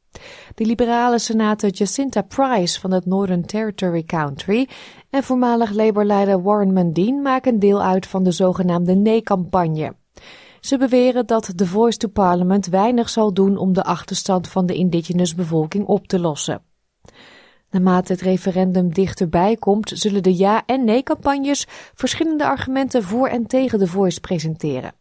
De 0.55 0.65
liberale 0.65 1.19
senator 1.19 1.71
Jacinta 1.71 2.23
Price 2.23 2.81
van 2.81 2.93
het 2.93 3.07
Northern 3.07 3.47
Territory 3.47 4.03
Country 4.03 4.69
en 5.11 5.23
voormalig 5.23 5.71
Labour-leider 5.71 6.43
Warren 6.43 6.73
Mundine 6.73 7.21
maken 7.21 7.59
deel 7.59 7.83
uit 7.83 8.07
van 8.07 8.23
de 8.23 8.33
zogenaamde 8.33 8.95
nee-campagne. 8.95 9.95
Ze 10.61 10.79
beweren 10.79 11.27
dat 11.27 11.53
de 11.55 11.67
Voice 11.67 11.99
to 11.99 12.09
Parliament 12.09 12.67
weinig 12.67 13.09
zal 13.09 13.33
doen 13.33 13.57
om 13.57 13.73
de 13.73 13.85
achterstand 13.85 14.49
van 14.49 14.67
de 14.67 14.75
indigenous 14.75 15.35
bevolking 15.35 15.87
op 15.87 16.07
te 16.07 16.21
lossen. 16.21 16.63
Naarmate 17.71 18.13
het 18.13 18.21
referendum 18.21 18.93
dichterbij 18.93 19.57
komt, 19.57 19.93
zullen 19.95 20.23
de 20.23 20.37
ja- 20.37 20.63
en 20.67 20.85
nee-campagnes 20.85 21.67
verschillende 21.95 22.45
argumenten 22.45 23.03
voor 23.03 23.29
en 23.29 23.47
tegen 23.47 23.79
de 23.79 23.87
Voice 23.87 24.21
presenteren. 24.21 24.95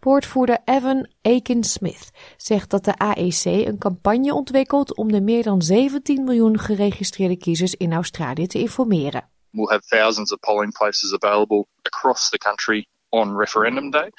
Woordvoerder 0.00 0.58
Evan 0.64 1.08
Aiken-Smith 1.22 2.10
zegt 2.36 2.70
dat 2.70 2.84
de 2.84 2.98
AEC 2.98 3.44
een 3.44 3.78
campagne 3.78 4.34
ontwikkelt 4.34 4.96
om 4.96 5.12
de 5.12 5.20
meer 5.20 5.42
dan 5.42 5.62
17 5.62 6.24
miljoen 6.24 6.58
geregistreerde 6.58 7.36
kiezers 7.36 7.74
in 7.74 7.92
Australië 7.92 8.46
te 8.46 8.58
informeren. 8.58 9.28
We'll 9.50 9.68
have 9.68 9.86
thousands 9.86 10.32
of 10.32 10.38
polling 10.38 10.72
places 10.72 11.12
available 11.12 11.66
across 11.82 12.28
the 12.30 12.38
country 12.38 12.86
on 13.08 13.36
referendum 13.36 13.90
day. 13.90 14.10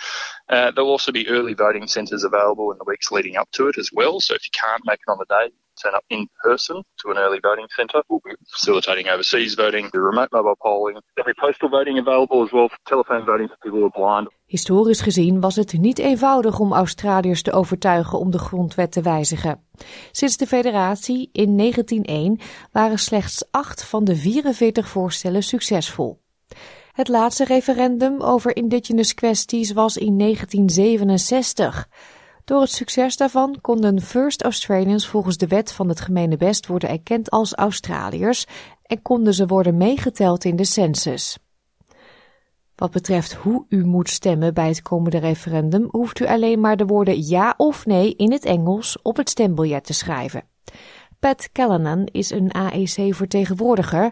Uh, 0.47 0.71
there'll 0.71 0.91
also 0.91 1.11
be 1.11 1.27
early 1.27 1.55
voting 1.55 1.89
centres 1.89 2.23
available 2.23 2.71
in 2.71 2.77
the 2.77 2.85
weeks 2.85 3.09
leading 3.09 3.37
up 3.37 3.49
to 3.49 3.67
it 3.67 3.77
as 3.77 3.91
well. 3.93 4.19
So 4.19 4.33
if 4.33 4.43
you 4.43 4.51
can't 4.51 4.85
make 4.85 4.99
it 5.07 5.11
on 5.11 5.17
the 5.17 5.25
day, 5.25 5.51
turn 5.83 5.95
up 5.95 6.05
in 6.07 6.29
person 6.41 6.83
to 6.95 7.09
an 7.11 7.17
early 7.17 7.39
voting 7.41 7.69
centre. 7.69 8.03
We'll 8.07 8.23
be 8.23 8.35
facilitating 8.55 9.05
overseas 9.13 9.53
voting, 9.55 9.85
remote 9.91 10.31
mobile 10.31 10.57
polling. 10.65 10.97
There'll 11.13 11.33
postal 11.33 11.69
voting 11.69 11.97
available 11.99 12.43
as 12.45 12.51
well 12.51 12.69
for 12.69 12.79
telephone 12.83 13.25
voting 13.25 13.47
for 13.49 13.57
people 13.57 13.79
who 13.79 13.85
are 13.85 13.99
blind. 14.01 14.27
Historisch 14.45 15.01
gezien 15.01 15.39
was 15.39 15.55
het 15.55 15.73
niet 15.73 15.99
eenvoudig 15.99 16.59
om 16.59 16.73
Australiërs 16.73 17.41
te 17.41 17.51
overtuigen 17.51 18.19
om 18.19 18.31
de 18.31 18.39
grondwet 18.39 18.91
te 18.91 19.01
wijzigen. 19.01 19.63
Sinds 20.11 20.37
de 20.37 20.47
federatie 20.47 21.29
in 21.31 21.57
1901 21.57 22.39
waren 22.71 22.99
slechts 22.99 23.45
acht 23.51 23.83
van 23.85 24.03
de 24.03 24.15
44 24.15 24.87
voorstellen 24.87 25.43
succesvol. 25.43 26.21
Het 26.91 27.07
laatste 27.07 27.43
referendum 27.43 28.21
over 28.21 28.55
indigenous 28.55 29.13
kwesties 29.13 29.71
was 29.71 29.97
in 29.97 30.17
1967. 30.17 31.87
Door 32.45 32.61
het 32.61 32.71
succes 32.71 33.17
daarvan 33.17 33.57
konden 33.61 34.01
First 34.01 34.43
Australians 34.43 35.07
volgens 35.07 35.37
de 35.37 35.47
wet 35.47 35.73
van 35.73 35.89
het 35.89 36.01
gemene 36.01 36.37
best 36.37 36.67
worden 36.67 36.89
erkend 36.89 37.29
als 37.29 37.53
Australiërs 37.53 38.45
en 38.83 39.01
konden 39.01 39.33
ze 39.33 39.45
worden 39.45 39.77
meegeteld 39.77 40.45
in 40.45 40.55
de 40.55 40.65
census. 40.65 41.37
Wat 42.75 42.91
betreft 42.91 43.33
hoe 43.33 43.65
u 43.69 43.85
moet 43.85 44.09
stemmen 44.09 44.53
bij 44.53 44.67
het 44.67 44.81
komende 44.81 45.17
referendum, 45.17 45.87
hoeft 45.91 46.19
u 46.19 46.25
alleen 46.25 46.59
maar 46.59 46.77
de 46.77 46.85
woorden 46.85 47.27
ja 47.27 47.53
of 47.57 47.85
nee 47.85 48.15
in 48.15 48.31
het 48.31 48.45
Engels 48.45 49.01
op 49.01 49.17
het 49.17 49.29
stembiljet 49.29 49.85
te 49.85 49.93
schrijven. 49.93 50.43
Pat 51.19 51.51
Callanan 51.51 52.07
is 52.11 52.31
een 52.31 52.51
AEC-vertegenwoordiger. 52.51 54.11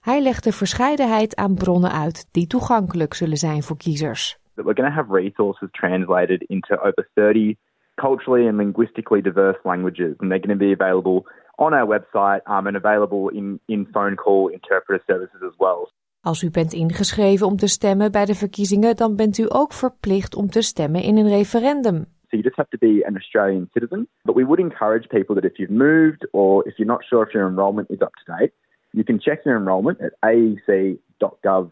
Hij 0.00 0.22
legt 0.22 0.44
de 0.44 0.52
verscheidenheid 0.52 1.36
aan 1.36 1.54
bronnen 1.54 1.92
uit 1.92 2.28
die 2.30 2.46
toegankelijk 2.46 3.14
zullen 3.14 3.36
zijn 3.36 3.62
voor 3.62 3.76
kiezers. 3.76 4.38
We're 4.54 4.74
going 4.74 4.94
to 4.94 5.02
have 5.02 5.20
resources 5.20 5.68
translated 5.70 6.42
into 6.42 6.74
over 6.74 7.08
30 7.14 7.56
culturally 8.00 8.46
and 8.48 8.56
linguistically 8.56 9.20
diverse 9.22 9.58
languages, 9.64 10.16
and 10.20 10.30
they're 10.30 10.46
going 10.46 10.58
to 10.58 10.64
be 10.66 10.72
available 10.72 11.18
on 11.58 11.74
our 11.74 11.86
website 11.86 12.40
um, 12.46 12.66
and 12.66 12.76
available 12.76 13.28
in, 13.28 13.60
in 13.66 13.86
phone 13.92 14.16
call 14.16 14.48
interpreter 14.48 15.02
services 15.06 15.42
as 15.42 15.54
well. 15.58 15.90
Als 16.20 16.42
u 16.42 16.50
bent 16.50 16.72
ingeschreven 16.72 17.46
om 17.46 17.56
te 17.56 17.66
stemmen 17.66 18.12
bij 18.12 18.24
de 18.24 18.34
verkiezingen, 18.34 18.96
dan 18.96 19.16
bent 19.16 19.38
u 19.38 19.46
ook 19.48 19.72
verplicht 19.72 20.34
om 20.34 20.50
te 20.50 20.62
stemmen 20.62 21.02
in 21.02 21.16
een 21.16 21.28
referendum. 21.28 22.06
So 22.30 22.36
you 22.36 22.42
just 22.42 22.56
have 22.56 22.68
to 22.70 22.78
be 22.78 23.06
an 23.06 23.14
Australian 23.14 23.68
citizen. 23.72 24.08
But 24.22 24.34
we 24.34 24.44
would 24.44 24.58
encourage 24.58 25.08
people 25.08 25.34
that 25.34 25.44
if 25.44 25.56
you've 25.56 25.74
moved 25.74 26.28
or 26.32 26.66
if 26.66 26.76
you're 26.76 26.92
not 26.92 27.04
sure 27.04 27.26
if 27.26 27.32
your 27.32 27.48
enrolment 27.48 27.90
is 27.90 28.00
up 28.00 28.14
to 28.14 28.24
date, 28.38 28.52
you 28.90 29.04
can 29.04 29.18
check 29.18 29.44
your 29.44 29.56
enrolment 29.56 30.00
at 30.00 30.12
aec.gov.au 30.22 31.70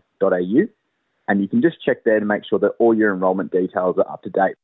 and 1.29 1.41
you 1.41 1.49
can 1.49 1.61
just 1.61 1.83
check 1.85 2.05
there 2.05 2.21
to 2.21 2.27
make 2.27 2.45
sure 2.45 2.59
that 2.59 2.73
all 2.79 2.95
your 2.95 3.13
enrolment 3.13 3.51
details 3.51 3.97
are 3.99 4.13
up 4.13 4.23
to 4.23 4.31
date. 4.31 4.57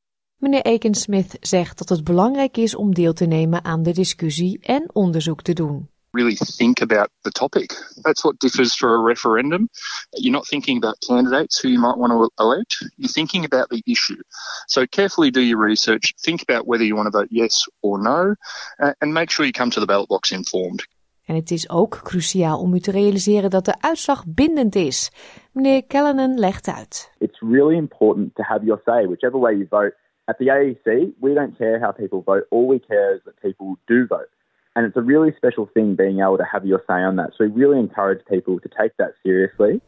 Meneer 0.43 0.63
Aiken-Smith 0.63 1.37
zegt 1.41 1.79
dat 1.79 1.89
het 1.89 2.05
belangrijk 2.05 2.57
is 2.57 2.75
om 2.75 2.95
deel 2.95 3.13
te 3.13 3.25
nemen 3.25 3.65
aan 3.65 3.83
de 3.83 3.93
discussie 3.93 4.59
en 4.63 4.91
onderzoek 4.93 5.43
te 5.43 5.53
doen. 5.53 5.89
Really 6.11 6.35
think 6.57 6.81
about 6.81 7.09
the 7.21 7.31
topic. 7.31 7.71
That's 8.01 8.23
what 8.23 8.41
differs 8.41 8.77
for 8.77 8.89
a 8.89 9.07
referendum. 9.07 9.69
You're 10.11 10.37
not 10.37 10.49
thinking 10.49 10.85
about 10.85 10.99
candidates 10.99 11.63
who 11.63 11.69
you 11.69 11.81
might 11.81 11.97
want 11.97 12.13
to 12.13 12.45
elect. 12.45 12.93
You're 12.97 13.13
thinking 13.13 13.45
about 13.45 13.69
the 13.69 13.83
issue. 13.85 14.21
So 14.67 14.85
carefully 14.87 15.31
do 15.31 15.41
your 15.41 15.69
research. 15.69 16.13
Think 16.21 16.41
about 16.49 16.67
whether 16.67 16.85
you 16.85 16.97
want 16.97 17.13
to 17.13 17.19
vote 17.19 17.31
yes 17.31 17.69
or 17.81 18.03
no. 18.03 18.35
Uh, 18.79 18.93
and 18.99 19.13
make 19.13 19.31
sure 19.31 19.47
you 19.47 19.53
come 19.53 19.71
to 19.71 19.81
the 19.81 19.87
ballot 19.87 20.09
box 20.09 20.31
informed. 20.31 20.87
En 21.25 21.35
het 21.35 21.51
is 21.51 21.71
ook 21.71 22.01
cruciaal 22.03 22.59
om 22.61 22.75
u 22.75 22.81
te 22.81 22.91
realiseren 22.91 23.51
dat 23.51 23.65
de 23.65 23.81
uitslag 23.81 24.25
bindend 24.27 24.75
is. 24.75 25.11
Meneer 25.53 25.87
Callanan 25.87 26.39
legt 26.39 26.69
uit. 26.69 27.13
It's 27.19 27.41
really 27.41 27.77
important 27.77 28.35
to 28.35 28.43
have 28.43 28.65
your 28.65 28.81
say, 28.85 29.07
whichever 29.07 29.41
way 29.41 29.53
you 29.53 29.67
vote. 29.69 30.01
At 30.29 30.39
the 30.39 30.47
AEC, 30.47 31.13
we 31.21 31.35
don't 31.35 31.59
care 31.59 31.81
how 31.81 31.91
people 31.91 32.23
vote. 32.23 32.45
All 32.51 32.67
we 32.69 32.79
care 32.79 33.15
is 33.15 33.21
that 33.25 33.41
people 33.43 33.77
do 33.87 34.07
vote. 34.07 34.31
And 34.75 34.87
it's 34.87 34.97
a 34.97 35.03
really 35.03 35.33
special 35.37 35.69
thing 35.75 35.97
being 35.97 36.21
able 36.21 36.37
to 36.37 36.45
have 36.53 36.65
your 36.65 36.83
say 36.87 37.03
on 37.03 37.17
that. 37.17 37.31
So 37.37 37.45
we 37.45 37.51
really 37.63 37.79
encourage 37.79 38.25
people 38.25 38.61
to 38.61 38.69
take 38.69 38.93
that 38.97 39.13
seriously. 39.23 39.81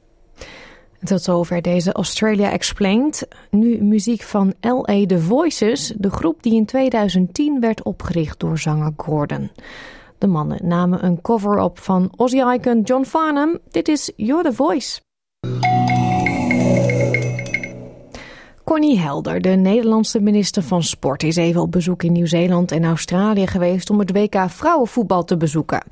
Tot 1.05 1.23
zover 1.23 1.63
deze 1.63 1.93
Australia 1.93 2.53
Explained. 2.53 3.29
Nu 3.51 3.83
muziek 3.83 4.23
van 4.23 4.55
LA 4.61 5.07
The 5.07 5.19
Voices, 5.19 5.95
de 5.97 6.11
groep 6.11 6.43
die 6.43 6.55
in 6.55 6.67
2010 6.67 7.61
werd 7.61 7.83
opgericht 7.83 8.41
door 8.41 8.59
zanger 8.59 8.93
Gordon. 8.97 9.51
De 10.19 10.27
mannen 10.27 10.69
namen 10.69 11.05
een 11.05 11.21
cover 11.21 11.59
op 11.59 11.79
van 11.79 12.13
Aussie-icon 12.17 12.81
John 12.81 13.05
Farnham. 13.05 13.59
Dit 13.71 13.89
is 13.89 14.13
You're 14.17 14.43
The 14.43 14.53
Voice. 14.53 15.01
Connie 18.65 18.99
Helder, 18.99 19.41
de 19.41 19.49
Nederlandse 19.49 20.21
minister 20.21 20.63
van 20.63 20.83
Sport, 20.83 21.23
is 21.23 21.37
even 21.37 21.61
op 21.61 21.73
bezoek 21.73 22.03
in 22.03 22.13
Nieuw-Zeeland 22.13 22.73
en 22.73 22.85
Australië 22.85 23.47
geweest 23.47 23.91
om 23.91 23.99
het 23.99 24.13
WK 24.13 24.45
vrouwenvoetbal 24.47 25.25
te 25.25 25.37
bezoeken. 25.37 25.83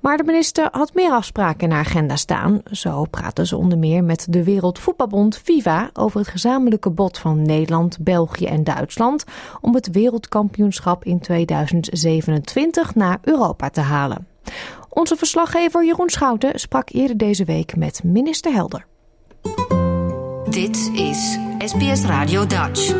Maar 0.00 0.16
de 0.16 0.22
minister 0.24 0.68
had 0.72 0.94
meer 0.94 1.10
afspraken 1.10 1.68
in 1.68 1.70
haar 1.70 1.84
agenda 1.84 2.16
staan. 2.16 2.62
Zo 2.70 3.04
praten 3.10 3.46
ze 3.46 3.56
onder 3.56 3.78
meer 3.78 4.04
met 4.04 4.26
de 4.30 4.44
Wereldvoetbalbond 4.44 5.38
FIFA 5.38 5.90
over 5.92 6.20
het 6.20 6.28
gezamenlijke 6.28 6.90
bod 6.90 7.18
van 7.18 7.42
Nederland, 7.42 7.98
België 8.00 8.46
en 8.46 8.64
Duitsland 8.64 9.24
om 9.60 9.74
het 9.74 9.90
wereldkampioenschap 9.90 11.04
in 11.04 11.20
2027 11.20 12.94
naar 12.94 13.18
Europa 13.22 13.70
te 13.70 13.80
halen. 13.80 14.26
Onze 14.88 15.16
verslaggever 15.16 15.84
Jeroen 15.84 16.10
Schouten 16.10 16.58
sprak 16.58 16.88
eerder 16.90 17.16
deze 17.16 17.44
week 17.44 17.76
met 17.76 18.04
minister 18.04 18.52
Helder. 18.52 18.86
Dit 20.56 20.90
is 20.92 21.38
SBS 21.58 22.04
Radio 22.04 22.46
Dutch. 22.46 22.94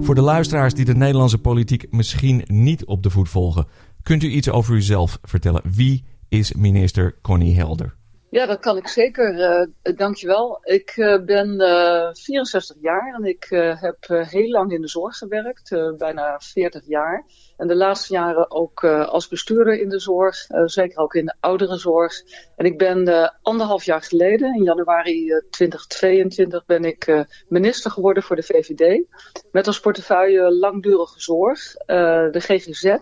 Voor 0.00 0.14
de 0.14 0.20
luisteraars 0.20 0.74
die 0.74 0.84
de 0.84 0.94
Nederlandse 0.94 1.38
politiek 1.38 1.86
misschien 1.90 2.42
niet 2.46 2.84
op 2.84 3.02
de 3.02 3.10
voet 3.10 3.28
volgen, 3.28 3.66
kunt 4.02 4.22
u 4.22 4.28
iets 4.28 4.50
over 4.50 4.74
uzelf 4.74 5.18
vertellen. 5.22 5.62
Wie 5.64 6.04
is 6.28 6.52
minister 6.52 7.18
Connie 7.22 7.56
Helder? 7.56 7.94
Ja, 8.34 8.46
dat 8.46 8.60
kan 8.60 8.76
ik 8.76 8.88
zeker. 8.88 9.34
Uh, 9.34 9.96
dankjewel. 9.96 10.58
Ik 10.62 10.96
uh, 10.96 11.24
ben 11.24 11.60
uh, 11.60 12.08
64 12.12 12.76
jaar 12.80 13.14
en 13.14 13.24
ik 13.24 13.46
heb 13.80 13.96
heel 14.08 14.48
lang 14.48 14.72
in 14.72 14.80
de 14.80 14.88
zorg 14.88 15.16
gewerkt, 15.16 15.94
bijna 15.98 16.38
40 16.38 16.86
jaar. 16.86 17.24
En 17.56 17.66
de 17.66 17.76
laatste 17.76 18.12
jaren 18.12 18.50
ook 18.50 18.84
als 18.84 19.28
bestuurder 19.28 19.80
in 19.80 19.88
de 19.88 20.00
zorg, 20.00 20.36
zeker 20.64 20.98
ook 20.98 21.14
in 21.14 21.24
de 21.24 21.34
ouderenzorg. 21.40 22.14
En 22.56 22.64
ik 22.64 22.78
ben 22.78 23.32
anderhalf 23.42 23.84
jaar 23.84 24.02
geleden, 24.02 24.54
in 24.54 24.62
januari 24.62 25.42
2022, 25.50 26.66
ben 26.66 26.84
ik 26.84 27.26
minister 27.48 27.90
geworden 27.90 28.22
voor 28.22 28.36
de 28.36 28.42
VVD. 28.42 29.04
Met 29.52 29.66
als 29.66 29.80
portefeuille 29.80 30.54
langdurige 30.54 31.20
zorg, 31.20 31.72
de 32.32 32.40
GGZ 32.40 32.96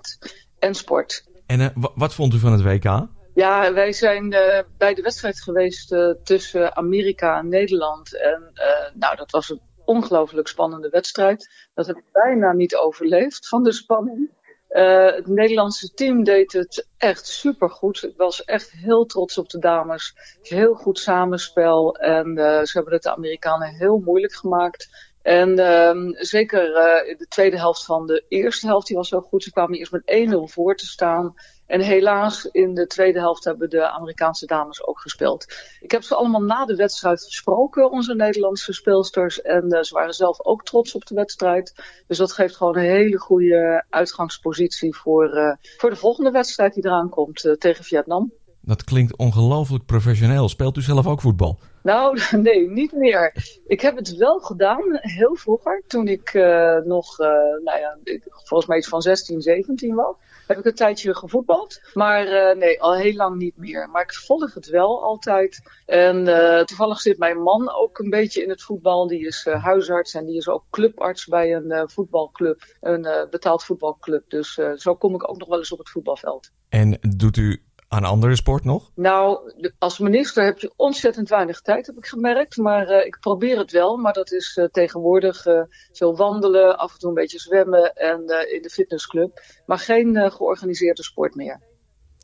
en 0.58 0.74
sport. 0.74 1.24
En 1.46 1.72
wat 1.94 2.14
vond 2.14 2.34
u 2.34 2.38
van 2.38 2.52
het 2.52 2.62
WK? 2.62 3.20
Ja, 3.34 3.72
wij 3.72 3.92
zijn 3.92 4.32
uh, 4.32 4.58
bij 4.78 4.94
de 4.94 5.02
wedstrijd 5.02 5.42
geweest 5.42 5.92
uh, 5.92 6.14
tussen 6.24 6.76
Amerika 6.76 7.38
en 7.38 7.48
Nederland. 7.48 8.16
En 8.16 8.50
uh, 8.54 8.94
nou, 8.94 9.16
dat 9.16 9.30
was 9.30 9.50
een 9.50 9.60
ongelooflijk 9.84 10.48
spannende 10.48 10.88
wedstrijd. 10.88 11.50
Dat 11.74 11.86
heb 11.86 11.96
ik 11.96 12.12
bijna 12.12 12.52
niet 12.52 12.76
overleefd 12.76 13.48
van 13.48 13.62
de 13.62 13.72
spanning. 13.72 14.30
het 14.68 15.26
Nederlandse 15.26 15.94
team 15.94 16.24
deed 16.24 16.52
het 16.52 16.88
echt 16.96 17.26
supergoed. 17.26 18.02
Ik 18.02 18.16
was 18.16 18.44
echt 18.44 18.70
heel 18.70 19.06
trots 19.06 19.38
op 19.38 19.48
de 19.48 19.58
dames. 19.58 20.14
Heel 20.42 20.74
goed 20.74 20.98
samenspel. 20.98 21.96
En 21.96 22.34
ze 22.66 22.70
hebben 22.72 22.92
het 22.92 23.02
de 23.02 23.14
Amerikanen 23.14 23.68
heel 23.68 23.98
moeilijk 23.98 24.34
gemaakt. 24.34 25.10
En 25.22 25.58
um, 25.58 26.14
zeker 26.16 26.64
in 27.06 27.16
de 27.16 27.26
tweede 27.28 27.58
helft 27.58 27.84
van 27.84 28.06
de 28.06 28.24
eerste 28.28 28.66
helft, 28.66 28.86
die 28.86 28.96
was 28.96 29.08
zo 29.08 29.20
goed. 29.20 29.42
Ze 29.42 29.52
kwamen 29.52 29.78
eerst 29.78 29.92
met 29.92 30.28
1-0 30.30 30.52
voor 30.52 30.76
te 30.76 30.86
staan. 30.86 31.34
En 31.72 31.80
helaas, 31.80 32.44
in 32.44 32.74
de 32.74 32.86
tweede 32.86 33.18
helft 33.18 33.44
hebben 33.44 33.70
de 33.70 33.90
Amerikaanse 33.90 34.46
dames 34.46 34.86
ook 34.86 35.00
gespeeld. 35.00 35.46
Ik 35.80 35.90
heb 35.90 36.02
ze 36.02 36.14
allemaal 36.14 36.42
na 36.42 36.64
de 36.64 36.76
wedstrijd 36.76 37.22
gesproken, 37.22 37.90
onze 37.90 38.14
Nederlandse 38.14 38.72
speelsters. 38.72 39.42
En 39.42 39.64
uh, 39.74 39.82
ze 39.82 39.94
waren 39.94 40.14
zelf 40.14 40.44
ook 40.44 40.64
trots 40.64 40.94
op 40.94 41.06
de 41.06 41.14
wedstrijd. 41.14 41.74
Dus 42.06 42.18
dat 42.18 42.32
geeft 42.32 42.56
gewoon 42.56 42.76
een 42.76 42.84
hele 42.84 43.18
goede 43.18 43.84
uitgangspositie 43.90 44.96
voor, 44.96 45.36
uh, 45.36 45.52
voor 45.76 45.90
de 45.90 45.96
volgende 45.96 46.30
wedstrijd 46.30 46.74
die 46.74 46.86
eraan 46.86 47.08
komt 47.08 47.44
uh, 47.44 47.52
tegen 47.52 47.84
Vietnam. 47.84 48.32
Dat 48.60 48.84
klinkt 48.84 49.16
ongelooflijk 49.16 49.86
professioneel. 49.86 50.48
Speelt 50.48 50.76
u 50.76 50.82
zelf 50.82 51.06
ook 51.06 51.20
voetbal? 51.20 51.58
Nou, 51.82 52.18
nee, 52.36 52.70
niet 52.70 52.92
meer. 52.92 53.34
Ik 53.66 53.80
heb 53.80 53.96
het 53.96 54.16
wel 54.16 54.38
gedaan, 54.38 54.82
heel 54.90 55.34
vroeger. 55.34 55.82
Toen 55.86 56.08
ik 56.08 56.34
uh, 56.34 56.78
nog, 56.78 57.20
uh, 57.20 57.26
nou 57.64 57.78
ja, 57.78 57.98
volgens 58.24 58.68
mij 58.68 58.78
iets 58.78 58.88
van 58.88 59.02
16, 59.02 59.40
17 59.40 59.94
was 59.94 60.14
heb 60.54 60.64
ik 60.64 60.70
een 60.70 60.76
tijdje 60.76 61.14
gevoetbald. 61.14 61.80
Maar 61.94 62.56
nee, 62.56 62.82
al 62.82 62.96
heel 62.96 63.14
lang 63.14 63.36
niet 63.36 63.56
meer. 63.56 63.88
Maar 63.88 64.02
ik 64.02 64.14
volg 64.14 64.54
het 64.54 64.66
wel 64.66 65.02
altijd. 65.02 65.62
En 65.86 66.24
toevallig 66.66 67.00
zit 67.00 67.18
mijn 67.18 67.42
man 67.42 67.74
ook 67.74 67.98
een 67.98 68.10
beetje 68.10 68.42
in 68.42 68.48
het 68.48 68.62
voetbal. 68.62 69.06
Die 69.06 69.26
is 69.26 69.44
huisarts 69.44 70.14
en 70.14 70.26
die 70.26 70.36
is 70.36 70.48
ook 70.48 70.64
clubarts 70.70 71.26
bij 71.26 71.54
een 71.54 71.90
voetbalclub. 71.90 72.62
Een 72.80 73.26
betaald 73.30 73.64
voetbalclub. 73.64 74.30
Dus 74.30 74.60
zo 74.76 74.94
kom 74.94 75.14
ik 75.14 75.28
ook 75.28 75.38
nog 75.38 75.48
wel 75.48 75.58
eens 75.58 75.72
op 75.72 75.78
het 75.78 75.90
voetbalveld. 75.90 76.50
En 76.68 76.98
doet 77.16 77.36
u 77.36 77.62
aan 77.92 78.04
andere 78.04 78.36
sport 78.36 78.64
nog? 78.64 78.90
Nou, 78.94 79.52
als 79.78 79.98
minister 79.98 80.44
heb 80.44 80.58
je 80.58 80.72
ontzettend 80.76 81.28
weinig 81.28 81.60
tijd, 81.60 81.86
heb 81.86 81.96
ik 81.96 82.06
gemerkt. 82.06 82.56
Maar 82.56 82.90
uh, 82.90 83.06
ik 83.06 83.16
probeer 83.20 83.58
het 83.58 83.70
wel. 83.70 83.96
Maar 83.96 84.12
dat 84.12 84.32
is 84.32 84.56
uh, 84.56 84.64
tegenwoordig 84.64 85.46
uh, 85.46 85.62
veel 85.92 86.16
wandelen, 86.16 86.78
af 86.78 86.92
en 86.92 86.98
toe 86.98 87.08
een 87.08 87.14
beetje 87.14 87.38
zwemmen 87.38 87.92
en 87.94 88.20
in 88.52 88.62
de 88.62 88.70
fitnessclub. 88.70 89.42
Maar 89.66 89.78
geen 89.78 90.30
georganiseerde 90.30 91.02
sport 91.02 91.34
meer. 91.34 91.60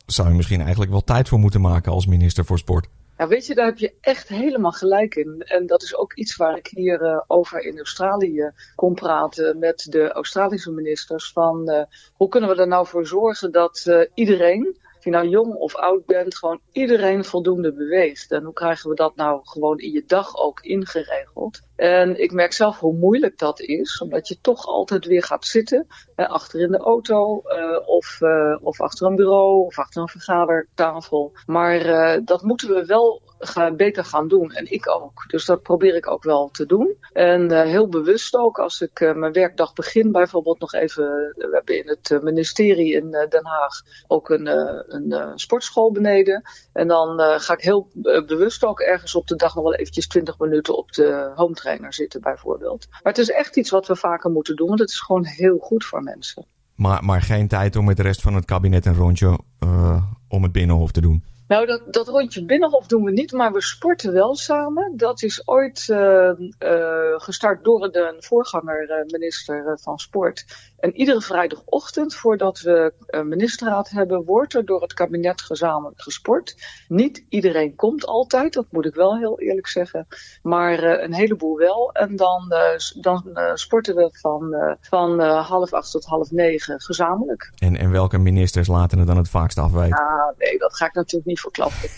Zou 0.05 0.29
je 0.29 0.35
misschien 0.35 0.61
eigenlijk 0.61 0.91
wel 0.91 1.03
tijd 1.03 1.27
voor 1.27 1.39
moeten 1.39 1.61
maken 1.61 1.91
als 1.91 2.05
minister 2.05 2.45
voor 2.45 2.57
sport? 2.57 2.87
Ja, 3.17 3.27
weet 3.27 3.45
je, 3.45 3.55
daar 3.55 3.65
heb 3.65 3.77
je 3.77 3.93
echt 4.01 4.27
helemaal 4.27 4.71
gelijk 4.71 5.15
in. 5.15 5.41
En 5.45 5.67
dat 5.67 5.83
is 5.83 5.95
ook 5.95 6.13
iets 6.13 6.35
waar 6.35 6.57
ik 6.57 6.67
hier 6.67 7.23
over 7.27 7.61
in 7.61 7.77
Australië 7.77 8.51
kon 8.75 8.93
praten 8.93 9.59
met 9.59 9.85
de 9.89 10.11
Australische 10.11 10.71
ministers. 10.71 11.31
Van 11.31 11.87
hoe 12.13 12.27
kunnen 12.27 12.49
we 12.49 12.55
er 12.55 12.67
nou 12.67 12.87
voor 12.87 13.07
zorgen 13.07 13.51
dat 13.51 14.07
iedereen 14.13 14.77
of 14.99 15.05
je 15.05 15.11
nou 15.11 15.27
jong 15.27 15.53
of 15.53 15.75
oud 15.75 16.05
bent, 16.05 16.37
gewoon 16.37 16.59
iedereen 16.71 17.25
voldoende 17.25 17.73
beweegt. 17.73 18.31
En 18.31 18.43
hoe 18.43 18.53
krijgen 18.53 18.89
we 18.89 18.95
dat 18.95 19.15
nou 19.15 19.39
gewoon 19.43 19.77
in 19.77 19.91
je 19.91 20.03
dag 20.05 20.37
ook 20.37 20.59
ingeregeld? 20.59 21.61
En 21.79 22.21
ik 22.21 22.31
merk 22.31 22.53
zelf 22.53 22.79
hoe 22.79 22.93
moeilijk 22.93 23.37
dat 23.37 23.59
is, 23.59 24.01
omdat 24.01 24.27
je 24.27 24.37
toch 24.41 24.65
altijd 24.65 25.05
weer 25.05 25.23
gaat 25.23 25.45
zitten, 25.45 25.87
hè, 26.15 26.27
achter 26.27 26.59
in 26.59 26.71
de 26.71 26.77
auto, 26.77 27.41
uh, 27.45 27.87
of, 27.87 28.17
uh, 28.21 28.57
of 28.61 28.81
achter 28.81 29.07
een 29.07 29.15
bureau, 29.15 29.65
of 29.65 29.79
achter 29.79 30.01
een 30.01 30.07
vergadertafel. 30.07 31.31
Maar 31.45 31.83
dat 32.25 32.41
moeten 32.41 32.73
we 32.73 32.85
wel 32.85 33.21
gaan, 33.39 33.75
beter 33.75 34.05
gaan 34.05 34.27
doen. 34.27 34.51
En 34.51 34.71
ik 34.71 34.89
ook. 34.89 35.23
Dus 35.27 35.45
dat 35.45 35.61
probeer 35.61 35.95
ik 35.95 36.07
ook 36.07 36.23
wel 36.23 36.49
te 36.49 36.65
doen. 36.65 36.97
En 37.13 37.67
heel 37.67 37.87
bewust 37.87 38.35
ook, 38.35 38.59
als 38.59 38.81
ik 38.81 38.99
mijn 39.15 39.33
werkdag 39.33 39.73
begin, 39.73 40.11
bijvoorbeeld 40.11 40.59
nog 40.59 40.73
even. 40.73 41.05
We 41.35 41.49
hebben 41.51 41.77
in 41.77 41.87
het 41.87 42.23
ministerie 42.23 42.93
in 42.93 43.11
Den 43.11 43.45
Haag 43.45 43.81
ook 44.07 44.29
een, 44.29 44.47
een 44.95 45.39
sportschool 45.39 45.91
beneden. 45.91 46.43
En 46.73 46.87
dan 46.87 47.19
ga 47.39 47.53
ik 47.53 47.61
heel 47.61 47.87
bewust 48.25 48.65
ook 48.65 48.79
ergens 48.79 49.15
op 49.15 49.27
de 49.27 49.35
dag 49.35 49.55
nog 49.55 49.63
wel 49.63 49.75
eventjes 49.75 50.07
20 50.07 50.39
minuten 50.39 50.77
op 50.77 50.91
de 50.91 51.31
home 51.35 51.53
trainer 51.69 51.93
zitten, 51.93 52.21
bijvoorbeeld. 52.21 52.87
Maar 52.89 53.13
het 53.13 53.17
is 53.17 53.29
echt 53.29 53.57
iets 53.57 53.69
wat 53.69 53.87
we 53.87 53.95
vaker 53.95 54.31
moeten 54.31 54.55
doen, 54.55 54.67
want 54.67 54.79
het 54.79 54.89
is 54.89 54.99
gewoon 54.99 55.25
heel 55.25 55.57
goed 55.57 55.85
voor 55.85 56.03
mensen. 56.03 56.45
Maar, 56.75 57.03
maar 57.03 57.21
geen 57.21 57.47
tijd 57.47 57.75
om 57.75 57.85
met 57.85 57.97
de 57.97 58.03
rest 58.03 58.21
van 58.21 58.35
het 58.35 58.45
kabinet 58.45 58.85
een 58.85 58.95
rondje 58.95 59.39
om 60.29 60.43
het 60.43 60.51
binnenhof 60.51 60.91
te 60.91 61.01
doen? 61.01 61.23
Nou, 61.47 61.65
dat, 61.65 61.93
dat 61.93 62.07
rondje 62.07 62.45
Binnenhof 62.45 62.87
doen 62.87 63.03
we 63.03 63.11
niet, 63.11 63.31
maar 63.31 63.53
we 63.53 63.61
sporten 63.61 64.13
wel 64.13 64.35
samen. 64.35 64.93
Dat 64.97 65.23
is 65.23 65.47
ooit 65.47 65.87
uh, 65.87 66.31
uh, 66.59 67.13
gestart 67.15 67.63
door 67.63 67.91
de 67.91 68.15
voorganger, 68.19 68.89
uh, 68.89 69.05
minister 69.05 69.79
van 69.81 69.97
Sport. 69.97 70.45
En 70.79 70.95
iedere 70.95 71.21
vrijdagochtend, 71.21 72.15
voordat 72.15 72.59
we 72.59 72.93
een 73.07 73.27
ministerraad 73.27 73.89
hebben, 73.89 74.25
wordt 74.25 74.53
er 74.53 74.65
door 74.65 74.81
het 74.81 74.93
kabinet 74.93 75.41
gezamenlijk 75.41 76.01
gesport. 76.01 76.55
Niet 76.87 77.25
iedereen 77.29 77.75
komt 77.75 78.05
altijd, 78.05 78.53
dat 78.53 78.65
moet 78.69 78.85
ik 78.85 78.95
wel 78.95 79.17
heel 79.17 79.39
eerlijk 79.39 79.67
zeggen. 79.67 80.07
Maar 80.41 80.83
een 80.83 81.13
heleboel 81.13 81.57
wel. 81.57 81.91
En 81.91 82.15
dan, 82.15 82.53
dan 83.01 83.39
sporten 83.53 83.95
we 83.95 84.09
van, 84.11 84.55
van 84.81 85.19
half 85.19 85.73
acht 85.73 85.91
tot 85.91 86.05
half 86.05 86.31
negen 86.31 86.81
gezamenlijk. 86.81 87.51
En, 87.57 87.75
en 87.75 87.91
welke 87.91 88.17
ministers 88.17 88.67
laten 88.67 88.97
het 88.97 89.07
dan 89.07 89.17
het 89.17 89.29
vaakst 89.29 89.57
afwijken? 89.57 89.99
Ah, 89.99 90.37
nee, 90.37 90.57
dat 90.57 90.75
ga 90.75 90.85
ik 90.85 90.93
natuurlijk 90.93 91.25
niet 91.25 91.39
verklappen. 91.39 91.89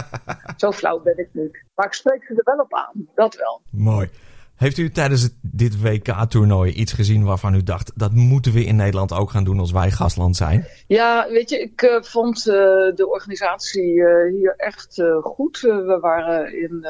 Zo 0.56 0.72
flauw 0.72 1.00
ben 1.00 1.18
ik 1.18 1.28
niet. 1.32 1.64
Maar 1.74 1.86
ik 1.86 1.92
spreek 1.92 2.24
ze 2.24 2.34
er 2.34 2.54
wel 2.54 2.64
op 2.64 2.74
aan, 2.74 3.08
dat 3.14 3.36
wel. 3.36 3.60
Mooi. 3.70 4.10
Heeft 4.62 4.78
u 4.78 4.90
tijdens 4.90 5.22
het, 5.22 5.34
dit 5.40 5.80
WK-toernooi 5.80 6.72
iets 6.72 6.92
gezien 6.92 7.24
waarvan 7.24 7.54
u 7.54 7.62
dacht... 7.62 7.92
dat 7.94 8.12
moeten 8.12 8.52
we 8.52 8.64
in 8.64 8.76
Nederland 8.76 9.12
ook 9.12 9.30
gaan 9.30 9.44
doen 9.44 9.58
als 9.58 9.72
wij 9.72 9.90
gastland 9.90 10.36
zijn? 10.36 10.66
Ja, 10.86 11.28
weet 11.30 11.50
je, 11.50 11.60
ik 11.60 11.82
uh, 11.82 12.02
vond 12.02 12.38
uh, 12.38 12.54
de 12.94 13.08
organisatie 13.08 13.94
uh, 13.94 14.38
hier 14.38 14.54
echt 14.56 15.02
goed. 15.22 15.60
we 15.60 15.98
waren 16.00 16.60
in 16.62 16.86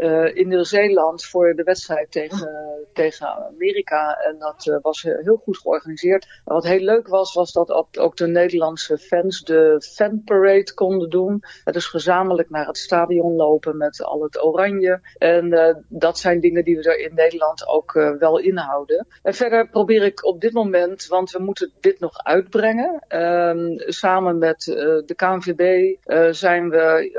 uh, 0.00 0.36
in 0.36 0.48
Nieuw-Zeeland 0.48 1.24
voor 1.24 1.54
de 1.54 1.62
wedstrijd 1.62 2.10
tegen, 2.10 2.48
tegen 2.92 3.26
Amerika. 3.26 4.14
En 4.14 4.38
dat 4.38 4.66
uh, 4.66 4.76
was 4.82 5.02
heel 5.02 5.40
goed 5.44 5.58
georganiseerd. 5.58 6.40
Wat 6.44 6.64
heel 6.64 6.80
leuk 6.80 7.08
was, 7.08 7.34
was 7.34 7.52
dat 7.52 7.98
ook 7.98 8.16
de 8.16 8.26
Nederlandse 8.26 8.98
fans 8.98 9.40
de 9.42 9.82
fanparade 9.94 10.74
konden 10.74 11.10
doen. 11.10 11.42
dus 11.64 11.86
gezamenlijk 11.86 12.50
naar 12.50 12.66
het 12.66 12.78
stadion 12.78 13.36
lopen 13.36 13.76
met 13.76 14.04
al 14.04 14.22
het 14.22 14.44
oranje. 14.44 15.00
En 15.18 15.52
uh, 15.52 15.74
dat 15.88 16.18
zijn 16.18 16.40
dingen 16.40 16.64
die 16.64 16.76
we 16.76 16.82
er 16.82 16.98
in 16.98 17.14
Nederland 17.14 17.66
ook 17.66 17.92
wel 18.18 18.38
inhouden. 18.38 19.06
En 19.22 19.34
verder 19.34 19.68
probeer 19.68 20.02
ik 20.02 20.24
op 20.24 20.40
dit 20.40 20.52
moment, 20.52 21.06
want 21.06 21.30
we 21.30 21.42
moeten 21.42 21.72
dit 21.80 22.00
nog 22.00 22.18
uitbrengen. 22.18 23.04
Ehm, 23.08 23.76
samen 23.76 24.38
met 24.38 24.62
de 25.06 25.14
KNVB 25.16 25.94
zijn 26.34 26.70
we 26.70 27.10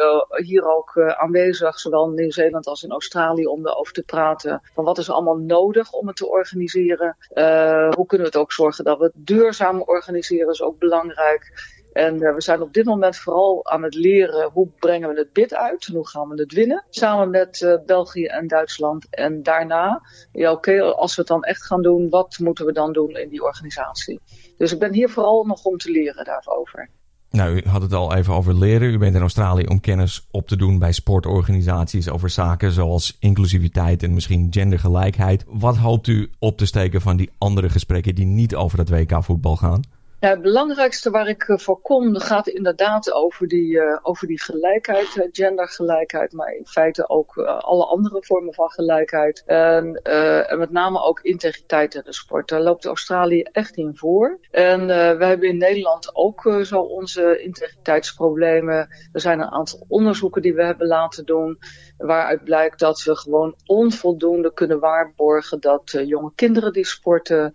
hier 0.43 0.75
ook 0.75 0.99
aanwezig, 0.99 1.79
zowel 1.79 2.07
in 2.07 2.15
Nieuw-Zeeland 2.15 2.67
als 2.71 2.83
in 2.83 2.91
Australië 2.91 3.45
om 3.45 3.67
erover 3.67 3.93
te 3.93 4.03
praten. 4.03 4.61
Van 4.73 4.83
wat 4.83 4.97
is 4.97 5.09
allemaal 5.09 5.37
nodig 5.37 5.91
om 5.91 6.07
het 6.07 6.15
te 6.15 6.29
organiseren? 6.29 7.17
Uh, 7.33 7.91
hoe 7.91 8.05
kunnen 8.05 8.27
we 8.27 8.33
het 8.33 8.41
ook 8.41 8.51
zorgen 8.51 8.83
dat 8.83 8.97
we 8.97 9.03
het 9.03 9.13
duurzaam 9.15 9.81
organiseren? 9.81 10.49
is 10.51 10.61
ook 10.61 10.79
belangrijk. 10.79 11.69
En 11.93 12.21
uh, 12.21 12.33
we 12.33 12.41
zijn 12.41 12.61
op 12.61 12.73
dit 12.73 12.85
moment 12.85 13.17
vooral 13.17 13.65
aan 13.65 13.83
het 13.83 13.95
leren 13.95 14.49
hoe 14.51 14.67
brengen 14.79 15.09
we 15.09 15.19
het 15.19 15.33
bid 15.33 15.53
uit 15.53 15.87
en 15.87 15.93
hoe 15.93 16.07
gaan 16.07 16.29
we 16.29 16.41
het 16.41 16.53
winnen. 16.53 16.85
Samen 16.89 17.29
met 17.29 17.61
uh, 17.61 17.75
België 17.85 18.25
en 18.25 18.47
Duitsland. 18.47 19.07
En 19.09 19.43
daarna, 19.43 20.01
ja 20.31 20.51
oké, 20.51 20.81
als 20.81 21.15
we 21.15 21.21
het 21.21 21.29
dan 21.29 21.43
echt 21.43 21.65
gaan 21.65 21.81
doen, 21.81 22.09
wat 22.09 22.39
moeten 22.39 22.65
we 22.65 22.71
dan 22.71 22.93
doen 22.93 23.09
in 23.09 23.29
die 23.29 23.43
organisatie? 23.43 24.19
Dus 24.57 24.71
ik 24.71 24.79
ben 24.79 24.93
hier 24.93 25.09
vooral 25.09 25.43
nog 25.43 25.63
om 25.63 25.77
te 25.77 25.91
leren 25.91 26.25
daarover. 26.25 26.89
Nou, 27.31 27.55
u 27.55 27.61
had 27.67 27.81
het 27.81 27.93
al 27.93 28.15
even 28.15 28.33
over 28.33 28.57
leren. 28.57 28.93
U 28.93 28.97
bent 28.97 29.15
in 29.15 29.21
Australië 29.21 29.65
om 29.65 29.79
kennis 29.79 30.27
op 30.31 30.47
te 30.47 30.55
doen 30.55 30.79
bij 30.79 30.91
sportorganisaties 30.91 32.09
over 32.09 32.29
zaken 32.29 32.71
zoals 32.71 33.17
inclusiviteit 33.19 34.03
en 34.03 34.13
misschien 34.13 34.47
gendergelijkheid. 34.49 35.45
Wat 35.47 35.77
hoopt 35.77 36.07
u 36.07 36.29
op 36.39 36.57
te 36.57 36.65
steken 36.65 37.01
van 37.01 37.17
die 37.17 37.29
andere 37.37 37.69
gesprekken 37.69 38.15
die 38.15 38.25
niet 38.25 38.55
over 38.55 38.79
het 38.79 38.89
WK 38.89 39.23
voetbal 39.23 39.55
gaan? 39.55 39.81
Het 40.21 40.41
belangrijkste 40.41 41.09
waar 41.09 41.27
ik 41.27 41.47
uh, 41.47 41.57
voor 41.57 41.81
kom 41.81 42.15
gaat 42.15 42.47
inderdaad 42.47 43.11
over 43.11 43.47
die, 43.47 43.71
uh, 43.71 43.97
over 44.01 44.27
die 44.27 44.41
gelijkheid, 44.41 45.15
uh, 45.15 45.25
gendergelijkheid, 45.31 46.31
maar 46.31 46.53
in 46.53 46.65
feite 46.65 47.09
ook 47.09 47.37
alle 47.37 47.85
andere 47.85 48.23
vormen 48.23 48.53
van 48.53 48.69
gelijkheid. 48.69 49.43
En, 49.45 50.01
en, 50.03 50.57
met 50.57 50.71
name 50.71 51.01
ook 51.01 51.19
integriteit 51.21 51.95
in 51.95 52.01
de 52.05 52.13
sport. 52.13 52.49
Daar 52.49 52.61
loopt 52.61 52.85
Australië 52.85 53.41
echt 53.41 53.75
in 53.75 53.95
voor. 53.95 54.39
En 54.51 54.87
we 55.17 55.25
hebben 55.25 55.49
in 55.49 55.57
Nederland 55.57 56.15
ook 56.15 56.55
zo 56.63 56.79
onze 56.81 57.41
integriteitsproblemen. 57.41 58.87
Er 59.11 59.21
zijn 59.21 59.39
een 59.39 59.51
aantal 59.51 59.85
onderzoeken 59.87 60.41
die 60.41 60.53
we 60.53 60.63
hebben 60.63 60.87
laten 60.87 61.25
doen, 61.25 61.59
waaruit 61.97 62.43
blijkt 62.43 62.79
dat 62.79 63.03
we 63.03 63.15
gewoon 63.15 63.55
onvoldoende 63.65 64.53
kunnen 64.53 64.79
waarborgen 64.79 65.59
dat 65.59 65.91
jonge 66.05 66.31
kinderen 66.35 66.73
die 66.73 66.85
sporten, 66.85 67.51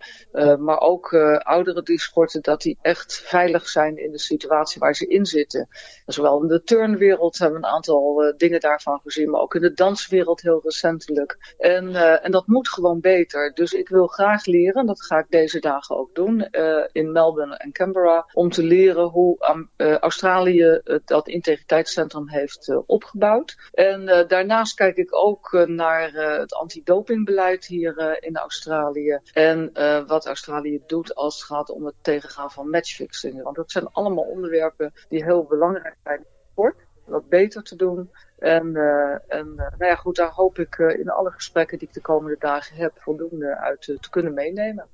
maar 0.59 0.79
ook 0.79 1.13
ouderen 1.39 1.83
die 1.83 1.99
sporten, 1.99 2.41
dat 2.41 2.56
dat 2.57 2.65
die 2.65 2.77
echt 2.81 3.21
veilig 3.25 3.69
zijn 3.69 3.97
in 3.97 4.11
de 4.11 4.19
situatie 4.19 4.79
waar 4.79 4.95
ze 4.95 5.07
in 5.07 5.25
zitten. 5.25 5.67
Zowel 6.05 6.41
in 6.41 6.47
de 6.47 6.63
turnwereld 6.63 7.37
hebben 7.37 7.61
we 7.61 7.67
een 7.67 7.73
aantal 7.73 8.23
uh, 8.23 8.33
dingen 8.37 8.59
daarvan 8.59 8.99
gezien, 9.03 9.29
maar 9.29 9.41
ook 9.41 9.55
in 9.55 9.61
de 9.61 9.73
danswereld 9.73 10.41
heel 10.41 10.61
recentelijk. 10.63 11.55
En, 11.57 11.89
uh, 11.89 12.25
en 12.25 12.31
dat 12.31 12.47
moet 12.47 12.69
gewoon 12.69 12.99
beter. 12.99 13.53
Dus 13.53 13.73
ik 13.73 13.89
wil 13.89 14.07
graag 14.07 14.45
leren, 14.45 14.85
dat 14.85 15.03
ga 15.03 15.17
ik 15.17 15.25
deze 15.29 15.59
dagen 15.59 15.97
ook 15.97 16.15
doen, 16.15 16.47
uh, 16.51 16.85
in 16.91 17.11
Melbourne 17.11 17.57
en 17.57 17.71
Canberra, 17.71 18.29
om 18.33 18.49
te 18.49 18.63
leren 18.63 19.07
hoe 19.07 19.65
Australië 19.99 20.81
dat 21.05 21.27
integriteitscentrum 21.27 22.29
heeft 22.29 22.73
opgebouwd. 22.85 23.55
En 23.71 24.25
daarnaast 24.27 24.75
kijk 24.75 24.97
ik 24.97 25.15
ook 25.15 25.63
naar 25.67 26.11
het 26.39 26.53
antidopingbeleid 26.53 27.65
hier 27.65 28.17
in 28.23 28.37
Australië. 28.37 29.19
En 29.33 29.71
wat 30.07 30.25
Australië 30.25 30.81
doet 30.87 31.15
als 31.15 31.35
het 31.35 31.43
gaat 31.43 31.69
om 31.69 31.85
het 31.85 31.95
tegengaan 32.01 32.46
van 32.49 32.69
matchfixing. 32.69 33.43
Want 33.43 33.55
dat 33.55 33.71
zijn 33.71 33.87
allemaal 33.87 34.23
onderwerpen 34.23 34.93
die 35.09 35.23
heel 35.23 35.43
belangrijk 35.43 35.95
zijn 36.03 36.19
voor 36.25 36.45
sport. 36.51 36.85
Wat 37.05 37.29
beter 37.29 37.63
te 37.63 37.75
doen. 37.75 38.09
En, 38.39 38.67
uh, 38.67 39.11
en 39.11 39.47
uh, 39.47 39.57
nou 39.77 39.85
ja, 39.85 39.95
goed, 39.95 40.15
daar 40.15 40.31
hoop 40.31 40.59
ik 40.59 40.77
uh, 40.77 40.99
in 40.99 41.09
alle 41.09 41.31
gesprekken 41.31 41.77
die 41.77 41.87
ik 41.87 41.93
de 41.93 42.01
komende 42.01 42.35
dagen 42.39 42.75
heb 42.75 42.91
voldoende 42.95 43.57
uit 43.57 43.81
te 43.81 44.09
kunnen 44.09 44.33
meenemen. 44.33 44.85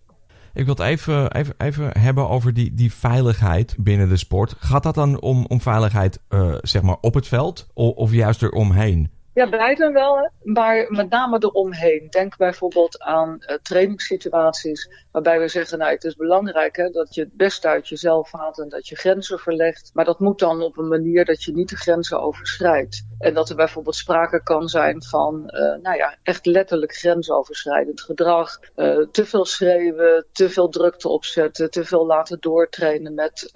Ik 0.53 0.65
wil 0.65 0.75
het 0.75 0.83
even, 0.83 1.31
even, 1.31 1.53
even 1.57 1.99
hebben 1.99 2.29
over 2.29 2.53
die, 2.53 2.73
die 2.73 2.93
veiligheid 2.93 3.75
binnen 3.79 4.09
de 4.09 4.17
sport. 4.17 4.55
Gaat 4.59 4.83
dat 4.83 4.95
dan 4.95 5.21
om, 5.21 5.45
om 5.45 5.61
veiligheid 5.61 6.19
zeg 6.61 6.81
maar 6.81 6.97
op 7.01 7.13
het 7.13 7.27
veld 7.27 7.67
of, 7.73 7.95
of 7.95 8.11
juist 8.11 8.41
eromheen? 8.41 9.11
Ja, 9.33 9.49
beide 9.49 9.91
wel, 9.91 10.29
maar 10.43 10.85
met 10.89 11.09
name 11.09 11.37
eromheen. 11.39 12.07
Denk 12.09 12.37
bijvoorbeeld 12.37 13.01
aan 13.01 13.37
uh, 13.39 13.55
trainingssituaties 13.55 14.89
waarbij 15.11 15.39
we 15.39 15.47
zeggen, 15.47 15.77
nou 15.77 15.91
het 15.91 16.03
is 16.03 16.15
belangrijk 16.15 16.75
hè, 16.75 16.89
dat 16.89 17.15
je 17.15 17.21
het 17.21 17.33
best 17.33 17.65
uit 17.65 17.87
jezelf 17.87 18.31
haalt 18.31 18.59
en 18.59 18.69
dat 18.69 18.87
je 18.87 18.95
grenzen 18.95 19.39
verlegt. 19.39 19.89
Maar 19.93 20.05
dat 20.05 20.19
moet 20.19 20.39
dan 20.39 20.61
op 20.61 20.77
een 20.77 20.87
manier 20.87 21.25
dat 21.25 21.43
je 21.43 21.51
niet 21.51 21.69
de 21.69 21.75
grenzen 21.75 22.21
overschrijdt. 22.21 23.05
En 23.23 23.33
dat 23.33 23.49
er 23.49 23.55
bijvoorbeeld 23.55 23.95
sprake 23.95 24.43
kan 24.43 24.67
zijn 24.67 25.03
van, 25.03 25.43
uh, 25.45 25.81
nou 25.81 25.97
ja, 25.97 26.17
echt 26.23 26.45
letterlijk 26.45 26.95
grensoverschrijdend 26.95 28.01
gedrag. 28.01 28.59
Uh, 28.75 29.05
te 29.11 29.25
veel 29.25 29.45
schreeuwen, 29.45 30.25
te 30.31 30.49
veel 30.49 30.69
drukte 30.69 31.09
opzetten, 31.09 31.71
te 31.71 31.85
veel 31.85 32.05
laten 32.05 32.37
doortrainen 32.39 33.13
met, 33.13 33.51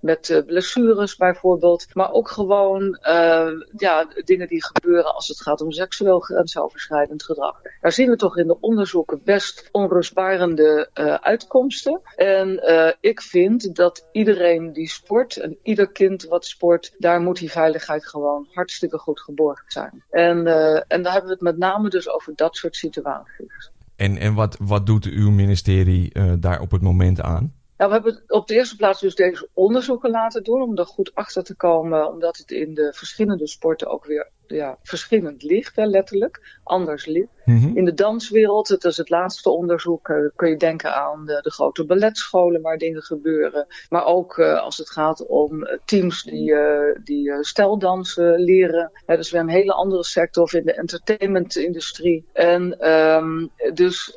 met 0.00 0.42
blessures 0.46 1.16
bijvoorbeeld. 1.16 1.86
Maar 1.92 2.12
ook 2.12 2.28
gewoon 2.28 2.98
ja, 3.76 4.06
dingen 4.24 4.48
die 4.48 4.64
gebeuren 4.64 5.14
als 5.14 5.28
het 5.28 5.42
gaat 5.42 5.60
om 5.60 5.72
seksueel 5.72 6.20
grensoverschrijdend 6.20 7.22
gedrag. 7.22 7.60
Daar 7.80 7.92
zien 7.92 8.10
we 8.10 8.16
toch 8.16 8.36
in 8.36 8.46
de 8.46 8.60
onderzoeken 8.60 9.20
best 9.24 9.68
onrustbarende 9.72 10.90
uitkomsten. 11.20 12.00
En 12.16 12.62
ik 13.00 13.20
vind 13.20 13.74
dat 13.74 14.08
iedereen 14.12 14.72
die 14.72 14.88
sport 14.88 15.36
en 15.36 15.58
ieder 15.62 15.92
kind 15.92 16.24
wat 16.24 16.46
sport, 16.46 16.94
daar 16.98 17.20
moet 17.20 17.38
die 17.38 17.50
veiligheid 17.50 18.06
gewoon 18.06 18.48
hartstikke 18.52 18.98
goed 18.98 19.09
geborgd 19.18 19.72
zijn. 19.72 20.04
En, 20.10 20.46
uh, 20.46 20.74
en 20.74 21.02
daar 21.02 21.12
hebben 21.12 21.30
we 21.30 21.36
het 21.36 21.40
met 21.40 21.58
name 21.58 21.88
dus 21.88 22.08
over 22.08 22.32
dat 22.36 22.56
soort 22.56 22.76
situaties. 22.76 23.70
En, 23.96 24.16
en 24.16 24.34
wat, 24.34 24.56
wat 24.60 24.86
doet 24.86 25.04
uw 25.04 25.30
ministerie 25.30 26.12
daar 26.38 26.60
op 26.60 26.70
het 26.70 26.82
moment 26.82 27.20
aan? 27.20 27.54
Nou, 27.76 27.92
we 27.92 27.98
hebben 27.98 28.22
op 28.26 28.46
de 28.46 28.54
eerste 28.54 28.76
plaats 28.76 29.00
dus 29.00 29.14
deze 29.14 29.48
onderzoeken 29.54 30.10
laten 30.10 30.44
doen 30.44 30.62
om 30.62 30.78
er 30.78 30.86
goed 30.86 31.14
achter 31.14 31.44
te 31.44 31.54
komen, 31.54 32.12
omdat 32.12 32.36
het 32.36 32.50
in 32.50 32.74
de 32.74 32.92
verschillende 32.96 33.46
sporten 33.46 33.88
ook 33.88 34.04
weer 34.04 34.30
ja, 34.56 34.78
verschillend 34.82 35.42
ligt, 35.42 35.76
hè, 35.76 35.84
letterlijk, 35.84 36.58
anders 36.62 37.06
ligt. 37.06 37.28
Mm-hmm. 37.44 37.76
In 37.76 37.84
de 37.84 37.94
danswereld, 37.94 38.68
het 38.68 38.84
is 38.84 38.96
het 38.96 39.08
laatste 39.08 39.50
onderzoek, 39.50 40.08
uh, 40.08 40.28
kun 40.36 40.48
je 40.48 40.56
denken 40.56 40.94
aan 40.94 41.26
de, 41.26 41.38
de, 41.42 41.50
grote 41.50 41.84
balletscholen 41.84 42.60
waar 42.60 42.78
dingen 42.78 43.02
gebeuren. 43.02 43.66
Maar 43.88 44.04
ook 44.04 44.36
uh, 44.36 44.60
als 44.60 44.76
het 44.76 44.90
gaat 44.90 45.26
om 45.26 45.62
uh, 45.62 45.72
teams 45.84 46.22
die, 46.22 46.54
die 47.04 47.32
steldansen 47.40 48.40
leren. 48.40 48.90
dat 49.06 49.18
is 49.18 49.30
weer 49.30 49.40
een 49.40 49.48
hele 49.48 49.72
andere 49.72 50.04
sector 50.04 50.42
of 50.42 50.52
in 50.52 50.64
de 50.64 50.74
entertainmentindustrie. 50.74 52.24
En 52.32 52.90
um, 52.90 53.50
dus 53.74 54.14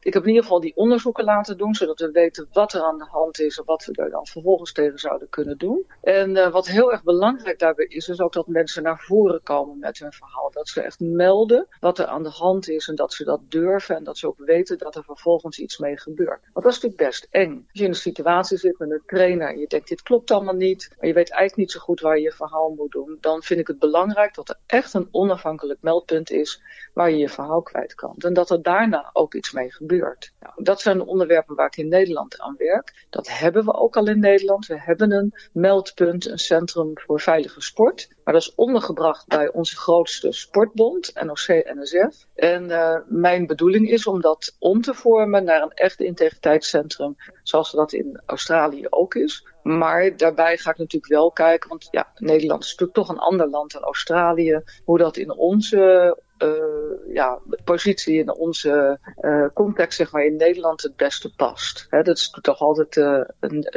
ik 0.00 0.14
heb 0.14 0.22
in 0.22 0.28
ieder 0.28 0.42
geval 0.42 0.60
die 0.60 0.76
onderzoeken 0.76 1.24
laten 1.24 1.58
doen, 1.58 1.74
zodat 1.74 2.00
we 2.00 2.10
weten 2.10 2.48
wat 2.52 2.72
er 2.72 2.80
aan 2.80 2.98
de 2.98 3.06
hand 3.10 3.40
is 3.40 3.58
en 3.58 3.64
wat 3.64 3.84
we 3.84 3.92
daar 3.92 4.10
dan 4.10 4.26
vervolgens 4.26 4.72
tegen 4.72 4.98
zouden 4.98 5.28
kunnen 5.28 5.58
doen. 5.58 5.86
En 6.02 6.50
wat 6.50 6.68
heel 6.68 6.92
erg 6.92 7.02
belangrijk 7.02 7.58
daarbij 7.58 7.86
is, 7.86 8.08
is 8.08 8.20
ook 8.20 8.32
dat 8.32 8.46
mensen 8.46 8.82
naar 8.82 8.98
voren 8.98 9.42
komen 9.42 9.55
met 9.64 9.98
hun 9.98 10.12
verhaal. 10.12 10.50
Dat 10.50 10.68
ze 10.68 10.80
echt 10.80 11.00
melden 11.00 11.66
wat 11.80 11.98
er 11.98 12.06
aan 12.06 12.22
de 12.22 12.28
hand 12.28 12.68
is 12.68 12.88
en 12.88 12.94
dat 12.94 13.12
ze 13.12 13.24
dat 13.24 13.40
durven 13.48 13.96
en 13.96 14.04
dat 14.04 14.18
ze 14.18 14.26
ook 14.26 14.38
weten 14.38 14.78
dat 14.78 14.96
er 14.96 15.04
vervolgens 15.04 15.58
iets 15.58 15.78
mee 15.78 15.98
gebeurt. 15.98 16.40
Want 16.52 16.64
dat 16.64 16.74
is 16.74 16.80
natuurlijk 16.80 17.10
best 17.10 17.26
eng. 17.30 17.54
Als 17.54 17.78
je 17.78 17.82
in 17.82 17.88
een 17.88 17.94
situatie 17.94 18.58
zit 18.58 18.78
met 18.78 18.90
een 18.90 19.02
trainer 19.06 19.48
en 19.48 19.58
je 19.58 19.66
denkt 19.66 19.88
dit 19.88 20.02
klopt 20.02 20.30
allemaal 20.30 20.54
niet, 20.54 20.90
maar 20.98 21.06
je 21.06 21.14
weet 21.14 21.30
eigenlijk 21.30 21.56
niet 21.56 21.70
zo 21.70 21.80
goed 21.80 22.00
waar 22.00 22.16
je 22.16 22.22
je 22.22 22.32
verhaal 22.32 22.74
moet 22.76 22.92
doen, 22.92 23.18
dan 23.20 23.42
vind 23.42 23.60
ik 23.60 23.66
het 23.66 23.78
belangrijk 23.78 24.34
dat 24.34 24.48
er 24.48 24.58
echt 24.66 24.94
een 24.94 25.08
onafhankelijk 25.10 25.82
meldpunt 25.82 26.30
is 26.30 26.62
waar 26.92 27.10
je 27.10 27.16
je 27.16 27.28
verhaal 27.28 27.62
kwijt 27.62 27.94
kan. 27.94 28.14
En 28.18 28.34
dat 28.34 28.50
er 28.50 28.62
daarna 28.62 29.10
ook 29.12 29.34
iets 29.34 29.52
mee 29.52 29.72
gebeurt. 29.72 30.32
Nou, 30.40 30.54
dat 30.62 30.80
zijn 30.80 30.98
de 30.98 31.06
onderwerpen 31.06 31.54
waar 31.54 31.66
ik 31.66 31.76
in 31.76 31.88
Nederland 31.88 32.38
aan 32.38 32.54
werk. 32.58 33.06
Dat 33.10 33.28
hebben 33.28 33.64
we 33.64 33.72
ook 33.72 33.96
al 33.96 34.06
in 34.06 34.20
Nederland. 34.20 34.66
We 34.66 34.80
hebben 34.80 35.12
een 35.12 35.34
meldpunt, 35.52 36.26
een 36.26 36.38
centrum 36.38 36.90
voor 36.94 37.20
veilige 37.20 37.60
sport. 37.60 38.08
Maar 38.26 38.34
dat 38.34 38.44
is 38.44 38.54
ondergebracht 38.54 39.26
bij 39.26 39.52
onze 39.52 39.76
grootste 39.76 40.32
sportbond, 40.32 41.12
NOC-NSF. 41.24 42.26
En 42.34 42.64
uh, 42.64 42.96
mijn 43.06 43.46
bedoeling 43.46 43.90
is 43.90 44.06
om 44.06 44.20
dat 44.20 44.56
om 44.58 44.80
te 44.80 44.94
vormen 44.94 45.44
naar 45.44 45.62
een 45.62 45.72
echt 45.72 46.00
integriteitscentrum, 46.00 47.16
zoals 47.42 47.70
dat 47.70 47.92
in 47.92 48.20
Australië 48.26 48.86
ook 48.90 49.14
is. 49.14 49.46
Maar 49.62 50.16
daarbij 50.16 50.56
ga 50.56 50.70
ik 50.70 50.78
natuurlijk 50.78 51.12
wel 51.12 51.30
kijken, 51.30 51.68
want 51.68 51.88
ja, 51.90 52.12
Nederland 52.14 52.62
is 52.62 52.70
natuurlijk 52.70 52.98
toch 52.98 53.08
een 53.08 53.22
ander 53.22 53.48
land 53.48 53.72
dan 53.72 53.82
Australië, 53.82 54.62
hoe 54.84 54.98
dat 54.98 55.16
in 55.16 55.32
onze 55.32 56.16
uh, 56.38 57.14
ja, 57.14 57.38
positie 57.64 58.18
in 58.18 58.34
onze 58.34 58.98
uh, 59.20 59.46
context, 59.54 59.96
zeg 59.96 60.12
maar, 60.12 60.24
in 60.24 60.36
Nederland 60.36 60.82
het 60.82 60.96
beste 60.96 61.34
past. 61.34 61.86
Dat 61.90 62.08
is 62.08 62.38
toch 62.40 62.60
altijd 62.60 62.96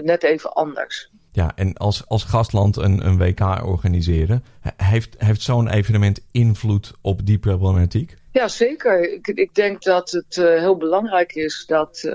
net 0.03 0.23
even 0.23 0.53
anders. 0.53 1.08
Ja, 1.31 1.51
en 1.55 1.73
als, 1.73 2.07
als 2.07 2.23
gastland 2.23 2.77
een, 2.77 3.05
een 3.05 3.17
WK 3.17 3.39
organiseren, 3.65 4.43
heeft, 4.77 5.15
heeft 5.17 5.41
zo'n 5.41 5.69
evenement 5.69 6.19
invloed 6.31 6.93
op 7.01 7.25
die 7.25 7.39
problematiek? 7.39 8.17
Ja, 8.31 8.47
zeker. 8.47 9.13
Ik, 9.13 9.27
ik 9.27 9.55
denk 9.55 9.83
dat 9.83 10.11
het 10.11 10.37
uh, 10.37 10.45
heel 10.45 10.77
belangrijk 10.77 11.33
is 11.33 11.65
dat 11.67 12.01
uh, 12.05 12.13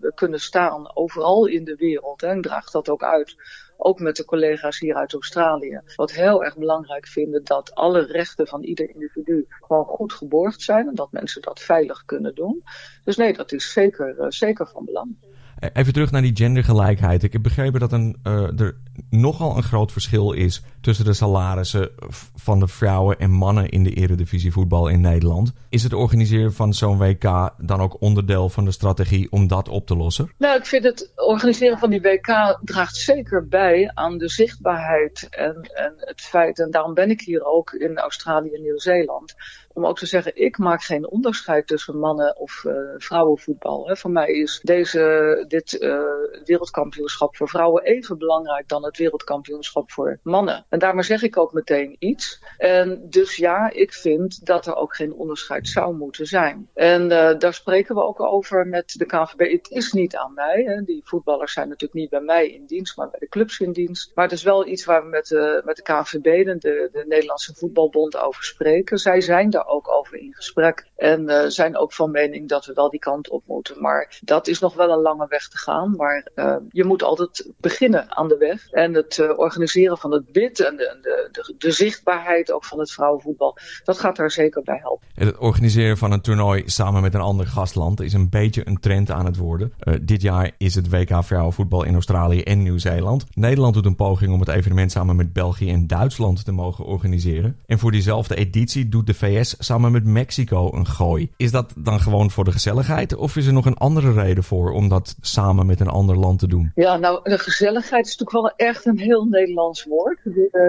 we 0.00 0.12
kunnen 0.14 0.40
staan 0.40 0.96
overal 0.96 1.46
in 1.46 1.64
de 1.64 1.74
wereld. 1.74 2.22
En 2.22 2.40
draagt 2.40 2.72
dat 2.72 2.88
ook 2.88 3.02
uit. 3.02 3.36
Ook 3.76 4.00
met 4.00 4.16
de 4.16 4.24
collega's 4.24 4.78
hier 4.78 4.94
uit 4.94 5.12
Australië. 5.12 5.80
Wat 5.96 6.12
heel 6.12 6.44
erg 6.44 6.56
belangrijk 6.56 7.06
vinden 7.06 7.44
dat 7.44 7.74
alle 7.74 8.06
rechten 8.06 8.46
van 8.46 8.62
ieder 8.62 8.90
individu 8.90 9.46
gewoon 9.60 9.84
goed 9.84 10.12
geborgd 10.12 10.62
zijn. 10.62 10.88
En 10.88 10.94
dat 10.94 11.12
mensen 11.12 11.42
dat 11.42 11.60
veilig 11.60 12.04
kunnen 12.04 12.34
doen. 12.34 12.62
Dus 13.04 13.16
nee, 13.16 13.32
dat 13.32 13.52
is 13.52 13.72
zeker, 13.72 14.16
uh, 14.18 14.26
zeker 14.28 14.66
van 14.66 14.84
belang. 14.84 15.16
Even 15.60 15.92
terug 15.92 16.10
naar 16.10 16.22
die 16.22 16.36
gendergelijkheid. 16.36 17.22
Ik 17.22 17.32
heb 17.32 17.42
begrepen 17.42 17.80
dat 17.80 17.92
uh, 17.92 18.60
er 18.60 18.76
nogal 19.10 19.56
een 19.56 19.62
groot 19.62 19.92
verschil 19.92 20.32
is 20.32 20.62
tussen 20.80 21.04
de 21.04 21.12
salarissen 21.12 21.90
van 22.34 22.60
de 22.60 22.68
vrouwen 22.68 23.18
en 23.18 23.30
mannen 23.30 23.68
in 23.68 23.84
de 23.84 23.94
eredivisie 23.94 24.52
voetbal 24.52 24.88
in 24.88 25.00
Nederland. 25.00 25.52
Is 25.68 25.82
het 25.82 25.92
organiseren 25.92 26.52
van 26.52 26.72
zo'n 26.72 26.98
WK 26.98 27.54
dan 27.58 27.80
ook 27.80 28.00
onderdeel 28.00 28.48
van 28.48 28.64
de 28.64 28.70
strategie 28.70 29.32
om 29.32 29.48
dat 29.48 29.68
op 29.68 29.86
te 29.86 29.96
lossen? 29.96 30.32
Nou, 30.38 30.58
ik 30.58 30.66
vind 30.66 30.84
het 30.84 31.12
organiseren 31.16 31.78
van 31.78 31.90
die 31.90 32.00
WK 32.00 32.58
draagt 32.64 32.96
zeker 32.96 33.48
bij 33.48 33.90
aan 33.94 34.18
de 34.18 34.28
zichtbaarheid 34.28 35.26
en, 35.30 35.70
en 35.74 35.92
het 35.96 36.20
feit, 36.20 36.58
en 36.58 36.70
daarom 36.70 36.94
ben 36.94 37.10
ik 37.10 37.20
hier 37.20 37.44
ook 37.44 37.72
in 37.72 37.98
Australië 37.98 38.54
en 38.54 38.62
Nieuw-Zeeland, 38.62 39.34
om 39.72 39.86
ook 39.86 39.98
te 39.98 40.06
zeggen, 40.06 40.36
ik 40.36 40.58
maak 40.58 40.82
geen 40.82 41.10
onderscheid 41.10 41.66
tussen 41.66 41.98
mannen 41.98 42.36
of 42.36 42.64
uh, 42.66 42.72
vrouwenvoetbal. 42.96 43.88
Hè. 43.88 43.96
Voor 43.96 44.10
mij 44.10 44.26
is 44.26 44.60
deze, 44.62 45.44
dit 45.48 45.72
uh, 45.72 46.00
wereldkampioenschap 46.44 47.36
voor 47.36 47.48
vrouwen 47.48 47.82
even 47.82 48.18
belangrijk 48.18 48.68
dan 48.68 48.84
het 48.84 48.98
wereldkampioenschap 48.98 49.90
voor 49.90 50.18
mannen. 50.22 50.66
En 50.68 50.78
daarmee 50.78 51.04
zeg 51.04 51.22
ik 51.22 51.36
ook 51.36 51.52
meteen 51.52 51.96
iets. 51.98 52.42
En 52.58 53.06
dus 53.08 53.36
ja, 53.36 53.70
ik 53.70 53.92
vind 53.92 54.46
dat 54.46 54.66
er 54.66 54.74
ook 54.74 54.94
geen 54.94 55.12
onderscheid 55.12 55.68
zou 55.68 55.96
moeten 55.96 56.26
zijn. 56.26 56.68
En 56.74 57.02
uh, 57.02 57.38
daar 57.38 57.54
spreken 57.54 57.94
we 57.94 58.02
ook 58.02 58.20
over 58.20 58.66
met 58.66 58.94
de 58.98 59.06
KNVB. 59.06 59.52
Het 59.52 59.70
is 59.70 59.92
niet 59.92 60.16
aan 60.16 60.34
mij. 60.34 60.62
Hè. 60.66 60.82
Die 60.82 61.00
voetballers 61.04 61.52
zijn 61.52 61.68
natuurlijk 61.68 62.00
niet 62.00 62.10
bij 62.10 62.20
mij 62.20 62.50
in 62.50 62.66
dienst, 62.66 62.96
maar 62.96 63.10
bij 63.10 63.20
de 63.20 63.28
clubs 63.28 63.60
in 63.60 63.72
dienst. 63.72 64.12
Maar 64.14 64.24
het 64.24 64.34
is 64.34 64.42
wel 64.42 64.66
iets 64.66 64.84
waar 64.84 65.02
we 65.02 65.08
met 65.08 65.28
met 65.64 65.76
de 65.76 65.82
KNVB, 65.82 66.44
de, 66.60 66.88
de 66.92 67.04
Nederlandse 67.08 67.54
Voetbalbond, 67.54 68.16
over 68.16 68.44
spreken. 68.44 68.98
Zij 68.98 69.20
zijn 69.20 69.50
daar 69.50 69.59
ook 69.66 69.88
over 69.88 70.18
in 70.18 70.34
gesprek. 70.34 70.89
En 71.00 71.22
uh, 71.30 71.44
zijn 71.46 71.76
ook 71.76 71.92
van 71.92 72.10
mening 72.10 72.48
dat 72.48 72.66
we 72.66 72.72
wel 72.72 72.90
die 72.90 73.00
kant 73.00 73.28
op 73.30 73.42
moeten. 73.46 73.80
Maar 73.80 74.18
dat 74.20 74.48
is 74.48 74.58
nog 74.58 74.74
wel 74.74 74.90
een 74.90 75.02
lange 75.02 75.26
weg 75.28 75.48
te 75.48 75.58
gaan. 75.58 75.96
Maar 75.96 76.28
uh, 76.34 76.56
je 76.70 76.84
moet 76.84 77.02
altijd 77.02 77.50
beginnen 77.60 78.16
aan 78.16 78.28
de 78.28 78.36
weg. 78.36 78.70
En 78.70 78.94
het 78.94 79.18
uh, 79.18 79.38
organiseren 79.38 79.98
van 79.98 80.12
het 80.12 80.32
bid 80.32 80.60
en 80.60 80.76
de, 80.76 80.98
de, 81.02 81.28
de, 81.32 81.54
de, 81.58 81.70
zichtbaarheid 81.70 82.52
ook 82.52 82.64
van 82.64 82.78
het 82.78 82.92
vrouwenvoetbal, 82.92 83.56
dat 83.84 83.98
gaat 83.98 84.16
daar 84.16 84.30
zeker 84.30 84.62
bij 84.62 84.78
helpen. 84.82 85.06
Het 85.14 85.38
organiseren 85.38 85.96
van 85.96 86.12
een 86.12 86.20
toernooi 86.20 86.62
samen 86.66 87.02
met 87.02 87.14
een 87.14 87.20
ander 87.20 87.46
gastland 87.46 88.00
is 88.00 88.12
een 88.12 88.28
beetje 88.28 88.66
een 88.66 88.80
trend 88.80 89.10
aan 89.10 89.26
het 89.26 89.36
worden. 89.36 89.72
dit 90.02 90.22
jaar 90.22 90.50
is 90.58 90.74
het 90.74 90.90
WK 90.90 91.24
vrouwenvoetbal 91.24 91.84
in 91.84 91.94
Australië 91.94 92.42
en 92.42 92.62
Nieuw-Zeeland. 92.62 93.26
Nederland 93.34 93.74
doet 93.74 93.86
een 93.86 93.96
poging 93.96 94.32
om 94.32 94.40
het 94.40 94.48
evenement 94.48 94.92
samen 94.92 95.16
met 95.16 95.32
België 95.32 95.70
en 95.70 95.86
Duitsland 95.86 96.44
te 96.44 96.52
mogen 96.52 96.84
organiseren. 96.84 97.58
En 97.66 97.78
voor 97.78 97.92
diezelfde 97.92 98.34
editie 98.34 98.88
doet 98.88 99.06
de 99.06 99.14
VS 99.14 99.54
samen 99.58 99.92
met 99.92 100.04
Mexico 100.04 100.72
een 100.72 100.88
gooi. 100.90 101.30
Is 101.36 101.50
dat 101.50 101.72
dan 101.76 102.00
gewoon 102.00 102.30
voor 102.30 102.44
de 102.44 102.52
gezelligheid 102.52 103.16
of 103.16 103.36
is 103.36 103.46
er 103.46 103.52
nog 103.52 103.66
een 103.66 103.76
andere 103.76 104.12
reden 104.12 104.44
voor 104.44 104.72
om 104.72 104.88
dat 104.88 105.16
samen 105.20 105.66
met 105.66 105.80
een 105.80 105.88
ander 105.88 106.16
land 106.16 106.38
te 106.38 106.48
doen? 106.48 106.72
Ja, 106.74 106.96
nou, 106.96 107.20
de 107.22 107.38
gezelligheid 107.38 108.06
is 108.06 108.16
natuurlijk 108.16 108.56
wel 108.56 108.68
echt 108.68 108.86
een 108.86 108.98
heel 108.98 109.24
Nederlands 109.24 109.84
woord. 109.84 110.20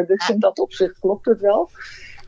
Dus 0.08 0.30
in 0.30 0.40
dat 0.40 0.60
opzicht 0.60 1.00
klopt 1.00 1.26
het 1.26 1.42
wel. 1.42 1.70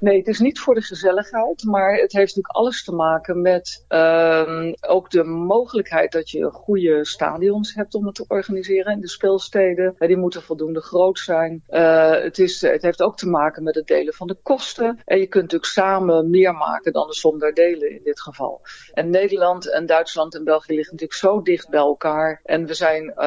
Nee, 0.03 0.17
het 0.17 0.27
is 0.27 0.39
niet 0.39 0.59
voor 0.59 0.75
de 0.75 0.81
gezelligheid, 0.81 1.63
maar 1.63 1.91
het 1.91 2.11
heeft 2.11 2.35
natuurlijk 2.35 2.55
alles 2.55 2.83
te 2.83 2.91
maken 2.91 3.41
met 3.41 3.85
um, 3.89 4.73
ook 4.87 5.09
de 5.09 5.23
mogelijkheid 5.23 6.11
dat 6.11 6.29
je 6.29 6.51
goede 6.51 7.05
stadions 7.05 7.73
hebt 7.73 7.93
om 7.93 8.05
het 8.05 8.15
te 8.15 8.25
organiseren 8.27 8.93
in 8.93 8.99
de 8.99 9.09
speelsteden. 9.09 9.95
Die 9.97 10.17
moeten 10.17 10.41
voldoende 10.41 10.81
groot 10.81 11.19
zijn. 11.19 11.63
Uh, 11.69 12.11
het, 12.11 12.39
is, 12.39 12.61
het 12.61 12.81
heeft 12.81 13.01
ook 13.01 13.17
te 13.17 13.29
maken 13.29 13.63
met 13.63 13.75
het 13.75 13.87
delen 13.87 14.13
van 14.13 14.27
de 14.27 14.37
kosten. 14.43 14.99
En 15.05 15.17
je 15.17 15.27
kunt 15.27 15.43
natuurlijk 15.43 15.71
samen 15.71 16.29
meer 16.29 16.53
maken 16.53 16.93
dan 16.93 17.07
de 17.07 17.15
som 17.15 17.39
der 17.39 17.53
delen 17.53 17.91
in 17.91 18.01
dit 18.03 18.21
geval. 18.21 18.61
En 18.93 19.09
Nederland 19.09 19.71
en 19.71 19.85
Duitsland 19.85 20.35
en 20.35 20.43
België 20.43 20.75
liggen 20.75 20.93
natuurlijk 20.93 21.19
zo 21.19 21.41
dicht 21.41 21.69
bij 21.69 21.79
elkaar. 21.79 22.39
En 22.43 22.65
we 22.65 22.73
zijn 22.73 23.19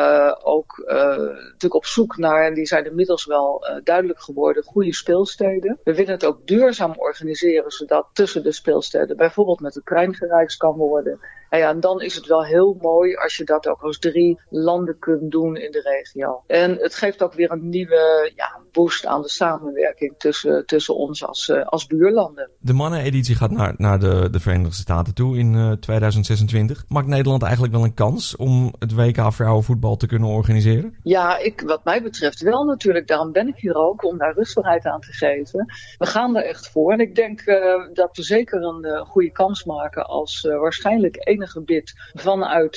ook 0.43 0.83
natuurlijk 0.87 1.75
op 1.75 1.87
zoek 1.87 2.17
naar, 2.17 2.47
en 2.47 2.55
die 2.55 2.67
zijn 2.67 2.85
inmiddels 2.85 3.25
wel 3.25 3.81
duidelijk 3.85 4.21
geworden, 4.21 4.63
goede 4.63 4.95
speelsteden. 4.95 5.79
We 5.85 5.95
willen 5.95 6.13
het 6.13 6.25
ook 6.25 6.47
duur 6.47 6.65
duurzaam 6.67 6.95
organiseren, 6.97 7.71
zodat 7.71 8.09
tussen 8.13 8.43
de 8.43 8.53
speelsteden 8.53 9.17
bijvoorbeeld 9.17 9.61
met 9.61 9.73
de 9.73 9.83
trein 9.83 10.15
gereisd 10.15 10.57
kan 10.57 10.77
worden. 10.77 11.21
En, 11.49 11.59
ja, 11.59 11.69
en 11.71 11.81
dan 11.81 12.01
is 12.01 12.15
het 12.15 12.27
wel 12.27 12.45
heel 12.45 12.77
mooi 12.81 13.15
als 13.15 13.37
je 13.37 13.45
dat 13.45 13.69
ook 13.69 13.83
als 13.83 13.99
drie 13.99 14.41
landen 14.51 14.99
kunt 14.99 15.31
doen 15.31 15.57
in 15.57 15.71
de 15.71 15.81
regio. 15.81 16.43
En 16.47 16.77
het 16.81 16.95
geeft 16.95 17.23
ook 17.23 17.35
weer 17.35 17.51
een 17.51 17.69
nieuwe 17.69 18.33
ja, 18.35 18.61
boost 18.73 19.07
aan 19.07 19.23
de 19.23 19.29
samenwerking 19.29 20.15
tussen, 20.19 20.67
tussen 20.67 20.97
ons 20.97 21.25
als, 21.25 21.49
uh, 21.49 21.67
als 21.67 21.87
buurlanden. 21.87 22.51
De 22.59 22.73
manneneditie 22.73 23.35
gaat 23.35 23.51
naar, 23.51 23.75
naar 23.77 23.99
de, 23.99 24.29
de 24.31 24.41
Verenigde 24.41 24.75
Staten 24.75 25.15
toe 25.15 25.39
in 25.39 25.55
uh, 25.55 25.73
2026. 25.73 26.85
Maakt 26.89 27.07
Nederland 27.07 27.43
eigenlijk 27.43 27.75
wel 27.75 27.85
een 27.85 27.95
kans 27.95 28.37
om 28.37 28.75
het 28.79 28.95
WK 28.95 29.33
vrouwenvoetbal 29.33 29.97
te 29.97 30.07
kunnen 30.07 30.29
organiseren? 30.29 30.97
Ja, 31.03 31.39
ik, 31.39 31.61
wat 31.61 31.85
mij 31.85 32.03
betreft 32.03 32.41
wel 32.41 32.65
natuurlijk. 32.65 33.07
Daarom 33.07 33.33
ben 33.33 33.49
ik 33.49 33.57
hier 33.57 33.75
ook, 33.75 34.05
om 34.05 34.19
daar 34.19 34.35
rustbaarheid 34.35 34.85
aan 34.85 35.01
te 35.01 35.13
geven. 35.13 35.75
We 35.99 36.07
gaan 36.07 36.37
er 36.37 36.45
echt 36.45 36.69
voor. 36.69 36.93
En 36.93 37.01
ik 37.01 37.15
denk 37.15 37.47
uh, 37.47 37.57
dat 37.93 38.17
we 38.17 38.23
zeker 38.23 38.63
een 38.63 39.07
goede 39.07 39.33
kans 39.33 39.65
maken 39.65 40.07
als 40.07 40.41
waarschijnlijk 40.41 41.17
enige 41.37 41.61
bid 41.61 41.93
vanuit 42.15 42.77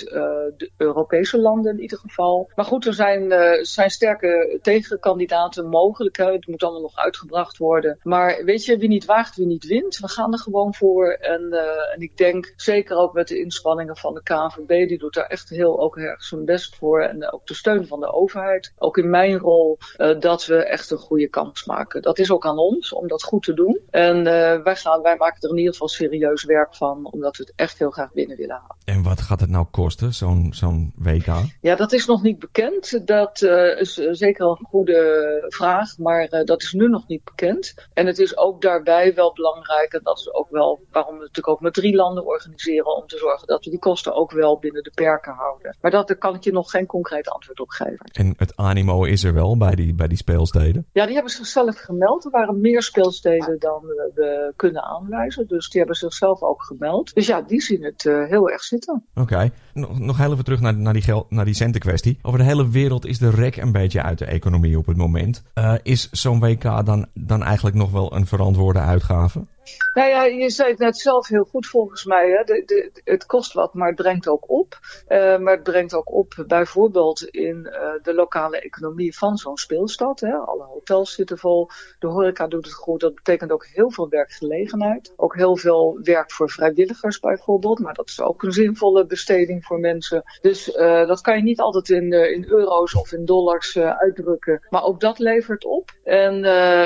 de 0.58 0.72
Europese 0.78 1.40
landen 1.40 1.72
in 1.72 1.82
ieder 1.82 1.98
geval. 1.98 2.50
Maar 2.56 2.66
goed, 2.66 2.86
er 2.86 2.94
zijn, 2.94 3.34
zijn 3.66 3.90
sterke 3.90 4.60
tegenkandidaten 4.62 5.68
mogelijk 5.68 5.90
mogelijkheid. 5.90 6.36
Het 6.36 6.48
moet 6.48 6.64
allemaal 6.64 6.82
nog 6.82 6.96
uitgebracht 6.96 7.58
worden. 7.58 8.00
Maar 8.04 8.44
weet 8.46 8.66
je, 8.66 8.78
wie 8.78 8.90
niet 8.90 9.06
waagt, 9.06 9.36
wie 9.36 9.46
niet 9.46 9.66
wint. 9.66 10.00
We 10.00 10.08
gaan 10.08 10.34
er 10.34 10.40
gewoon 10.40 10.74
voor. 10.74 11.08
En, 11.10 11.42
uh, 11.52 11.94
en 11.94 12.02
ik 12.02 12.18
denk 12.18 12.54
zeker 12.56 12.98
ook 12.98 13.14
met 13.14 13.28
de 13.28 13.40
inspanningen 13.40 13.98
van 13.98 14.14
de 14.14 14.24
KNVB, 14.24 14.88
die 14.88 14.98
doet 14.98 15.14
daar 15.14 15.26
echt 15.26 15.50
heel 15.50 15.80
ook 15.80 15.98
erg 15.98 16.24
zijn 16.24 16.46
best 16.46 16.76
voor. 16.76 17.02
En 17.02 17.32
ook 17.32 17.48
de 17.48 17.54
steun 17.54 17.88
van 17.88 18.00
de 18.00 18.14
overheid. 18.14 18.74
Ook 18.78 18.98
in 18.98 19.10
mijn 19.10 19.38
rol, 19.38 19.78
dat 20.20 20.46
we 20.46 20.64
echt 20.64 20.92
een 20.92 20.98
goede 20.98 21.28
kans 21.28 21.66
maken. 21.66 22.02
Dat 22.02 22.20
is 22.20 22.32
ook 22.32 22.46
aan 22.46 22.58
ons 22.58 22.94
om 22.94 23.08
dat 23.08 23.24
goed 23.24 23.44
te 23.44 23.54
doen. 23.54 23.80
En 23.90 24.24
wij, 24.64 24.76
gaan, 24.76 25.02
wij 25.02 25.18
maken 25.18 25.42
er 25.42 25.50
in 25.50 25.58
ieder 25.58 25.72
geval 25.72 25.88
serieus 25.88 26.44
werk 26.44 26.76
van, 26.76 27.12
omdat 27.12 27.38
we 27.38 27.44
het 27.44 27.54
echt 27.56 27.80
heel 27.80 27.92
graag 27.92 28.12
binnen 28.12 28.38
willen 28.38 28.49
En 28.86 29.04
wat 29.04 29.22
gaat 29.22 29.40
het 29.40 29.50
nou 29.50 29.66
kosten, 29.72 30.14
zo'n 30.14 30.54
zo'n 30.54 30.94
WK? 30.96 31.28
Ja, 31.62 31.76
dat 31.76 31.92
is 31.92 32.06
nog 32.06 32.22
niet 32.22 32.40
bekend. 32.40 33.08
Dat 33.08 33.42
is 33.80 33.94
zeker 33.94 34.46
een 34.46 34.66
goede 34.70 35.46
vraag 35.48 35.98
maar 35.98 36.28
uh, 36.34 36.44
dat 36.44 36.62
is 36.62 36.74
nu 36.74 36.88
nog 36.88 37.08
niet 37.08 37.24
bekend. 37.24 37.74
En 37.94 38.06
het 38.06 38.20
is 38.20 38.38
ook 38.38 38.62
daarbij 38.62 39.14
wel 39.14 39.34
belangrijk, 39.34 39.94
en 39.94 40.00
dat 40.04 40.18
is 40.18 40.34
ook 40.34 40.50
wel 40.50 40.80
waarom 40.92 41.14
we 41.14 41.20
natuurlijk 41.20 41.48
ook 41.48 41.62
met 41.62 41.74
drie 41.74 41.96
landen 41.96 42.26
organiseren, 42.26 42.96
om 42.96 43.08
te 43.08 43.18
zorgen 43.18 43.48
dat 43.48 43.64
we 43.64 43.70
die 43.70 43.80
kosten 43.80 44.16
ook 44.16 44.32
wel 44.32 44.60
binnen 44.60 44.84
de 44.84 44.92
perken 44.96 45.34
houden. 45.34 45.78
Maar 45.82 45.92
dat, 45.92 46.08
daar 46.08 46.18
kan 46.18 46.36
ik 46.36 46.44
je 46.44 46.52
nog 46.52 46.72
geen 46.72 46.86
concreet 46.86 47.30
antwoord 47.30 47.60
op 47.60 47.70
geven. 47.70 48.10
En 48.12 48.34
het 48.38 48.56
animo 48.56 49.04
is 49.04 49.24
er 49.24 49.34
wel 49.34 49.58
bij 49.58 49.76
die, 49.76 49.94
bij 49.94 50.08
die 50.08 50.18
speelsteden? 50.18 50.88
Ja, 50.94 51.06
die 51.06 51.14
hebben 51.14 51.32
zichzelf 51.32 51.80
gemeld. 51.80 52.26
Er 52.26 52.32
waren 52.32 52.62
meer 52.62 52.82
speelsteden 52.82 53.60
dan 53.60 53.82
we 54.14 54.54
kunnen 54.56 54.84
aanwijzen. 54.84 55.48
Dus 55.48 55.70
die 55.70 55.80
hebben 55.80 55.98
zichzelf 55.98 56.42
ook 56.42 56.64
gemeld. 56.64 57.14
Dus 57.14 57.28
ja, 57.28 57.42
die 57.42 57.62
zien 57.62 57.84
het 57.84 58.04
uh, 58.04 58.28
heel 58.28 58.39
erg 58.48 58.64
zitten. 58.64 59.04
Oké. 59.16 59.52
Nog, 59.74 60.00
nog 60.00 60.18
heel 60.18 60.32
even 60.32 60.44
terug 60.44 60.60
naar, 60.60 60.78
naar 60.78 60.94
die, 60.94 61.02
geld, 61.02 61.32
naar 61.32 61.46
die 61.46 61.54
centenkwestie. 61.54 62.20
Over 62.22 62.40
de 62.40 62.46
hele 62.46 62.70
wereld 62.70 63.06
is 63.06 63.18
de 63.18 63.30
rek 63.30 63.56
een 63.56 63.72
beetje 63.72 64.04
uit 64.04 64.18
de 64.18 64.26
economie 64.26 64.78
op 64.78 64.86
het 64.86 64.98
moment. 64.98 65.44
Uh, 65.56 65.74
is 65.84 66.10
zo'n 66.12 66.40
WK 66.40 66.86
dan, 66.86 67.06
dan 67.14 67.44
eigenlijk 67.44 67.76
nog 67.76 67.92
wel 67.92 68.16
een 68.16 68.26
verantwoorde 68.26 68.80
uitgave? 68.80 69.46
Nou 69.94 70.10
ja, 70.10 70.24
je 70.24 70.50
zei 70.50 70.70
het 70.70 70.80
net 70.80 70.98
zelf 70.98 71.28
heel 71.28 71.44
goed 71.44 71.68
volgens 71.68 72.06
mij. 72.06 72.30
Hè? 72.30 72.44
De, 72.44 72.64
de, 72.66 73.02
het 73.04 73.26
kost 73.26 73.54
wat, 73.54 73.74
maar 73.74 73.88
het 73.88 73.96
brengt 73.96 74.28
ook 74.28 74.50
op. 74.50 74.80
Uh, 75.08 75.38
maar 75.38 75.54
het 75.54 75.64
brengt 75.64 75.94
ook 75.94 76.14
op 76.14 76.44
bijvoorbeeld 76.48 77.24
in 77.24 77.68
uh, 77.72 77.92
de 78.02 78.14
lokale 78.14 78.60
economie 78.60 79.18
van 79.18 79.38
zo'n 79.38 79.58
speelstad. 79.58 80.20
Hè? 80.20 80.34
Alle 80.34 80.64
hotels 80.64 81.14
zitten 81.14 81.38
vol, 81.38 81.70
de 82.00 82.08
horeca 82.08 82.48
doet 82.48 82.66
het 82.66 82.74
goed. 82.74 83.00
Dat 83.00 83.16
betekent 83.16 83.52
ook 83.52 83.66
heel 83.66 83.92
veel 83.92 84.10
werkgelegenheid. 84.10 85.14
Ook 85.16 85.36
heel 85.36 85.58
veel 85.58 86.00
werk 86.02 86.32
voor 86.32 86.50
vrijwilligers 86.50 87.20
bijvoorbeeld. 87.20 87.80
Maar 87.80 87.94
dat 87.94 88.10
is 88.10 88.22
ook 88.22 88.44
een 88.44 88.54
zinvolle 88.54 89.06
besteding 89.06 89.66
voor 89.66 89.80
mensen. 89.80 90.24
Dus 90.42 90.76
uh, 90.76 91.08
dat 91.08 91.22
kan 91.22 91.36
je 91.36 91.44
niet 91.44 91.60
altijd 91.60 91.90
in, 91.90 92.12
in 92.12 92.46
euro's 92.50 92.96
of 92.96 93.12
in 93.12 93.26
dollars 93.26 93.78
uitdrukken. 93.78 94.68
Maar 94.70 94.84
ook 94.84 95.00
dat 95.00 95.20
levert 95.20 95.66
op. 95.66 95.92
En, 96.04 96.44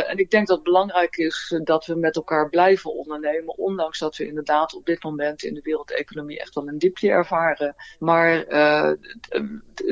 en 0.07 0.17
ik 0.17 0.31
denk 0.31 0.47
dat 0.47 0.55
het 0.55 0.65
belangrijk 0.65 1.17
is 1.17 1.59
dat 1.63 1.86
we 1.86 1.95
met 1.95 2.15
elkaar 2.15 2.49
blijven 2.49 2.72
blijven 2.74 2.99
ondernemen, 2.99 3.57
ondanks 3.57 3.99
dat 3.99 4.17
we 4.17 4.28
inderdaad 4.28 4.76
op 4.76 4.86
dit 4.86 5.03
moment 5.03 5.43
in 5.43 5.53
de 5.53 5.61
wereldeconomie 5.61 6.39
echt 6.39 6.55
wel 6.55 6.67
een 6.67 6.78
diepje 6.78 7.09
ervaren. 7.09 7.76
Maar 7.99 8.47
uh, 8.47 8.91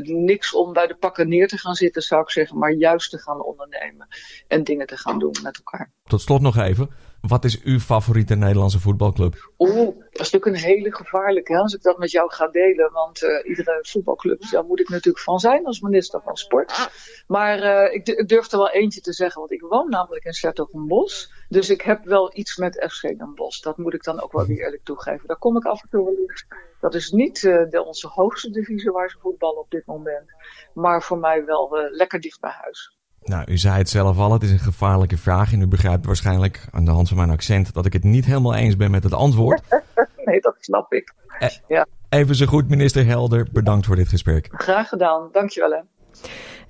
niks 0.03 0.53
om 0.53 0.73
bij 0.73 0.87
de 0.87 0.95
pakken 0.95 1.27
neer 1.27 1.47
te 1.47 1.57
gaan 1.57 1.75
zitten, 1.75 2.01
zou 2.01 2.21
ik 2.21 2.29
zeggen, 2.29 2.57
maar 2.57 2.71
juist 2.71 3.09
te 3.09 3.19
gaan 3.19 3.43
ondernemen 3.43 4.07
en 4.47 4.63
dingen 4.63 4.87
te 4.87 4.97
gaan 4.97 5.19
doen 5.19 5.35
met 5.43 5.57
elkaar. 5.57 5.91
Tot 6.03 6.21
slot 6.21 6.41
nog 6.41 6.57
even. 6.57 6.89
Wat 7.21 7.45
is 7.45 7.61
uw 7.61 7.79
favoriete 7.79 8.35
Nederlandse 8.35 8.79
voetbalclub? 8.79 9.51
Oeh, 9.57 9.95
dat 10.21 10.29
is 10.29 10.39
natuurlijk 10.39 10.63
een 10.63 10.75
hele 10.75 10.95
gevaarlijke 10.95 11.57
als 11.57 11.73
ik 11.73 11.81
dat 11.81 11.97
met 11.97 12.11
jou 12.11 12.31
ga 12.33 12.47
delen. 12.47 12.91
Want 12.91 13.21
uh, 13.21 13.49
iedere 13.49 13.79
voetbalclub, 13.81 14.49
daar 14.51 14.65
moet 14.65 14.79
ik 14.79 14.89
natuurlijk 14.89 15.23
van 15.23 15.39
zijn 15.39 15.65
als 15.65 15.79
minister 15.79 16.21
van 16.21 16.37
Sport. 16.37 16.89
Maar 17.27 17.59
uh, 17.59 17.93
ik, 17.93 18.07
ik, 18.07 18.27
durf 18.27 18.51
er 18.51 18.57
wel 18.57 18.71
eentje 18.71 19.01
te 19.01 19.13
zeggen, 19.13 19.39
want 19.39 19.51
ik 19.51 19.61
woon 19.61 19.89
namelijk 19.89 20.25
in 20.25 20.33
Sertogenbos. 20.33 21.31
Dus 21.49 21.69
ik 21.69 21.81
heb 21.81 22.05
wel 22.05 22.31
iets 22.33 22.57
met 22.57 22.85
FC 22.89 23.01
Den 23.01 23.35
Bosch. 23.35 23.61
Dat 23.61 23.77
moet 23.77 23.93
ik 23.93 24.03
dan 24.03 24.21
ook 24.21 24.31
wel 24.31 24.45
weer 24.45 24.63
eerlijk 24.63 24.83
toegeven. 24.83 25.27
Daar 25.27 25.37
kom 25.37 25.57
ik 25.57 25.65
af 25.65 25.81
en 25.81 25.89
toe 25.89 26.05
wel 26.05 26.15
eens. 26.27 26.45
Dat 26.79 26.95
is 26.95 27.11
niet 27.11 27.43
uh, 27.43 27.69
de, 27.69 27.83
onze 27.85 28.07
hoogste 28.07 28.49
divisie 28.49 28.91
waar 28.91 29.09
ze 29.09 29.17
voetballen 29.19 29.59
op 29.59 29.71
dit 29.71 29.85
moment. 29.85 30.31
Maar 30.73 31.03
voor 31.03 31.17
mij 31.17 31.45
wel 31.45 31.89
lekker 31.91 32.19
dicht 32.19 32.39
bij 32.39 32.53
huis. 32.61 32.99
Nou, 33.23 33.51
u 33.51 33.57
zei 33.57 33.77
het 33.77 33.89
zelf 33.89 34.17
al, 34.17 34.33
het 34.33 34.43
is 34.43 34.51
een 34.51 34.59
gevaarlijke 34.59 35.17
vraag. 35.17 35.53
En 35.53 35.61
u 35.61 35.67
begrijpt 35.67 36.05
waarschijnlijk 36.05 36.67
aan 36.71 36.85
de 36.85 36.91
hand 36.91 37.07
van 37.07 37.17
mijn 37.17 37.29
accent 37.29 37.73
dat 37.73 37.85
ik 37.85 37.93
het 37.93 38.03
niet 38.03 38.25
helemaal 38.25 38.55
eens 38.55 38.75
ben 38.75 38.91
met 38.91 39.03
het 39.03 39.13
antwoord. 39.13 39.61
nee, 40.25 40.39
dat 40.39 40.55
snap 40.59 40.93
ik. 40.93 41.13
Eh, 41.39 41.49
ja. 41.67 41.85
Even 42.09 42.35
zo 42.35 42.45
goed, 42.45 42.69
minister 42.69 43.05
Helder. 43.05 43.47
Bedankt 43.51 43.85
voor 43.85 43.95
dit 43.95 44.07
gesprek. 44.07 44.49
Graag 44.51 44.89
gedaan. 44.89 45.29
Dankjewel. 45.31 45.71
Hè. 45.71 45.79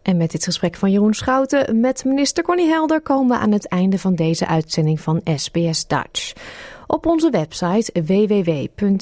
En 0.01 0.17
met 0.17 0.31
dit 0.31 0.43
gesprek 0.43 0.75
van 0.75 0.91
Jeroen 0.91 1.13
Schouten 1.13 1.79
met 1.79 2.05
minister 2.05 2.43
Connie 2.43 2.67
Helder 2.67 3.01
komen 3.01 3.37
we 3.37 3.43
aan 3.43 3.51
het 3.51 3.67
einde 3.67 3.99
van 3.99 4.15
deze 4.15 4.47
uitzending 4.47 4.99
van 5.01 5.21
SBS 5.35 5.87
Dutch. 5.87 6.33
Op 6.87 7.05
onze 7.05 7.29
website 7.29 8.01
www.sbs.com.au 8.03 8.99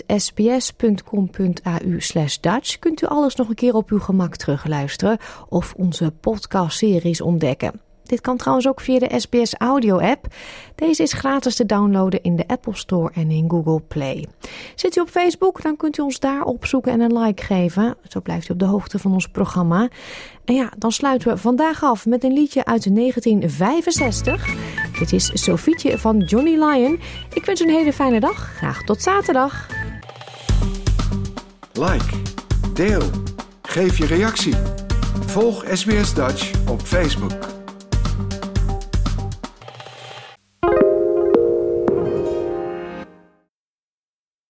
Dutch 2.42 2.80
kunt 2.80 3.02
u 3.02 3.06
alles 3.06 3.36
nog 3.36 3.50
een 3.50 3.56
keer 3.56 3.74
op 3.74 3.90
uw 3.90 4.00
gemak 4.00 4.36
terugluisteren 4.36 5.18
of 5.50 5.74
onze 5.78 6.12
podcastseries 6.12 7.22
ontdekken. 7.22 7.89
Dit 8.10 8.22
kan 8.22 8.38
trouwens 8.38 8.68
ook 8.68 8.82
via 8.82 9.00
de 9.00 9.20
SBS 9.20 9.54
Audio 9.58 10.00
app. 10.00 10.28
Deze 10.76 11.04
is 11.04 11.14
gratis 11.14 11.56
te 11.56 11.66
downloaden 11.66 12.24
in 12.24 12.36
de 12.36 12.48
Apple 12.48 12.76
Store 12.76 13.12
en 13.14 13.32
in 13.32 13.50
Google 13.50 13.80
Play. 13.80 14.28
Zit 14.76 14.96
u 14.98 15.02
op 15.02 15.10
Facebook, 15.10 15.62
dan 15.62 15.78
kunt 15.78 15.98
u 15.98 16.02
ons 16.02 16.20
daar 16.20 16.44
opzoeken 16.44 16.92
en 16.92 17.00
een 17.00 17.18
like 17.18 17.44
geven. 17.44 17.98
Zo 18.08 18.22
blijft 18.22 18.50
u 18.50 18.54
op 18.54 18.60
de 18.60 18.66
hoogte 18.66 19.00
van 19.00 19.14
ons 19.14 19.28
programma. 19.28 19.90
En 20.46 20.56
ja, 20.56 20.72
dan 20.78 20.92
sluiten 20.92 21.30
we 21.30 21.38
vandaag 21.38 21.84
af 21.84 22.06
met 22.06 22.24
een 22.24 22.34
liedje 22.34 22.66
uit 22.66 22.96
1965. 22.96 24.56
Dit 25.00 25.14
is 25.14 25.32
Sofietje 25.34 25.98
van 25.98 26.20
Johnny 26.20 26.54
Lyon. 26.54 27.00
Ik 27.34 27.46
wens 27.46 27.62
u 27.62 27.64
een 27.64 27.76
hele 27.76 27.94
fijne 27.94 28.20
dag. 28.20 28.54
Graag 28.56 28.84
tot 28.84 29.02
zaterdag. 29.02 29.68
Like, 31.74 32.16
deel, 32.74 33.04
geef 33.62 33.98
je 33.98 34.06
reactie. 34.06 34.56
Volg 35.26 35.66
SBS 35.74 36.14
Dutch 36.14 36.52
op 36.70 36.82
Facebook. 36.82 37.59